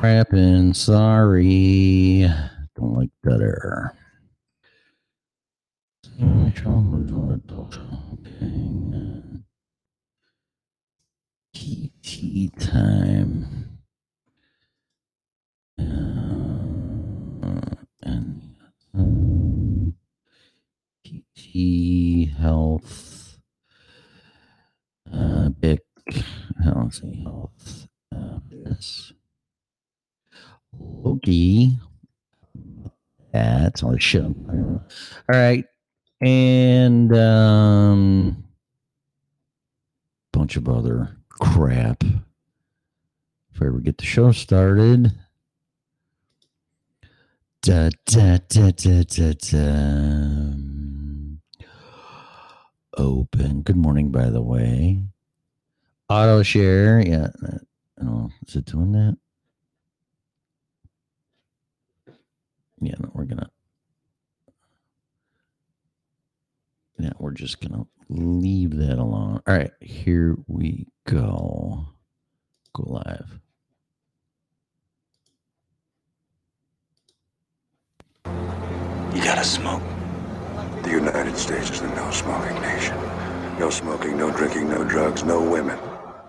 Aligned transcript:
crapping. 0.00 0.76
Sorry. 0.76 2.28
Don't 2.76 2.94
like 2.94 3.10
that 3.24 3.40
air. 3.40 3.94
PT 11.52 12.56
time. 12.60 13.78
Uh, 15.80 15.84
and 18.02 18.56
um, 18.94 19.94
PT 21.04 22.30
health. 22.38 23.38
Uh, 25.12 25.48
big 25.48 25.80
health. 26.62 27.00
Health. 27.24 27.88
Uh, 28.14 28.38
this. 28.48 29.12
Okay. 31.28 31.72
That's 33.32 33.82
all 33.82 33.92
the 33.92 34.00
shit. 34.00 34.24
All 34.24 34.80
right. 35.28 35.64
And 36.22 37.14
um 37.14 38.44
bunch 40.32 40.56
of 40.56 40.68
other 40.70 41.18
crap. 41.28 42.02
If 42.02 43.60
I 43.62 43.66
ever 43.66 43.80
get 43.80 43.98
the 43.98 44.06
show 44.06 44.32
started. 44.32 45.12
Da, 47.60 47.90
da, 48.06 48.38
da, 48.48 48.70
da, 48.70 49.02
da, 49.02 49.32
da. 49.34 50.52
Open. 52.96 53.62
Good 53.62 53.76
morning, 53.76 54.10
by 54.10 54.30
the 54.30 54.40
way. 54.40 55.02
Auto 56.08 56.42
share. 56.42 57.06
Yeah. 57.06 57.28
Oh, 58.02 58.30
is 58.46 58.56
it 58.56 58.64
doing 58.64 58.92
that? 58.92 59.18
Yeah, 62.80 62.94
no, 63.00 63.10
we're 63.12 63.24
gonna. 63.24 63.50
Yeah, 66.98 67.12
we're 67.18 67.32
just 67.32 67.60
gonna 67.60 67.86
leave 68.08 68.76
that 68.76 68.98
alone. 68.98 69.42
All 69.46 69.54
right, 69.56 69.72
here 69.80 70.36
we 70.46 70.86
go. 71.06 71.86
Go 72.74 72.82
live. 72.84 73.40
You 79.14 79.24
gotta 79.24 79.44
smoke. 79.44 79.82
The 80.82 80.90
United 80.90 81.36
States 81.36 81.70
is 81.70 81.80
the 81.80 81.88
no 81.88 82.10
smoking 82.10 82.60
nation. 82.62 82.96
No 83.58 83.70
smoking, 83.70 84.16
no 84.16 84.30
drinking, 84.30 84.68
no 84.68 84.84
drugs, 84.84 85.24
no 85.24 85.42
women. 85.42 85.78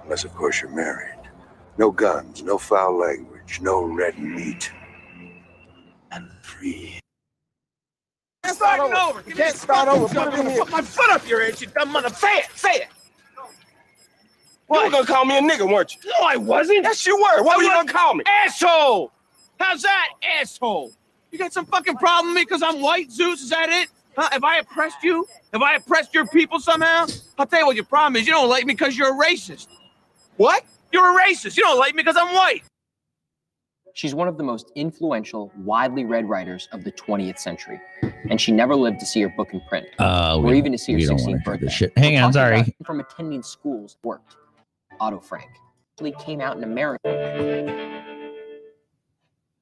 Unless, 0.03 0.23
of 0.23 0.33
course, 0.33 0.61
you're 0.61 0.71
married. 0.71 1.19
No 1.77 1.91
guns, 1.91 2.41
no 2.41 2.57
foul 2.57 2.97
language, 2.97 3.59
no 3.61 3.83
red 3.83 4.17
meat. 4.17 4.71
And 6.11 6.29
free. 6.41 6.99
It's 8.43 8.55
starting 8.55 8.95
over. 8.95 9.23
You 9.27 9.35
can't 9.35 9.55
start 9.55 9.87
over. 9.87 10.07
Put 10.07 10.33
it 10.33 10.39
in 10.39 10.49
here. 10.49 10.59
Put 10.59 10.71
my 10.71 10.81
foot 10.81 11.09
up 11.11 11.27
your 11.27 11.41
ass, 11.41 11.61
you 11.61 11.67
dumb 11.67 11.91
mother. 11.91 12.09
Say 12.09 12.37
it. 12.37 12.47
Say 12.55 12.69
it. 12.69 12.87
You 14.71 14.83
were 14.83 14.89
gonna 14.91 15.05
call 15.05 15.25
me 15.25 15.37
a 15.37 15.41
nigga, 15.41 15.71
weren't 15.71 15.95
you? 15.95 16.01
No, 16.09 16.27
I 16.27 16.37
wasn't. 16.37 16.83
Yes, 16.83 17.05
you 17.05 17.15
were. 17.15 17.43
What 17.43 17.55
I 17.55 17.57
were 17.57 17.63
you 17.63 17.69
gonna 17.69 17.91
call 17.91 18.13
me? 18.13 18.23
Asshole. 18.27 19.11
How's 19.59 19.81
that, 19.81 20.09
asshole? 20.39 20.91
You 21.31 21.39
got 21.39 21.53
some 21.53 21.65
fucking 21.65 21.97
problem 21.97 22.33
with 22.33 22.41
me 22.41 22.45
because 22.45 22.61
I'm 22.61 22.81
white, 22.81 23.11
Zeus? 23.11 23.41
Is 23.41 23.49
that 23.49 23.69
it? 23.69 23.89
Huh? 24.15 24.29
Have 24.31 24.43
I 24.43 24.57
oppressed 24.57 25.03
you? 25.03 25.27
Have 25.53 25.61
I 25.61 25.75
oppressed 25.75 26.13
your 26.13 26.25
people 26.27 26.59
somehow? 26.59 27.07
I'll 27.37 27.45
tell 27.45 27.59
you 27.59 27.65
what 27.65 27.75
your 27.75 27.85
problem 27.85 28.15
is. 28.15 28.27
You 28.27 28.33
don't 28.33 28.49
like 28.49 28.65
me 28.65 28.73
because 28.73 28.97
you're 28.97 29.13
a 29.13 29.25
racist. 29.25 29.67
What? 30.37 30.63
You're 30.91 31.19
a 31.19 31.23
racist. 31.23 31.57
You 31.57 31.63
don't 31.63 31.79
like 31.79 31.93
me 31.95 32.03
because 32.03 32.17
I'm 32.17 32.33
white. 32.33 32.63
She's 33.99 34.15
one 34.15 34.29
of 34.29 34.37
the 34.37 34.43
most 34.45 34.71
influential, 34.75 35.51
widely 35.57 36.05
read 36.05 36.29
writers 36.29 36.69
of 36.71 36.85
the 36.85 36.91
20th 36.93 37.37
century, 37.37 37.81
and 38.29 38.39
she 38.39 38.53
never 38.53 38.73
lived 38.73 39.01
to 39.01 39.05
see 39.05 39.19
her 39.19 39.27
book 39.27 39.53
in 39.53 39.59
print, 39.67 39.87
Uh, 39.99 40.37
or 40.37 40.43
we, 40.43 40.57
even 40.57 40.71
to 40.71 40.77
see 40.77 40.93
her 40.93 40.99
we 40.99 41.03
16th 41.03 41.09
want 41.09 41.25
to 41.25 41.37
do 41.37 41.43
birthday. 41.43 41.67
shit. 41.67 41.97
Hang 41.97 42.13
We're 42.13 42.23
on, 42.23 42.31
sorry. 42.31 42.75
From 42.85 43.01
attending 43.01 43.43
schools 43.43 43.97
worked. 44.01 44.37
Otto 45.01 45.19
Frank 45.19 45.49
actually 45.97 46.13
came 46.13 46.39
out 46.39 46.55
in 46.55 46.63
America. 46.63 47.09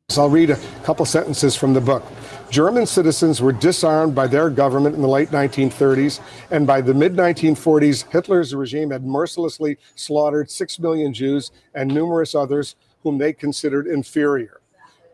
So 0.10 0.22
I'll 0.22 0.30
read 0.30 0.52
a 0.52 0.60
couple 0.84 1.04
sentences 1.06 1.56
from 1.56 1.74
the 1.74 1.82
book. 1.82 2.06
German 2.52 2.86
citizens 2.86 3.42
were 3.42 3.52
disarmed 3.52 4.14
by 4.14 4.28
their 4.28 4.52
government 4.52 4.96
in 4.96 5.02
the 5.02 5.08
late 5.08 5.30
1930s, 5.30 6.20
and 6.52 6.68
by 6.68 6.80
the 6.80 6.94
mid 6.94 7.16
1940s, 7.16 8.12
Hitler's 8.12 8.54
regime 8.54 8.92
had 8.92 9.04
mercilessly 9.04 9.80
slaughtered 9.96 10.52
six 10.52 10.78
million 10.78 11.12
Jews 11.12 11.50
and 11.74 11.92
numerous 11.92 12.36
others 12.36 12.76
whom 13.08 13.18
they 13.18 13.32
considered 13.32 13.88
inferior. 13.88 14.60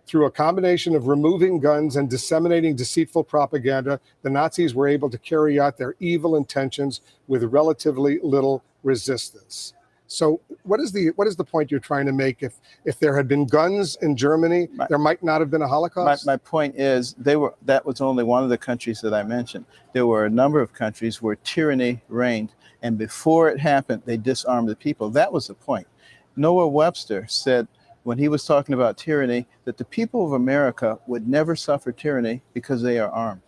Through 0.07 0.25
a 0.25 0.31
combination 0.31 0.95
of 0.95 1.05
removing 1.07 1.59
guns 1.59 1.95
and 1.95 2.09
disseminating 2.09 2.75
deceitful 2.75 3.23
propaganda, 3.23 3.99
the 4.23 4.31
Nazis 4.31 4.73
were 4.73 4.87
able 4.87 5.11
to 5.11 5.17
carry 5.19 5.59
out 5.59 5.77
their 5.77 5.93
evil 5.99 6.35
intentions 6.35 7.01
with 7.27 7.43
relatively 7.43 8.19
little 8.23 8.63
resistance. 8.81 9.75
So, 10.07 10.41
what 10.63 10.79
is 10.79 10.91
the 10.91 11.09
what 11.17 11.27
is 11.27 11.35
the 11.35 11.43
point 11.43 11.69
you're 11.71 11.79
trying 11.79 12.07
to 12.07 12.11
make? 12.11 12.41
If 12.41 12.55
if 12.83 12.99
there 12.99 13.15
had 13.15 13.27
been 13.27 13.45
guns 13.45 13.95
in 14.01 14.17
Germany, 14.17 14.67
My- 14.73 14.87
there 14.89 14.97
might 14.97 15.21
not 15.23 15.39
have 15.39 15.51
been 15.51 15.61
a 15.61 15.65
My, 15.65 15.69
Holocaust. 15.69 16.25
my 16.25 16.37
point 16.37 16.75
is, 16.75 17.13
they 17.17 17.35
were 17.35 17.53
that 17.65 17.85
was 17.85 18.01
only 18.01 18.23
one 18.23 18.43
of 18.43 18.49
the 18.49 18.57
countries 18.57 19.01
that 19.01 19.13
I 19.13 19.21
mentioned. 19.23 19.65
There 19.93 20.07
were 20.07 20.25
a 20.25 20.29
number 20.29 20.59
of 20.61 20.73
countries 20.73 21.21
where 21.21 21.35
tyranny 21.37 22.01
reigned, 22.09 22.51
and 22.81 22.97
before 22.97 23.49
it 23.49 23.59
happened, 23.59 24.01
they 24.05 24.17
disarmed 24.17 24.67
the 24.67 24.75
people. 24.75 25.09
That 25.11 25.31
was 25.31 25.47
the 25.47 25.53
point. 25.53 25.87
Noah 26.35 26.67
Webster 26.67 27.25
said 27.27 27.67
when 28.03 28.17
he 28.17 28.27
was 28.27 28.45
talking 28.45 28.73
about 28.73 28.97
tyranny 28.97 29.47
that 29.65 29.77
the 29.77 29.85
people 29.85 30.25
of 30.25 30.33
America 30.33 30.99
would 31.07 31.27
never 31.27 31.55
suffer 31.55 31.91
tyranny 31.91 32.41
because 32.53 32.81
they 32.81 32.99
are 32.99 33.09
armed. 33.09 33.41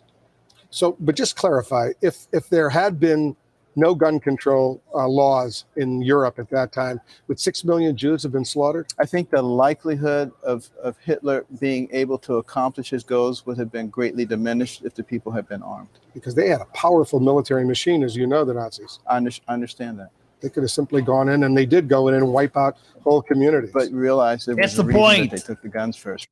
So, 0.69 0.97
but 0.99 1.15
just 1.15 1.35
clarify 1.35 1.91
if 2.01 2.27
if 2.31 2.49
there 2.49 2.69
had 2.69 2.99
been 2.99 3.35
no 3.75 3.93
gun 3.93 4.19
control 4.19 4.81
uh, 4.93 5.07
laws 5.07 5.65
in 5.75 6.01
Europe 6.01 6.39
at 6.39 6.49
that 6.49 6.71
time, 6.71 6.99
would 7.27 7.39
six 7.39 7.63
million 7.63 7.95
Jews 7.95 8.23
have 8.23 8.31
been 8.31 8.45
slaughtered? 8.45 8.87
I 8.97 9.05
think 9.05 9.29
the 9.29 9.41
likelihood 9.41 10.31
of, 10.43 10.69
of 10.81 10.97
Hitler 10.99 11.45
being 11.59 11.89
able 11.91 12.17
to 12.19 12.35
accomplish 12.35 12.89
his 12.89 13.03
goals 13.03 13.45
would 13.45 13.57
have 13.57 13.71
been 13.71 13.89
greatly 13.89 14.25
diminished 14.25 14.83
if 14.85 14.95
the 14.95 15.03
people 15.03 15.31
had 15.31 15.47
been 15.47 15.61
armed. 15.61 15.89
Because 16.13 16.35
they 16.35 16.47
had 16.47 16.61
a 16.61 16.65
powerful 16.65 17.19
military 17.19 17.65
machine, 17.65 18.03
as 18.03 18.15
you 18.15 18.27
know, 18.27 18.45
the 18.45 18.53
Nazis. 18.53 18.99
I 19.07 19.17
under, 19.17 19.31
I 19.47 19.53
understand 19.53 19.99
that. 19.99 20.11
They 20.45 20.51
could 20.51 20.61
have 20.61 20.69
simply 20.69 21.01
gone 21.01 21.27
in, 21.27 21.41
and 21.41 21.57
they 21.57 21.65
did 21.65 21.89
go 21.89 22.07
in 22.07 22.13
and 22.13 22.31
wipe 22.31 22.55
out 22.55 22.77
whole 23.03 23.23
communities. 23.23 23.71
But 23.73 23.91
realize 23.91 24.45
there 24.45 24.53
That's 24.53 24.77
was 24.77 24.81
a 24.81 24.83
the 24.83 24.93
point. 24.93 25.31
that 25.31 25.41
they 25.41 25.43
took 25.43 25.59
the 25.63 25.69
guns 25.69 25.97
first. 25.97 26.27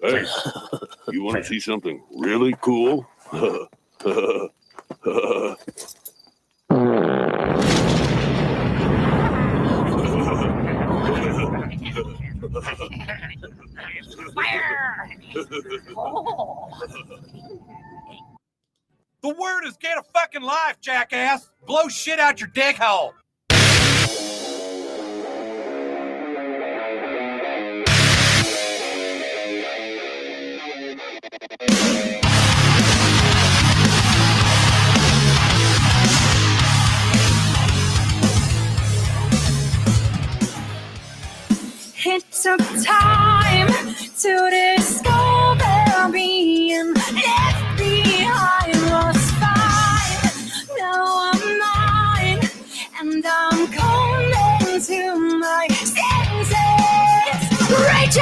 Hey, 0.00 0.24
you 1.10 1.24
want 1.24 1.38
to 1.38 1.44
see 1.44 1.58
something 1.58 2.00
really 2.12 2.54
cool? 2.60 3.04
The 19.22 19.34
word 19.34 19.64
is 19.66 19.76
get 19.76 19.98
a 19.98 20.02
fucking 20.02 20.42
life, 20.42 20.80
jackass. 20.80 21.50
Blow 21.66 21.88
shit 21.88 22.18
out 22.18 22.40
your 22.40 22.48
dick 22.48 22.76
hole. 22.76 23.14
It 42.08 42.24
took 42.30 42.60
time 42.84 43.35
to 44.26 44.50
discover 44.50 46.10
being 46.12 46.92
left 46.94 47.78
behind 47.78 48.74
was 48.90 49.30
fine. 49.38 50.32
Now 50.76 51.30
I'm 51.30 51.42
mine, 51.60 52.40
and 53.00 53.24
I'm 53.24 53.68
coming 53.68 54.80
to 54.82 55.00
my 55.38 55.68
senses. 55.68 56.58
Reach 57.70 58.18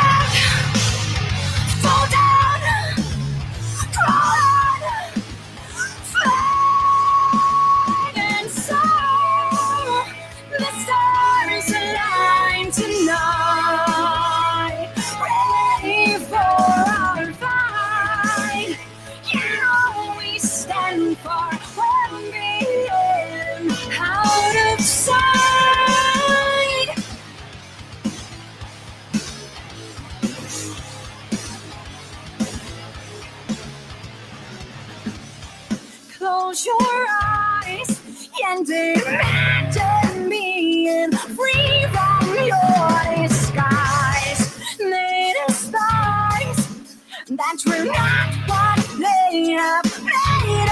Close 36.55 36.67
your 36.67 37.07
eyes 37.21 38.01
and 38.47 38.69
imagine 38.71 40.29
being 40.31 41.11
free 41.11 41.87
from 41.91 42.29
your 42.47 43.27
disguise. 43.27 44.77
They 44.79 45.35
despise 45.49 46.97
that 47.31 47.57
we're 47.67 47.87
not 47.87 48.35
what 48.47 48.87
they 49.01 49.51
have 49.51 50.05
made 50.05 50.71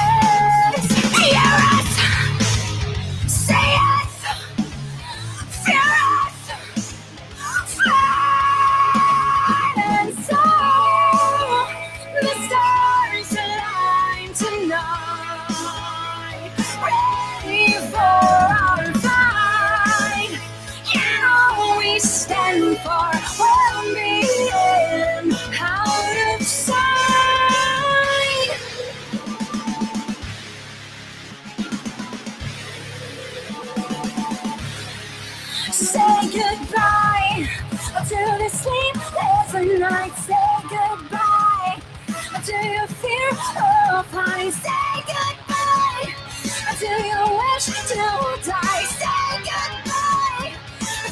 us. 0.78 0.86
Hear 1.18 1.81
of. 44.46 44.52
Say 44.52 44.70
goodbye 45.06 46.14
to 46.78 46.86
your 46.86 47.28
wish 47.38 47.66
to 47.88 47.94
die. 48.44 48.84
Say 48.98 49.32
goodbye 49.48 50.52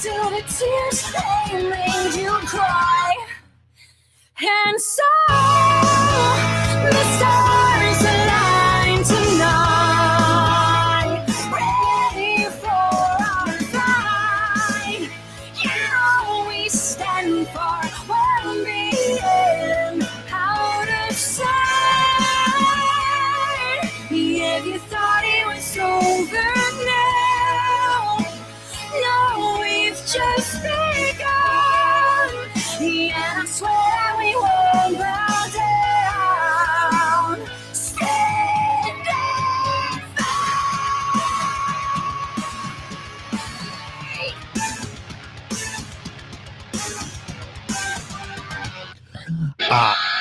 to 0.02 0.12
the 0.34 0.42
tears 0.56 1.00
they 1.12 1.70
made 1.70 2.14
you 2.22 2.32
cry. 2.46 3.16
And 4.40 4.80
so 4.80 5.02
the 5.28 7.04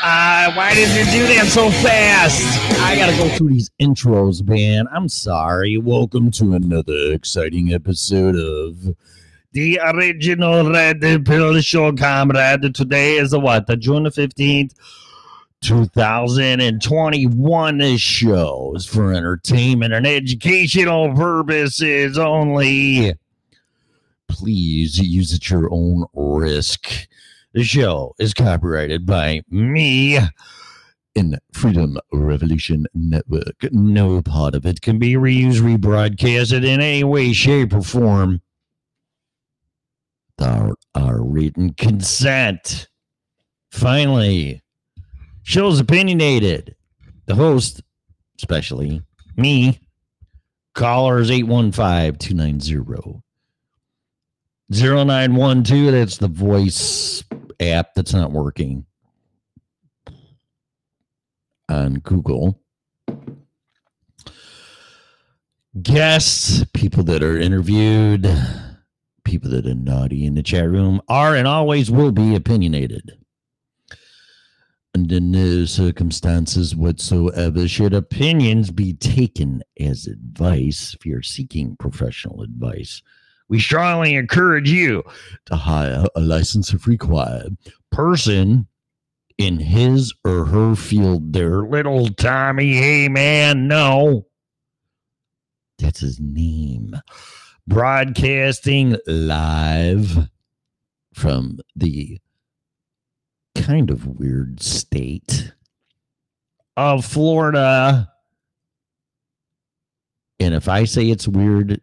Ah, 0.01 0.53
why 0.55 0.73
did 0.73 0.87
you 0.95 1.03
do 1.11 1.27
that 1.35 1.47
so 1.47 1.69
fast? 1.69 2.41
I 2.79 2.95
gotta 2.95 3.17
go 3.17 3.27
through 3.35 3.49
these 3.49 3.69
intros, 3.81 4.47
man. 4.47 4.87
I'm 4.93 5.09
sorry. 5.09 5.77
Welcome 5.77 6.31
to 6.31 6.53
another 6.53 7.11
exciting 7.11 7.73
episode 7.73 8.35
of 8.35 8.95
the 9.51 9.77
original 9.83 10.71
Red 10.71 11.01
Pill 11.25 11.59
Show, 11.59 11.91
comrade. 11.91 12.73
Today 12.73 13.17
is 13.17 13.31
the 13.31 13.41
what? 13.41 13.67
The 13.67 13.75
June 13.75 14.05
15th, 14.05 14.71
2021. 15.59 17.77
This 17.77 17.99
show 17.99 18.71
is 18.77 18.85
for 18.85 19.11
entertainment 19.11 19.93
and 19.93 20.07
educational 20.07 21.13
purposes 21.13 22.17
only. 22.17 23.15
Please 24.29 24.97
use 24.97 25.33
at 25.33 25.49
your 25.49 25.67
own 25.73 26.05
risk. 26.13 26.89
The 27.53 27.63
show 27.63 28.13
is 28.19 28.35
copyrighted 28.35 29.07
by 29.07 29.41
me 29.49 30.19
in 31.15 31.39
Freedom 31.51 31.97
Revolution 32.13 32.85
Network. 32.93 33.71
No 33.71 34.21
part 34.21 34.53
of 34.53 34.67
it 34.67 34.81
can 34.81 34.99
be 34.99 35.13
reused, 35.13 35.59
rebroadcasted 35.59 36.63
in 36.63 36.79
any 36.79 37.03
way, 37.03 37.33
shape, 37.33 37.73
or 37.73 37.81
form. 37.81 38.41
Our, 40.39 40.75
our 40.93 41.23
written 41.23 41.73
consent. 41.73 42.87
Finally, 43.71 44.61
show's 45.41 45.79
opinionated. 45.79 46.75
The 47.25 47.33
host, 47.33 47.81
especially 48.37 49.01
me, 49.35 49.79
callers 50.75 51.31
815 51.31 52.15
290 52.15 53.21
0912. 54.71 55.91
That's 55.91 56.17
the 56.17 56.27
voice 56.27 57.23
app 57.59 57.93
that's 57.93 58.13
not 58.13 58.31
working 58.31 58.85
on 61.69 61.95
Google. 61.95 62.61
Guests, 65.81 66.65
people 66.73 67.03
that 67.03 67.21
are 67.23 67.37
interviewed, 67.37 68.27
people 69.23 69.49
that 69.51 69.67
are 69.67 69.75
naughty 69.75 70.25
in 70.25 70.33
the 70.33 70.43
chat 70.43 70.69
room 70.69 71.01
are 71.07 71.35
and 71.35 71.47
always 71.47 71.91
will 71.91 72.11
be 72.11 72.35
opinionated. 72.35 73.17
Under 74.95 75.19
no 75.19 75.65
circumstances 75.65 76.75
whatsoever 76.75 77.67
should 77.67 77.93
opinions 77.93 78.71
be 78.71 78.93
taken 78.93 79.61
as 79.79 80.07
advice 80.07 80.95
if 80.95 81.05
you're 81.05 81.21
seeking 81.21 81.77
professional 81.77 82.41
advice. 82.41 83.03
We 83.49 83.59
strongly 83.59 84.13
encourage 84.13 84.69
you 84.69 85.03
to 85.45 85.55
hire 85.55 86.05
a 86.15 86.21
license 86.21 86.71
if 86.71 86.85
required 86.85 87.57
person 87.91 88.67
in 89.39 89.59
his 89.59 90.13
or 90.23 90.45
her 90.45 90.75
field 90.75 91.33
there. 91.33 91.63
Little 91.63 92.09
Tommy, 92.09 92.73
hey 92.73 93.09
man, 93.09 93.67
no. 93.67 94.27
That's 95.79 96.01
his 96.01 96.19
name. 96.19 96.93
Broadcasting 97.65 98.97
live 99.07 100.29
from 101.15 101.59
the 101.75 102.19
kind 103.55 103.89
of 103.89 104.05
weird 104.05 104.61
state 104.61 105.53
of 106.77 107.03
Florida. 107.03 108.11
And 110.39 110.53
if 110.53 110.69
I 110.69 110.83
say 110.83 111.09
it's 111.09 111.27
weird, 111.27 111.81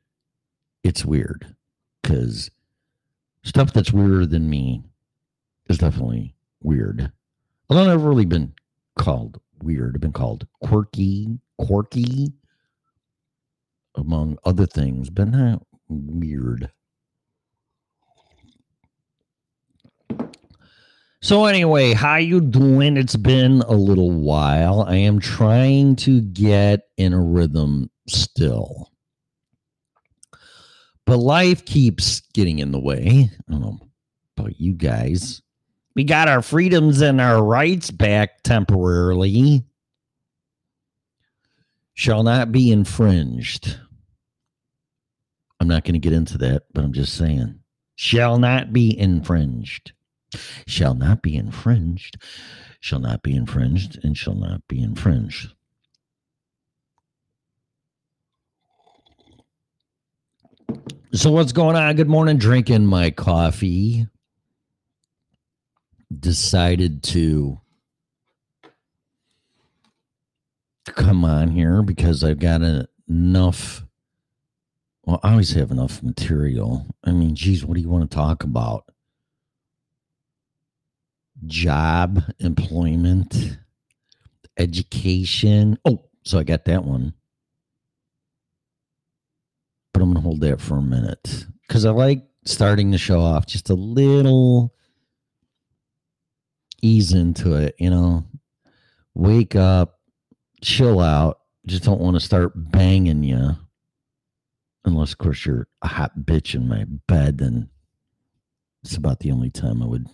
it's 0.85 1.05
weird 1.05 1.56
because 2.07 2.51
stuff 3.43 3.73
that's 3.73 3.93
weirder 3.93 4.27
than 4.27 4.49
me 4.49 4.85
is 5.69 5.79
definitely 5.79 6.37
weird. 6.63 7.11
Although 7.69 7.83
I've 7.83 7.89
never 7.89 8.09
really 8.09 8.25
been 8.25 8.55
called 8.97 9.41
weird, 9.61 9.97
I've 9.97 10.01
been 10.01 10.13
called 10.13 10.47
quirky, 10.63 11.41
quirky, 11.59 12.33
among 13.97 14.39
other 14.45 14.67
things, 14.67 15.11
but 15.11 15.29
not 15.29 15.67
weird. 15.89 16.71
So 21.21 21.47
anyway, 21.47 21.93
how 21.93 22.17
you 22.17 22.41
doing? 22.41 22.97
It's 22.97 23.17
been 23.17 23.63
a 23.63 23.73
little 23.73 24.13
while. 24.13 24.83
I 24.83 24.95
am 24.97 25.19
trying 25.19 25.97
to 25.97 26.21
get 26.21 26.83
in 26.97 27.13
a 27.13 27.21
rhythm 27.21 27.91
still. 28.07 28.93
But 31.07 31.19
life 31.19 31.65
keeps 31.65 32.21
getting 32.35 32.59
in 32.59 32.73
the 32.73 32.81
way. 32.81 33.31
I 33.49 33.53
don't 33.53 33.61
know 33.61 33.79
about 34.37 34.61
you 34.61 34.75
guys. 34.75 35.41
We 35.95 36.05
got 36.05 36.29
our 36.29 36.43
freedoms 36.43 37.01
and 37.01 37.21
our 37.21 37.43
rights 37.43 37.91
back 37.91 38.43
temporarily. 38.43 39.65
Shall 41.95 42.23
not 42.23 42.53
be 42.53 42.71
infringed. 42.71 43.79
I'm 45.59 45.69
not 45.69 45.85
going 45.85 45.95
to 45.95 45.99
get 45.99 46.13
into 46.13 46.37
that, 46.39 46.65
but 46.75 46.85
I'm 46.85 46.93
just 46.93 47.15
saying. 47.15 47.61
Shall 47.95 48.39
not 48.39 48.75
be 48.75 48.99
infringed. 48.99 49.93
Shall 50.67 50.95
not 50.95 51.23
be 51.23 51.37
infringed. 51.37 52.19
Shall 52.81 53.01
not 53.01 53.23
be 53.23 53.35
infringed 53.35 53.99
and 54.05 54.17
shall 54.17 54.35
not 54.35 54.69
be 54.69 54.83
infringed. 54.83 55.55
So 61.17 61.31
what's 61.31 61.53
going 61.53 61.77
on? 61.77 61.97
Good 61.97 62.11
morning. 62.11 62.37
Drinking 62.37 62.85
my 62.85 63.11
coffee. 63.11 64.07
Decided 66.15 67.03
to 67.05 67.59
come 70.85 71.25
on 71.25 71.49
here 71.49 71.81
because 71.81 72.23
I've 72.23 72.39
got 72.39 72.61
a, 72.61 72.87
enough. 73.09 73.83
Well, 75.05 75.19
I 75.23 75.31
always 75.31 75.53
have 75.53 75.71
enough 75.71 76.03
material. 76.03 76.87
I 77.03 77.13
mean, 77.13 77.35
geez, 77.35 77.65
what 77.65 77.77
do 77.77 77.81
you 77.81 77.89
want 77.89 78.11
to 78.11 78.15
talk 78.15 78.45
about? 78.45 78.85
Job, 81.47 82.25
employment, 82.41 83.57
education. 84.59 85.79
Oh, 85.87 86.05
so 86.25 86.39
I 86.39 86.43
got 86.43 86.67
that 86.67 86.85
one. 86.85 87.15
But 89.97 90.03
I'm 90.03 90.13
going 90.13 90.23
to 90.23 90.29
hold 90.29 90.41
that 90.43 90.61
for 90.61 90.77
a 90.77 90.83
minute 90.83 91.47
because 91.63 91.87
I 91.87 91.91
like 91.91 92.23
starting 92.45 92.91
the 92.91 92.99
show 92.99 93.19
off 93.19 93.47
just 93.47 93.71
a 93.71 93.75
little 93.75 94.75
ease 96.83 97.15
into 97.15 97.55
it, 97.55 97.75
you 97.79 97.89
know. 97.89 98.23
Wake 99.15 99.57
up, 99.57 100.01
chill 100.61 101.01
out. 101.01 101.39
Just 101.65 101.85
don't 101.85 102.03
want 102.03 102.15
to 102.15 102.21
start 102.21 102.53
banging 102.55 103.23
you. 103.23 103.57
Unless, 104.85 105.13
of 105.13 105.19
course, 105.19 105.47
you're 105.47 105.67
a 105.81 105.89
hot 105.89 106.13
bitch 106.19 106.55
in 106.55 106.69
my 106.69 106.85
bed, 107.09 107.39
then 107.39 107.71
it's 108.85 108.99
about 108.99 109.21
the 109.21 109.33
only 109.33 109.49
time 109.49 109.83
I 109.83 109.87
would. 109.87 110.09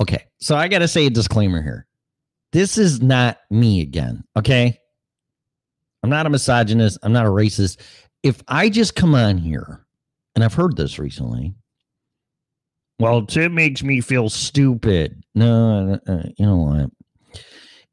Okay, 0.00 0.24
so 0.38 0.56
I 0.56 0.68
got 0.68 0.78
to 0.78 0.88
say 0.88 1.04
a 1.04 1.10
disclaimer 1.10 1.60
here. 1.60 1.86
This 2.52 2.78
is 2.78 3.02
not 3.02 3.40
me 3.50 3.82
again, 3.82 4.24
okay? 4.38 4.79
I'm 6.02 6.10
not 6.10 6.26
a 6.26 6.30
misogynist. 6.30 6.98
I'm 7.02 7.12
not 7.12 7.26
a 7.26 7.30
racist. 7.30 7.78
If 8.22 8.42
I 8.48 8.68
just 8.68 8.94
come 8.94 9.14
on 9.14 9.38
here, 9.38 9.84
and 10.34 10.44
I've 10.44 10.54
heard 10.54 10.76
this 10.76 10.98
recently, 10.98 11.54
well, 12.98 13.26
it 13.28 13.52
makes 13.52 13.82
me 13.82 14.00
feel 14.00 14.28
stupid. 14.28 15.22
No, 15.34 15.98
uh, 16.06 16.22
you 16.36 16.46
know 16.46 16.56
what? 16.56 16.90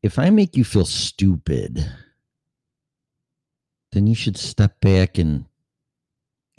If 0.03 0.19
I 0.19 0.29
make 0.29 0.55
you 0.55 0.63
feel 0.63 0.85
stupid, 0.85 1.89
then 3.93 4.05
you 4.05 4.15
should 4.15 4.37
step 4.37 4.79
back 4.81 5.17
and 5.17 5.45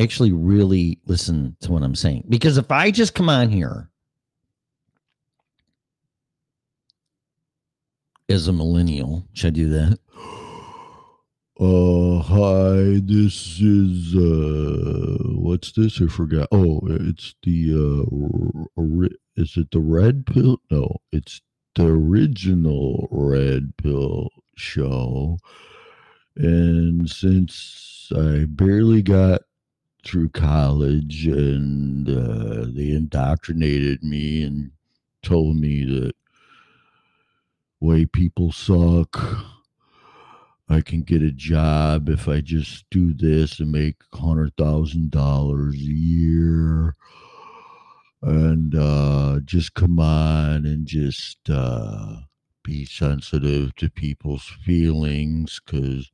actually 0.01 0.33
really 0.33 0.99
listen 1.07 1.57
to 1.61 1.73
what 1.73 1.83
I'm 1.83 1.95
saying. 1.95 2.25
Because 2.29 2.57
if 2.57 2.71
I 2.71 2.91
just 2.91 3.15
come 3.15 3.29
on 3.29 3.51
here 3.51 3.91
as 8.29 8.49
a 8.49 8.53
millennial, 8.53 9.27
should 9.35 9.49
I 9.49 9.51
do 9.51 9.69
that? 9.71 9.99
Uh, 11.61 12.21
hi, 12.23 13.01
this 13.03 13.59
is, 13.61 14.15
uh, 14.15 15.19
what's 15.35 15.73
this? 15.73 16.01
I 16.01 16.07
forgot. 16.07 16.47
Oh, 16.53 16.81
it's 16.85 17.35
the, 17.43 17.75
uh, 17.75 19.09
is 19.35 19.57
it 19.57 19.73
the 19.73 19.81
red 19.81 20.25
pill? 20.25 20.61
No, 20.71 20.99
it's 21.11 21.41
the 21.75 21.87
original 21.87 23.09
red 23.11 23.77
pill 23.77 24.31
show. 24.55 25.39
And 26.37 27.11
since 27.11 28.13
I 28.15 28.45
barely 28.45 29.03
got 29.03 29.43
through 30.05 30.29
college 30.29 31.27
and, 31.27 32.09
uh, 32.09 32.67
they 32.73 32.91
indoctrinated 32.91 34.05
me 34.05 34.45
and 34.45 34.71
told 35.25 35.57
me 35.57 35.85
that 35.87 36.15
white 37.81 38.13
people 38.13 38.53
suck. 38.53 39.19
I 40.71 40.83
can 40.83 41.03
get 41.03 41.23
a 41.23 41.31
job 41.31 42.11
if 42.11 42.29
I 42.29 42.43
just 42.43 42.85
do 42.91 43.15
this 43.15 43.59
and 43.59 43.73
make 43.73 43.97
hundred 44.13 44.55
thousand 44.59 45.11
dollars 45.11 45.75
a 45.77 45.79
year. 45.79 46.95
And 48.21 48.75
uh 48.75 49.41
just 49.45 49.75
come 49.75 49.99
on 49.99 50.67
and 50.67 50.87
just 50.87 51.39
uh 51.49 52.17
be 52.63 52.85
sensitive 52.85 53.75
to 53.77 53.89
people's 53.89 54.45
feelings 54.65 55.59
because 55.65 56.11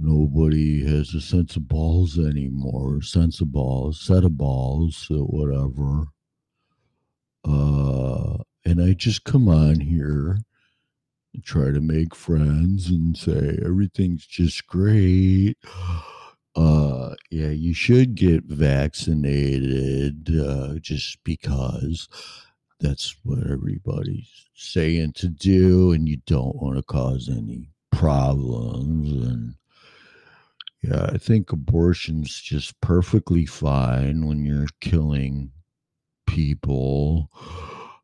nobody 0.00 0.84
has 0.84 1.14
a 1.14 1.20
sense 1.20 1.54
of 1.54 1.68
balls 1.68 2.18
anymore. 2.18 3.00
Sense 3.00 3.40
of 3.40 3.52
balls, 3.52 4.00
set 4.00 4.24
of 4.24 4.36
balls, 4.36 5.06
or 5.08 5.18
whatever. 5.18 6.06
Uh 7.44 8.42
and 8.64 8.82
I 8.82 8.94
just 8.94 9.22
come 9.22 9.48
on 9.48 9.78
here 9.78 10.38
try 11.42 11.70
to 11.70 11.80
make 11.80 12.14
friends 12.14 12.88
and 12.88 13.16
say 13.16 13.58
everything's 13.64 14.26
just 14.26 14.66
great. 14.66 15.56
Uh, 16.56 17.16
yeah, 17.32 17.48
you 17.48 17.74
should 17.74 18.14
get 18.14 18.44
vaccinated 18.44 20.30
uh, 20.38 20.74
just 20.80 21.18
because 21.24 22.08
that's 22.78 23.16
what 23.24 23.40
everybody's 23.50 24.30
saying 24.54 25.12
to 25.14 25.28
do, 25.28 25.90
and 25.90 26.08
you 26.08 26.18
don't 26.26 26.54
want 26.62 26.76
to 26.76 26.82
cause 26.84 27.28
any 27.28 27.68
problems. 27.90 29.10
And 29.10 29.54
yeah, 30.82 31.06
I 31.12 31.18
think 31.18 31.50
abortion's 31.50 32.40
just 32.40 32.80
perfectly 32.80 33.46
fine 33.46 34.26
when 34.26 34.44
you're 34.44 34.68
killing 34.80 35.50
people 36.26 37.30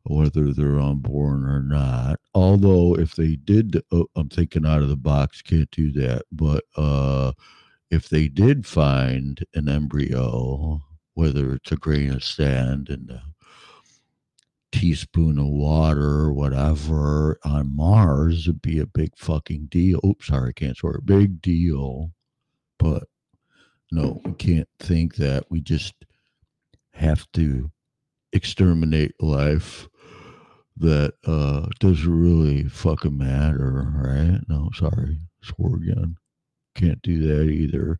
whether 0.03 0.53
they're 0.53 0.79
unborn 0.79 1.45
or 1.45 1.61
not. 1.61 2.19
Although, 2.33 2.97
if 2.97 3.15
they 3.15 3.35
did, 3.35 3.81
uh, 3.91 4.03
I'm 4.15 4.29
thinking 4.29 4.65
out 4.65 4.81
of 4.81 4.89
the 4.89 4.97
box, 4.97 5.41
can't 5.41 5.69
do 5.71 5.91
that. 5.93 6.23
But 6.31 6.63
uh, 6.75 7.33
if 7.89 8.09
they 8.09 8.27
did 8.27 8.65
find 8.65 9.43
an 9.53 9.69
embryo, 9.69 10.81
whether 11.13 11.53
it's 11.53 11.71
a 11.71 11.75
grain 11.77 12.13
of 12.13 12.23
sand 12.23 12.89
and 12.89 13.09
a 13.11 13.23
teaspoon 14.71 15.37
of 15.37 15.47
water 15.47 16.21
or 16.21 16.33
whatever 16.33 17.37
on 17.43 17.75
Mars, 17.75 18.47
it'd 18.47 18.61
be 18.61 18.79
a 18.79 18.85
big 18.85 19.11
fucking 19.17 19.67
deal. 19.67 19.99
Oops, 20.05 20.25
sorry, 20.25 20.49
I 20.49 20.53
can't 20.53 20.77
swear. 20.77 20.99
Big 21.03 21.41
deal. 21.41 22.11
But 22.79 23.03
no, 23.91 24.21
we 24.23 24.31
can't 24.33 24.69
think 24.79 25.15
that. 25.15 25.45
We 25.49 25.61
just 25.61 25.93
have 26.93 27.29
to 27.33 27.69
exterminate 28.33 29.13
life 29.21 29.87
that 30.77 31.13
uh 31.25 31.67
doesn't 31.79 32.21
really 32.21 32.63
fucking 32.63 33.17
matter, 33.17 33.91
right? 33.95 34.39
No, 34.47 34.69
sorry, 34.73 35.19
swore 35.43 35.75
again. 35.75 36.17
Can't 36.75 37.01
do 37.01 37.21
that 37.27 37.49
either. 37.49 37.99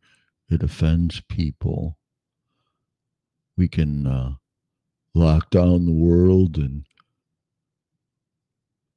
It 0.49 0.63
offends 0.63 1.21
people. 1.29 1.97
We 3.57 3.67
can 3.67 4.07
uh 4.07 4.33
lock 5.13 5.49
down 5.49 5.85
the 5.85 5.91
world 5.91 6.57
and 6.57 6.85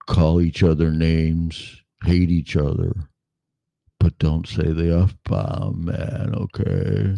call 0.07 0.41
each 0.41 0.63
other 0.63 0.91
names, 0.91 1.83
hate 2.05 2.31
each 2.31 2.57
other, 2.57 2.95
but 3.99 4.19
don't 4.19 4.47
say 4.47 4.71
the 4.71 5.03
F 5.03 5.17
bomb, 5.25 5.87
man, 5.87 6.35
okay? 6.35 7.17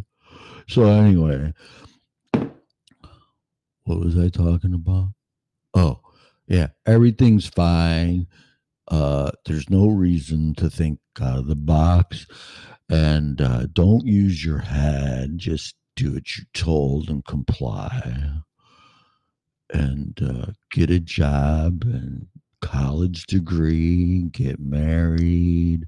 So 0.69 0.85
anyway, 0.85 1.53
what 3.85 4.01
was 4.01 4.19
I 4.19 4.29
talking 4.29 4.75
about? 4.75 5.09
Oh, 5.75 6.01
yeah, 6.47 6.69
everything's 6.87 7.47
fine. 7.47 8.27
Uh, 8.89 9.31
there's 9.47 9.69
no 9.69 9.89
reason 9.89 10.55
to 10.55 10.71
think 10.71 11.01
out 11.21 11.39
of 11.39 11.47
the 11.49 11.57
box, 11.57 12.27
and 12.89 13.41
uh, 13.41 13.67
don't 13.73 14.07
use 14.07 14.45
your 14.45 14.59
head. 14.59 15.39
Just 15.39 15.75
do 15.97 16.13
what 16.15 16.37
you're 16.37 16.47
told 16.55 17.09
and 17.09 17.25
comply, 17.25 18.31
and 19.73 20.19
uh, 20.23 20.53
get 20.71 20.91
a 20.91 21.01
job 21.01 21.83
and 21.85 22.29
college 22.61 23.27
degree, 23.27 24.23
get 24.31 24.61
married, 24.61 25.87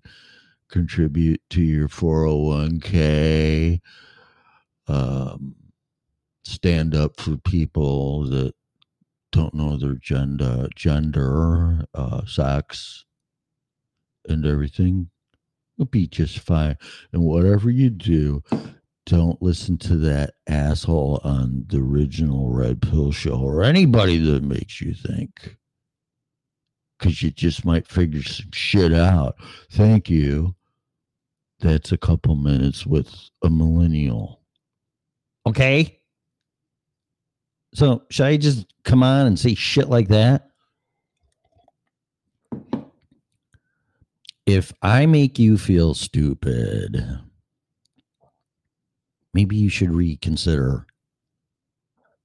contribute 0.69 1.41
to 1.50 1.62
your 1.62 1.88
401k. 1.88 3.81
Um, 4.88 5.55
stand 6.45 6.95
up 6.95 7.21
for 7.21 7.37
people 7.37 8.25
that 8.31 8.55
don't 9.33 9.55
know 9.55 9.77
their 9.77 9.95
gender, 9.95 10.69
gender, 10.75 11.85
uh, 11.95 12.25
sex, 12.27 13.05
and 14.29 14.47
everything. 14.47 15.11
You'll 15.77 15.87
be 15.87 16.07
just 16.07 16.41
fine. 16.41 16.77
And 17.13 17.23
whatever 17.23 17.71
you 17.71 17.91
do, 17.91 18.43
don't 19.07 19.41
listen 19.41 19.79
to 19.79 19.97
that 19.97 20.35
asshole 20.49 21.21
on 21.25 21.65
the 21.69 21.79
original 21.79 22.51
Red 22.51 22.83
Pill 22.83 23.13
show 23.13 23.39
or 23.39 23.63
anybody 23.63 24.19
that 24.19 24.43
makes 24.43 24.81
you 24.81 24.93
think. 24.95 25.57
Because 26.99 27.23
you 27.23 27.31
just 27.31 27.65
might 27.65 27.87
figure 27.87 28.23
some 28.23 28.51
shit 28.53 28.93
out. 28.93 29.37
Thank 29.71 30.11
you. 30.11 30.57
That's 31.61 31.93
a 31.93 31.99
couple 31.99 32.35
minutes 32.35 32.87
with 32.87 33.15
a 33.43 33.51
millennial. 33.51 34.41
Okay? 35.47 35.98
So 37.75 38.03
should 38.11 38.27
I 38.27 38.37
just 38.37 38.67
come 38.85 39.03
on 39.03 39.27
and 39.27 39.39
say 39.39 39.55
shit 39.55 39.89
like 39.89 40.09
that? 40.09 40.49
If 44.47 44.73
I 44.81 45.05
make 45.07 45.39
you 45.39 45.59
feel 45.59 45.93
stupid, 45.93 47.05
maybe 49.35 49.57
you 49.57 49.69
should 49.69 49.91
reconsider 49.91 50.87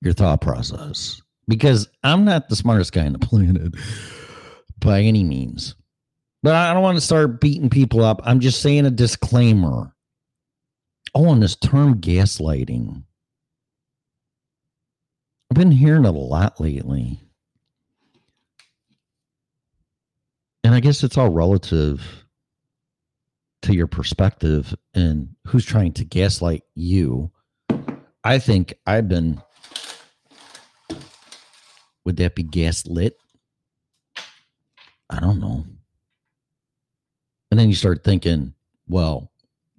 your 0.01 0.13
thought 0.13 0.39
process 0.41 1.21
because 1.47 1.89
I'm 2.03 2.23
not 2.23 2.47
the 2.47 2.55
smartest 2.55 2.93
guy 2.93 3.05
on 3.05 3.13
the 3.13 3.19
planet 3.19 3.73
by 4.79 5.01
any 5.01 5.23
means. 5.23 5.75
But 6.43 6.55
I 6.55 6.73
don't 6.73 6.83
want 6.83 6.97
to 6.97 7.01
start 7.01 7.39
beating 7.39 7.69
people 7.69 8.03
up. 8.03 8.21
I'm 8.23 8.41
just 8.41 8.61
saying 8.61 8.85
a 8.85 8.91
disclaimer. 8.91 9.95
Oh, 11.15 11.31
and 11.31 11.41
this 11.41 11.55
term 11.55 12.01
gaslighting. 12.01 13.03
I've 15.53 15.59
been 15.59 15.69
hearing 15.69 16.05
a 16.05 16.11
lot 16.11 16.59
lately. 16.59 17.21
And 20.63 20.73
I 20.73 20.79
guess 20.79 21.03
it's 21.03 21.15
all 21.15 21.29
relative 21.29 22.25
to 23.61 23.75
your 23.75 23.85
perspective 23.85 24.73
and 24.95 25.35
who's 25.45 25.63
trying 25.63 25.93
to 25.93 26.05
gaslight 26.05 26.63
you. 26.73 27.29
I 28.23 28.39
think 28.39 28.73
I've 28.87 29.07
been. 29.07 29.43
Would 32.03 32.17
that 32.17 32.33
be 32.33 32.41
gaslit? 32.41 33.19
I 35.07 35.19
don't 35.19 35.39
know. 35.39 35.67
And 37.51 37.59
then 37.59 37.69
you 37.69 37.75
start 37.75 38.03
thinking, 38.03 38.55
well, 38.87 39.31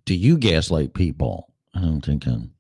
do 0.05 0.15
you 0.15 0.39
gaslight 0.39 0.95
people? 0.95 1.53
I'm 1.75 2.01
thinking 2.01 2.53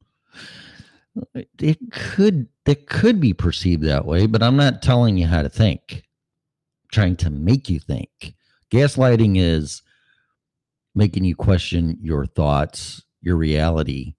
it 1.59 1.78
could 1.92 2.49
it 2.66 2.88
could 2.88 3.21
be 3.21 3.33
perceived 3.33 3.83
that 3.85 4.04
way, 4.04 4.26
but 4.26 4.42
I'm 4.42 4.56
not 4.56 4.83
telling 4.83 5.16
you 5.16 5.26
how 5.26 5.42
to 5.42 5.49
think. 5.49 5.85
I'm 5.92 6.88
trying 6.92 7.16
to 7.16 7.30
make 7.30 7.68
you 7.68 7.78
think. 7.78 8.35
Gaslighting 8.71 9.38
is 9.38 9.83
making 10.94 11.25
you 11.25 11.37
question 11.37 11.99
your 12.00 12.26
thoughts, 12.26 13.02
your 13.21 13.37
reality 13.37 14.14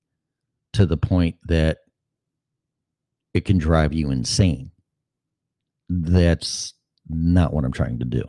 to 0.74 0.86
the 0.86 0.98
point 0.98 1.36
that 1.48 1.80
it 3.34 3.46
can 3.46 3.58
drive 3.58 3.94
you 3.94 4.12
insane. 4.12 4.72
That's 5.90 6.74
not 7.08 7.54
what 7.54 7.66
I'm 7.66 7.72
trying 7.72 8.00
to 8.00 8.06
do. 8.06 8.24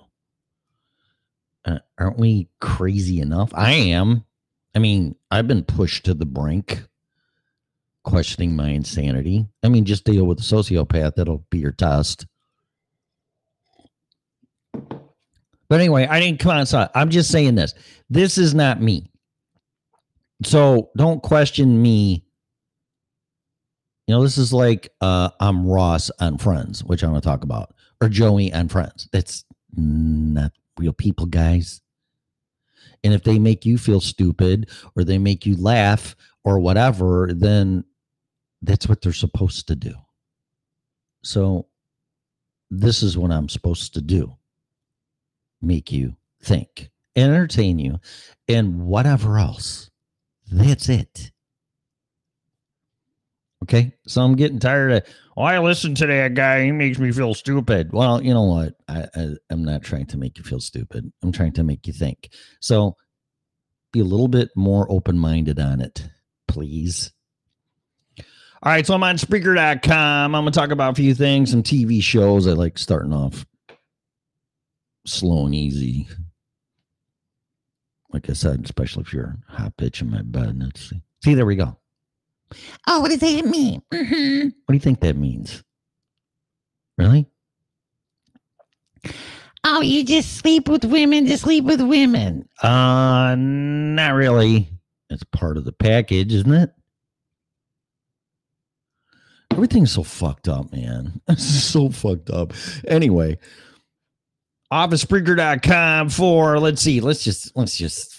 Uh, 1.64 1.78
aren't 1.98 2.18
we 2.18 2.48
crazy 2.60 3.20
enough? 3.20 3.50
I 3.54 3.72
am. 3.72 4.24
I 4.74 4.78
mean, 4.78 5.16
I've 5.30 5.48
been 5.48 5.64
pushed 5.64 6.04
to 6.04 6.14
the 6.14 6.26
brink, 6.26 6.82
questioning 8.06 8.56
my 8.56 8.68
insanity. 8.68 9.46
I 9.62 9.68
mean, 9.68 9.84
just 9.84 10.04
deal 10.04 10.24
with 10.24 10.38
a 10.38 10.42
sociopath. 10.42 11.16
That'll 11.16 11.44
be 11.50 11.58
your 11.58 11.72
test. 11.72 12.26
But 15.68 15.80
anyway, 15.80 16.06
I 16.06 16.20
didn't 16.20 16.38
come 16.38 16.52
outside. 16.52 16.88
I'm 16.94 17.10
just 17.10 17.30
saying 17.30 17.56
this. 17.56 17.74
This 18.08 18.38
is 18.38 18.54
not 18.54 18.80
me. 18.80 19.10
So 20.44 20.90
don't 20.96 21.22
question 21.22 21.82
me. 21.82 22.24
You 24.06 24.14
know, 24.14 24.22
this 24.22 24.38
is 24.38 24.52
like 24.52 24.88
uh, 25.00 25.30
I'm 25.40 25.66
Ross 25.66 26.10
on 26.20 26.38
Friends, 26.38 26.84
which 26.84 27.02
I'm 27.02 27.10
going 27.10 27.20
to 27.20 27.26
talk 27.26 27.42
about, 27.42 27.74
or 28.00 28.08
Joey 28.08 28.52
on 28.52 28.68
Friends. 28.68 29.08
That's 29.12 29.44
not 29.74 30.52
real 30.78 30.92
people, 30.92 31.26
guys. 31.26 31.80
And 33.02 33.12
if 33.12 33.24
they 33.24 33.40
make 33.40 33.66
you 33.66 33.78
feel 33.78 34.00
stupid 34.00 34.70
or 34.94 35.02
they 35.02 35.18
make 35.18 35.44
you 35.44 35.56
laugh 35.56 36.14
or 36.44 36.60
whatever, 36.60 37.30
then 37.34 37.84
that's 38.66 38.88
what 38.88 39.00
they're 39.00 39.12
supposed 39.12 39.68
to 39.68 39.76
do. 39.76 39.94
So 41.22 41.66
this 42.70 43.02
is 43.02 43.16
what 43.16 43.30
I'm 43.30 43.48
supposed 43.48 43.94
to 43.94 44.00
do 44.00 44.36
make 45.62 45.90
you 45.90 46.16
think, 46.42 46.90
entertain 47.16 47.78
you, 47.78 47.98
and 48.48 48.82
whatever 48.82 49.38
else. 49.38 49.90
That's 50.50 50.88
it. 50.88 51.32
Okay. 53.62 53.94
So 54.06 54.22
I'm 54.22 54.36
getting 54.36 54.60
tired 54.60 54.92
of, 54.92 55.02
oh, 55.36 55.42
I 55.42 55.58
listen 55.58 55.94
to 55.96 56.06
that 56.06 56.34
guy. 56.34 56.64
He 56.64 56.72
makes 56.72 56.98
me 56.98 57.10
feel 57.10 57.34
stupid. 57.34 57.92
Well, 57.92 58.22
you 58.22 58.32
know 58.32 58.44
what? 58.44 58.74
I, 58.86 59.08
I, 59.14 59.28
I'm 59.50 59.64
not 59.64 59.82
trying 59.82 60.06
to 60.06 60.18
make 60.18 60.38
you 60.38 60.44
feel 60.44 60.60
stupid. 60.60 61.10
I'm 61.22 61.32
trying 61.32 61.52
to 61.54 61.64
make 61.64 61.86
you 61.86 61.92
think. 61.92 62.28
So 62.60 62.96
be 63.92 64.00
a 64.00 64.04
little 64.04 64.28
bit 64.28 64.50
more 64.54 64.86
open 64.90 65.18
minded 65.18 65.58
on 65.58 65.80
it, 65.80 66.06
please. 66.46 67.12
All 68.62 68.72
right. 68.72 68.86
So 68.86 68.94
I'm 68.94 69.02
on 69.02 69.16
Spreaker.com. 69.16 70.34
I'm 70.34 70.42
going 70.42 70.52
to 70.52 70.58
talk 70.58 70.70
about 70.70 70.92
a 70.92 70.94
few 70.94 71.14
things, 71.14 71.50
some 71.50 71.62
TV 71.62 72.02
shows. 72.02 72.46
I 72.46 72.52
like 72.52 72.78
starting 72.78 73.12
off 73.12 73.46
slow 75.06 75.46
and 75.46 75.54
easy. 75.54 76.08
Like 78.12 78.30
I 78.30 78.32
said, 78.32 78.64
especially 78.64 79.02
if 79.02 79.12
you're 79.12 79.36
high 79.48 79.70
pitch 79.76 80.00
in 80.00 80.10
my 80.10 80.22
bed. 80.22 80.58
Let's 80.60 80.88
see. 80.90 81.02
See, 81.22 81.34
there 81.34 81.46
we 81.46 81.56
go. 81.56 81.76
Oh, 82.86 83.00
what 83.00 83.10
does 83.10 83.18
that 83.20 83.44
mean? 83.44 83.82
Mhm. 83.92 84.44
What 84.44 84.72
do 84.72 84.74
you 84.74 84.80
think 84.80 85.00
that 85.00 85.16
means? 85.16 85.62
Really? 86.96 87.26
Oh, 89.64 89.80
you 89.80 90.04
just 90.04 90.36
sleep 90.36 90.68
with 90.68 90.84
women 90.84 91.26
to 91.26 91.36
sleep 91.36 91.64
with 91.64 91.80
women. 91.80 92.48
Uh, 92.62 93.34
not 93.36 94.14
really. 94.14 94.68
It's 95.10 95.24
part 95.24 95.56
of 95.56 95.64
the 95.64 95.72
package, 95.72 96.32
isn't 96.32 96.52
it? 96.54 96.70
Everything's 99.56 99.92
so 99.92 100.02
fucked 100.02 100.48
up, 100.48 100.70
man. 100.72 101.20
So 101.36 101.88
fucked 101.88 102.30
up. 102.30 102.52
Anyway, 102.86 103.38
officespreaker.com 104.72 106.10
for 106.10 106.60
let's 106.60 106.82
see, 106.82 107.00
let's 107.00 107.24
just 107.24 107.56
let's 107.56 107.76
just 107.76 108.16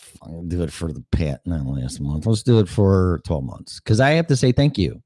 do 0.48 0.64
it 0.64 0.72
for 0.72 0.92
the 0.92 1.04
pat 1.12 1.42
not 1.46 1.66
last 1.66 2.02
month. 2.02 2.26
Let's 2.26 2.44
do 2.44 2.60
it 2.60 2.68
for 2.68 3.22
12 3.26 3.44
months. 3.44 3.80
Because 3.80 4.00
I 4.00 4.12
have 4.12 4.28
to 4.28 4.36
say 4.36 4.52
thank 4.52 4.78
you. 4.78 5.02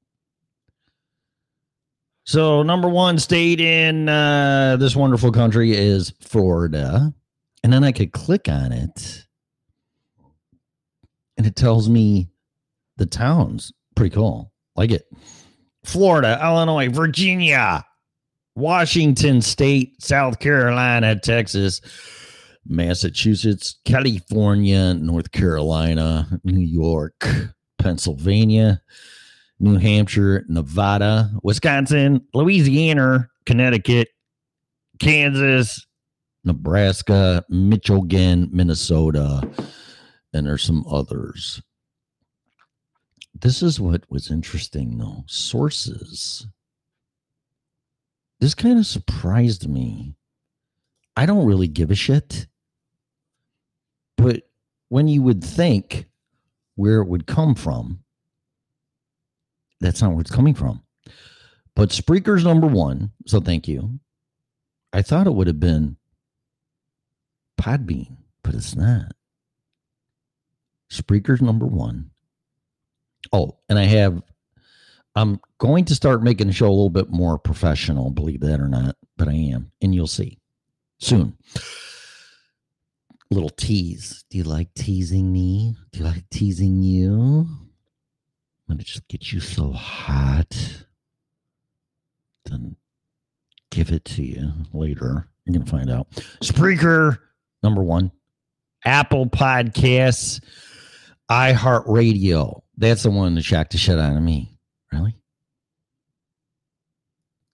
So 2.23 2.63
number 2.63 2.87
one 2.87 3.19
state 3.19 3.59
in 3.59 4.07
uh, 4.07 4.77
this 4.79 4.95
wonderful 4.95 5.31
country 5.31 5.75
is 5.75 6.13
Florida. 6.21 7.13
And 7.63 7.73
then 7.73 7.83
I 7.83 7.91
could 7.91 8.13
click 8.13 8.47
on 8.47 8.71
it 8.71 9.25
and 11.37 11.45
it 11.45 11.55
tells 11.55 11.89
me 11.89 12.29
the 12.97 13.05
towns. 13.05 13.73
Pretty 13.95 14.13
cool. 14.15 14.51
Like 14.75 14.91
it. 14.91 15.07
Florida, 15.83 16.39
Illinois, 16.41 16.89
Virginia, 16.89 17.85
Washington 18.55 19.41
State, 19.41 20.01
South 20.01 20.39
Carolina, 20.39 21.19
Texas, 21.19 21.81
Massachusetts, 22.65 23.79
California, 23.85 24.93
North 24.93 25.31
Carolina, 25.31 26.27
New 26.43 26.59
York, 26.59 27.27
Pennsylvania, 27.79 28.81
New 29.59 29.77
Hampshire, 29.77 30.45
Nevada, 30.47 31.31
Wisconsin, 31.43 32.21
Louisiana, 32.33 33.29
Connecticut, 33.45 34.09
Kansas, 34.99 35.85
Nebraska, 36.43 37.43
Michigan, 37.49 38.49
Minnesota, 38.51 39.47
and 40.33 40.45
there's 40.45 40.63
some 40.63 40.85
others. 40.89 41.61
This 43.41 43.63
is 43.63 43.79
what 43.79 44.09
was 44.09 44.29
interesting 44.29 44.97
though. 44.97 45.23
Sources. 45.27 46.47
This 48.39 48.53
kind 48.53 48.79
of 48.79 48.85
surprised 48.85 49.67
me. 49.67 50.15
I 51.15 51.25
don't 51.25 51.45
really 51.45 51.67
give 51.67 51.91
a 51.91 51.95
shit. 51.95 52.47
But 54.17 54.43
when 54.89 55.07
you 55.07 55.23
would 55.23 55.43
think 55.43 56.05
where 56.75 57.01
it 57.01 57.07
would 57.07 57.25
come 57.25 57.55
from, 57.55 58.03
that's 59.79 60.01
not 60.01 60.11
where 60.11 60.21
it's 60.21 60.31
coming 60.31 60.53
from. 60.53 60.83
But 61.75 61.91
Spreaker's 61.91 62.43
number 62.43 62.67
one. 62.67 63.11
So 63.25 63.39
thank 63.39 63.67
you. 63.67 63.99
I 64.93 65.01
thought 65.01 65.25
it 65.25 65.33
would 65.33 65.47
have 65.47 65.59
been 65.59 65.97
Podbean, 67.59 68.17
but 68.43 68.53
it's 68.53 68.75
not. 68.75 69.13
Spreaker's 70.89 71.41
number 71.41 71.65
one. 71.65 72.10
Oh, 73.33 73.57
and 73.69 73.79
I 73.79 73.85
have, 73.85 74.21
I'm 75.15 75.39
going 75.57 75.85
to 75.85 75.95
start 75.95 76.23
making 76.23 76.47
the 76.47 76.53
show 76.53 76.67
a 76.67 76.69
little 76.69 76.89
bit 76.89 77.09
more 77.09 77.37
professional, 77.37 78.11
believe 78.11 78.41
that 78.41 78.59
or 78.59 78.67
not, 78.67 78.95
but 79.17 79.27
I 79.27 79.33
am. 79.33 79.71
And 79.81 79.95
you'll 79.95 80.07
see 80.07 80.39
soon. 80.99 81.37
Little 83.29 83.49
tease. 83.49 84.25
Do 84.29 84.37
you 84.37 84.43
like 84.43 84.73
teasing 84.73 85.31
me? 85.31 85.75
Do 85.91 85.99
you 85.99 86.05
like 86.05 86.29
teasing 86.29 86.81
you? 86.81 87.47
I'm 88.69 88.77
to 88.77 88.83
just 88.83 89.07
get 89.07 89.31
you 89.31 89.39
so 89.39 89.71
hot. 89.71 90.85
Then 92.45 92.75
give 93.69 93.91
it 93.91 94.05
to 94.05 94.23
you 94.23 94.51
later. 94.73 95.27
You're 95.45 95.61
to 95.63 95.71
find 95.71 95.89
out. 95.89 96.09
Spreaker, 96.41 97.17
number 97.63 97.81
one. 97.81 98.11
Apple 98.85 99.25
Podcasts, 99.27 100.41
iHeartRadio. 101.29 102.61
That's 102.81 103.03
the 103.03 103.11
one 103.11 103.35
that 103.35 103.43
shocked 103.43 103.73
the 103.73 103.77
shit 103.77 103.99
out 103.99 104.17
of 104.17 104.23
me. 104.23 104.57
Really? 104.91 105.15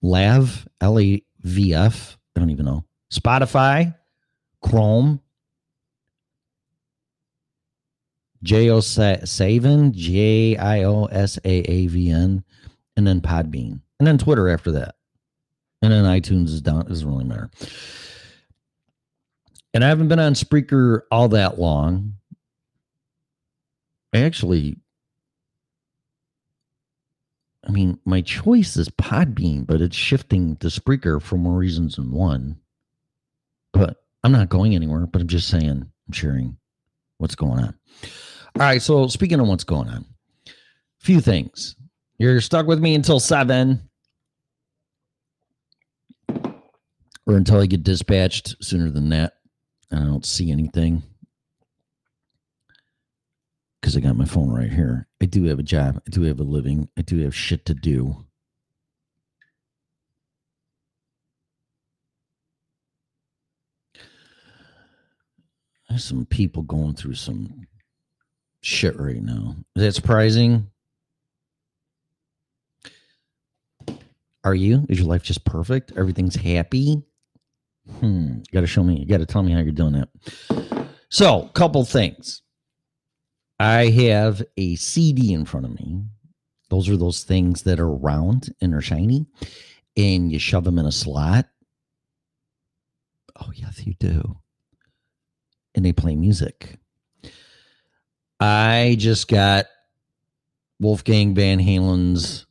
Lav, 0.00 0.66
L 0.80 0.98
A 0.98 1.22
V 1.42 1.74
F. 1.74 2.16
I 2.34 2.40
don't 2.40 2.48
even 2.48 2.64
know. 2.64 2.86
Spotify, 3.12 3.94
Chrome, 4.62 5.20
Jio 8.42 8.78
Saavn, 8.80 9.92
J 9.92 10.56
I 10.56 10.84
O 10.84 11.04
S 11.04 11.38
A 11.44 11.50
A 11.50 11.86
V 11.88 12.10
N, 12.10 12.42
and 12.96 13.06
then 13.06 13.20
Podbean, 13.20 13.82
and 13.98 14.06
then 14.06 14.16
Twitter 14.16 14.48
after 14.48 14.72
that, 14.72 14.94
and 15.82 15.92
then 15.92 16.04
iTunes 16.04 16.46
is 16.46 16.62
down. 16.62 16.80
It 16.80 16.88
doesn't 16.88 17.06
really 17.06 17.24
matter. 17.24 17.50
And 19.74 19.84
I 19.84 19.88
haven't 19.88 20.08
been 20.08 20.20
on 20.20 20.32
Spreaker 20.32 21.02
all 21.10 21.28
that 21.28 21.58
long. 21.58 22.14
I 24.14 24.20
actually, 24.20 24.78
I 27.68 27.70
mean, 27.70 27.98
my 28.06 28.22
choice 28.22 28.76
is 28.76 28.88
Podbean, 28.88 29.66
but 29.66 29.82
it's 29.82 29.96
shifting 29.96 30.56
to 30.56 30.68
Spreaker 30.68 31.20
for 31.20 31.36
more 31.36 31.56
reasons 31.56 31.96
than 31.96 32.10
one. 32.10 32.58
But 33.74 33.98
I'm 34.24 34.32
not 34.32 34.48
going 34.48 34.74
anywhere, 34.74 35.06
but 35.06 35.20
I'm 35.20 35.28
just 35.28 35.48
saying, 35.48 35.68
I'm 35.68 36.12
sharing 36.12 36.56
what's 37.18 37.34
going 37.34 37.58
on. 37.58 37.74
All 38.02 38.62
right. 38.62 38.80
So, 38.80 39.06
speaking 39.08 39.38
of 39.38 39.48
what's 39.48 39.64
going 39.64 39.88
on, 39.88 40.06
few 40.98 41.20
things. 41.20 41.76
You're 42.18 42.40
stuck 42.40 42.66
with 42.66 42.80
me 42.80 42.94
until 42.94 43.20
seven, 43.20 43.88
or 46.28 47.36
until 47.36 47.60
I 47.60 47.66
get 47.66 47.84
dispatched 47.84 48.56
sooner 48.64 48.90
than 48.90 49.10
that. 49.10 49.34
I 49.92 49.96
don't 49.96 50.26
see 50.26 50.50
anything 50.50 51.02
because 53.88 53.96
I 53.96 54.06
got 54.06 54.18
my 54.18 54.26
phone 54.26 54.50
right 54.50 54.70
here. 54.70 55.08
I 55.22 55.24
do 55.24 55.44
have 55.44 55.58
a 55.58 55.62
job. 55.62 56.02
I 56.06 56.10
do 56.10 56.20
have 56.24 56.40
a 56.40 56.42
living. 56.42 56.90
I 56.98 57.00
do 57.00 57.20
have 57.20 57.34
shit 57.34 57.64
to 57.64 57.74
do. 57.74 58.26
There's 65.88 66.04
some 66.04 66.26
people 66.26 66.64
going 66.64 66.96
through 66.96 67.14
some 67.14 67.66
shit 68.60 69.00
right 69.00 69.22
now. 69.22 69.56
Is 69.74 69.82
that 69.82 69.94
surprising? 69.94 70.70
Are 74.44 74.54
you? 74.54 74.84
Is 74.90 74.98
your 74.98 75.08
life 75.08 75.22
just 75.22 75.46
perfect? 75.46 75.94
Everything's 75.96 76.36
happy? 76.36 77.02
Hmm. 78.00 78.34
You 78.34 78.52
got 78.52 78.60
to 78.60 78.66
show 78.66 78.82
me. 78.82 78.98
You 78.98 79.06
got 79.06 79.20
to 79.20 79.26
tell 79.26 79.42
me 79.42 79.52
how 79.52 79.60
you're 79.60 79.72
doing 79.72 79.94
that. 79.94 80.10
So, 81.08 81.48
couple 81.54 81.86
things. 81.86 82.42
I 83.58 83.88
have 83.88 84.42
a 84.56 84.76
CD 84.76 85.32
in 85.32 85.44
front 85.44 85.66
of 85.66 85.74
me. 85.74 86.04
Those 86.70 86.88
are 86.88 86.96
those 86.96 87.24
things 87.24 87.62
that 87.62 87.80
are 87.80 87.90
round 87.90 88.54
and 88.60 88.74
are 88.74 88.80
shiny, 88.80 89.26
and 89.96 90.30
you 90.30 90.38
shove 90.38 90.64
them 90.64 90.78
in 90.78 90.86
a 90.86 90.92
slot. 90.92 91.46
Oh, 93.40 93.50
yes, 93.54 93.86
you 93.86 93.94
do. 93.98 94.38
And 95.74 95.84
they 95.84 95.92
play 95.92 96.14
music. 96.14 96.78
I 98.40 98.96
just 98.98 99.28
got 99.28 99.66
Wolfgang 100.78 101.34
Van 101.34 101.58
Halen's 101.58 102.46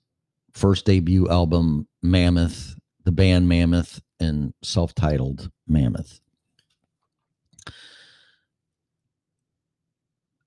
first 0.54 0.86
debut 0.86 1.30
album, 1.30 1.88
Mammoth, 2.02 2.76
the 3.06 3.12
band 3.12 3.48
Mammoth, 3.48 4.02
and 4.20 4.54
self 4.64 4.94
titled 4.94 5.50
Mammoth. 5.68 6.20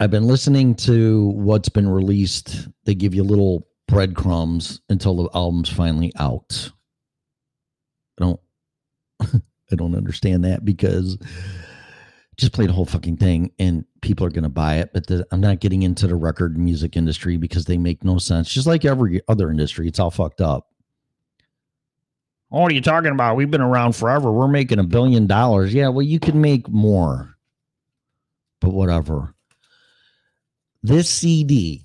I've 0.00 0.10
been 0.10 0.26
listening 0.26 0.74
to 0.76 1.26
what's 1.36 1.68
been 1.68 1.88
released. 1.88 2.68
They 2.86 2.94
give 2.94 3.14
you 3.14 3.22
little 3.22 3.68
breadcrumbs 3.86 4.80
until 4.88 5.14
the 5.14 5.28
album's 5.34 5.68
finally 5.68 6.10
out. 6.18 6.70
I 8.18 8.24
don't 8.24 8.40
I 9.20 9.76
don't 9.76 9.94
understand 9.94 10.46
that 10.46 10.64
because 10.64 11.18
just 12.38 12.54
play 12.54 12.66
the 12.66 12.72
whole 12.72 12.86
fucking 12.86 13.18
thing 13.18 13.52
and 13.58 13.84
people 14.00 14.26
are 14.26 14.30
going 14.30 14.44
to 14.44 14.48
buy 14.48 14.76
it 14.76 14.90
but 14.94 15.06
the, 15.06 15.26
i'm 15.30 15.42
not 15.42 15.60
getting 15.60 15.82
into 15.82 16.06
the 16.06 16.14
record 16.16 16.56
music 16.56 16.96
industry 16.96 17.36
because 17.36 17.66
they 17.66 17.76
make 17.76 18.02
no 18.02 18.16
sense. 18.16 18.48
Just 18.48 18.66
like 18.66 18.86
every 18.86 19.20
other 19.28 19.50
industry 19.50 19.86
it's 19.86 20.00
all 20.00 20.10
fucked 20.10 20.40
up. 20.40 20.68
What 22.48 22.72
are 22.72 22.74
you 22.74 22.80
talking 22.80 23.12
about? 23.12 23.36
We've 23.36 23.50
been 23.50 23.60
around 23.60 23.94
forever. 23.94 24.32
We're 24.32 24.48
making 24.48 24.78
a 24.78 24.84
billion 24.84 25.26
dollars. 25.26 25.74
Yeah 25.74 25.88
well 25.88 26.02
you 26.02 26.18
can 26.18 26.40
make 26.40 26.70
more. 26.70 27.36
But 28.60 28.70
whatever 28.70 29.34
this 30.82 31.10
cd 31.10 31.84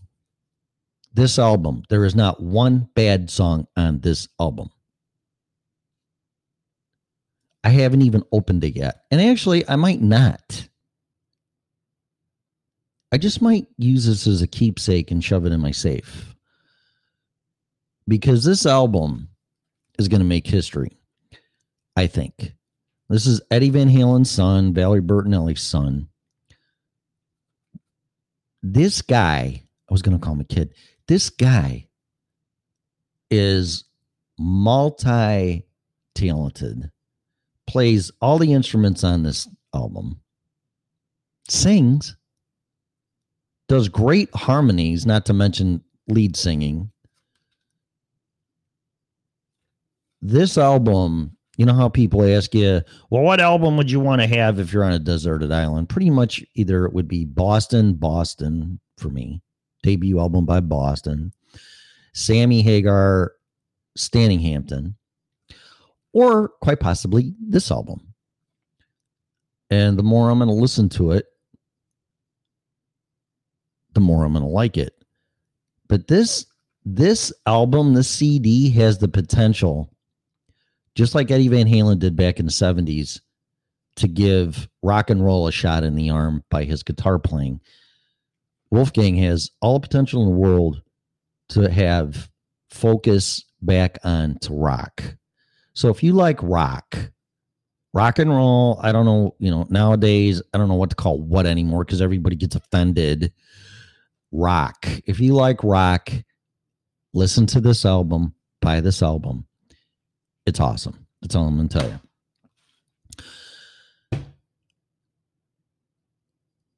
this 1.13 1.39
album 1.39 1.83
there 1.89 2.05
is 2.05 2.15
not 2.15 2.41
one 2.41 2.89
bad 2.95 3.29
song 3.29 3.67
on 3.75 3.99
this 3.99 4.27
album 4.39 4.69
I 7.65 7.69
haven't 7.69 8.03
even 8.03 8.23
opened 8.31 8.63
it 8.63 8.75
yet. 8.75 9.05
And 9.09 9.19
actually, 9.19 9.67
I 9.67 9.75
might 9.75 9.99
not. 9.99 10.69
I 13.11 13.17
just 13.17 13.41
might 13.41 13.65
use 13.79 14.05
this 14.05 14.27
as 14.27 14.43
a 14.43 14.47
keepsake 14.47 15.09
and 15.09 15.23
shove 15.23 15.47
it 15.47 15.51
in 15.51 15.61
my 15.61 15.71
safe. 15.71 16.35
Because 18.07 18.45
this 18.45 18.67
album 18.67 19.29
is 19.97 20.07
going 20.07 20.19
to 20.19 20.27
make 20.27 20.45
history, 20.45 20.95
I 21.95 22.05
think. 22.05 22.53
This 23.09 23.25
is 23.25 23.41
Eddie 23.49 23.71
Van 23.71 23.89
Halen's 23.89 24.29
son, 24.29 24.71
Valerie 24.71 25.01
Bertinelli's 25.01 25.63
son. 25.63 26.07
This 28.67 29.01
guy, 29.01 29.63
I 29.89 29.93
was 29.93 30.01
going 30.01 30.17
to 30.17 30.23
call 30.23 30.33
him 30.33 30.41
a 30.41 30.45
kid. 30.45 30.73
This 31.07 31.29
guy 31.29 31.87
is 33.29 33.83
multi 34.39 35.65
talented 36.15 36.91
plays 37.67 38.11
all 38.21 38.37
the 38.37 38.53
instruments 38.53 39.03
on 39.03 39.23
this 39.23 39.47
album, 39.73 40.19
sings, 41.49 42.15
does 43.67 43.89
great 43.89 44.33
harmonies, 44.35 45.05
not 45.05 45.25
to 45.25 45.33
mention 45.33 45.83
lead 46.07 46.35
singing. 46.35 46.91
This 50.21 50.57
album, 50.57 51.35
you 51.57 51.65
know 51.65 51.73
how 51.73 51.89
people 51.89 52.23
ask 52.23 52.53
you, 52.53 52.81
well, 53.09 53.23
what 53.23 53.39
album 53.39 53.77
would 53.77 53.89
you 53.89 53.99
want 53.99 54.21
to 54.21 54.27
have 54.27 54.59
if 54.59 54.73
you're 54.73 54.83
on 54.83 54.93
a 54.93 54.99
deserted 54.99 55.51
island? 55.51 55.89
Pretty 55.89 56.09
much 56.09 56.43
either 56.55 56.85
it 56.85 56.93
would 56.93 57.07
be 57.07 57.25
Boston, 57.25 57.93
Boston 57.93 58.79
for 58.97 59.09
me, 59.09 59.41
debut 59.83 60.19
album 60.19 60.45
by 60.45 60.59
Boston, 60.59 61.31
Sammy 62.13 62.61
Hagar, 62.61 63.33
Standing 63.95 64.39
Hampton, 64.39 64.95
or 66.13 66.49
quite 66.61 66.79
possibly 66.79 67.33
this 67.39 67.71
album. 67.71 68.13
And 69.69 69.97
the 69.97 70.03
more 70.03 70.29
I'm 70.29 70.39
going 70.39 70.49
to 70.49 70.53
listen 70.53 70.89
to 70.89 71.11
it, 71.11 71.25
the 73.93 74.01
more 74.01 74.25
I'm 74.25 74.33
going 74.33 74.43
to 74.43 74.49
like 74.49 74.77
it. 74.77 74.93
But 75.87 76.07
this 76.07 76.45
this 76.83 77.33
album, 77.47 77.93
this 77.93 78.09
CD 78.09 78.69
has 78.71 78.99
the 78.99 79.07
potential 79.07 79.94
just 80.95 81.15
like 81.15 81.29
Eddie 81.31 81.49
Van 81.49 81.67
Halen 81.67 81.99
did 81.99 82.15
back 82.15 82.39
in 82.39 82.45
the 82.45 82.51
70s 82.51 83.19
to 83.97 84.07
give 84.07 84.67
rock 84.81 85.09
and 85.09 85.23
roll 85.23 85.47
a 85.47 85.51
shot 85.51 85.83
in 85.83 85.95
the 85.95 86.09
arm 86.09 86.43
by 86.49 86.63
his 86.63 86.83
guitar 86.83 87.19
playing. 87.19 87.61
Wolfgang 88.71 89.15
has 89.17 89.51
all 89.61 89.79
the 89.79 89.87
potential 89.87 90.23
in 90.23 90.29
the 90.29 90.35
world 90.35 90.81
to 91.49 91.69
have 91.69 92.29
focus 92.69 93.43
back 93.61 93.99
on 94.03 94.37
to 94.39 94.53
rock 94.53 95.15
so 95.75 95.89
if 95.89 96.01
you 96.01 96.13
like 96.13 96.41
rock, 96.41 97.11
rock 97.93 98.17
and 98.17 98.29
roll, 98.29 98.79
I 98.81 98.93
don't 98.93 99.05
know, 99.05 99.35
you 99.39 99.51
know, 99.51 99.67
nowadays, 99.69 100.41
I 100.53 100.57
don't 100.57 100.69
know 100.69 100.75
what 100.75 100.89
to 100.91 100.95
call 100.95 101.19
what 101.19 101.45
anymore 101.45 101.83
because 101.83 102.01
everybody 102.01 102.37
gets 102.37 102.55
offended. 102.55 103.33
Rock. 104.31 104.87
If 105.05 105.19
you 105.19 105.33
like 105.33 105.63
rock, 105.63 106.11
listen 107.13 107.45
to 107.47 107.59
this 107.59 107.85
album, 107.85 108.33
buy 108.61 108.79
this 108.79 109.03
album. 109.03 109.47
It's 110.45 110.59
awesome. 110.59 111.07
That's 111.21 111.35
all 111.35 111.47
I'm 111.47 111.55
going 111.55 111.69
to 111.69 111.79
tell 111.79 111.89
you. 111.89 111.99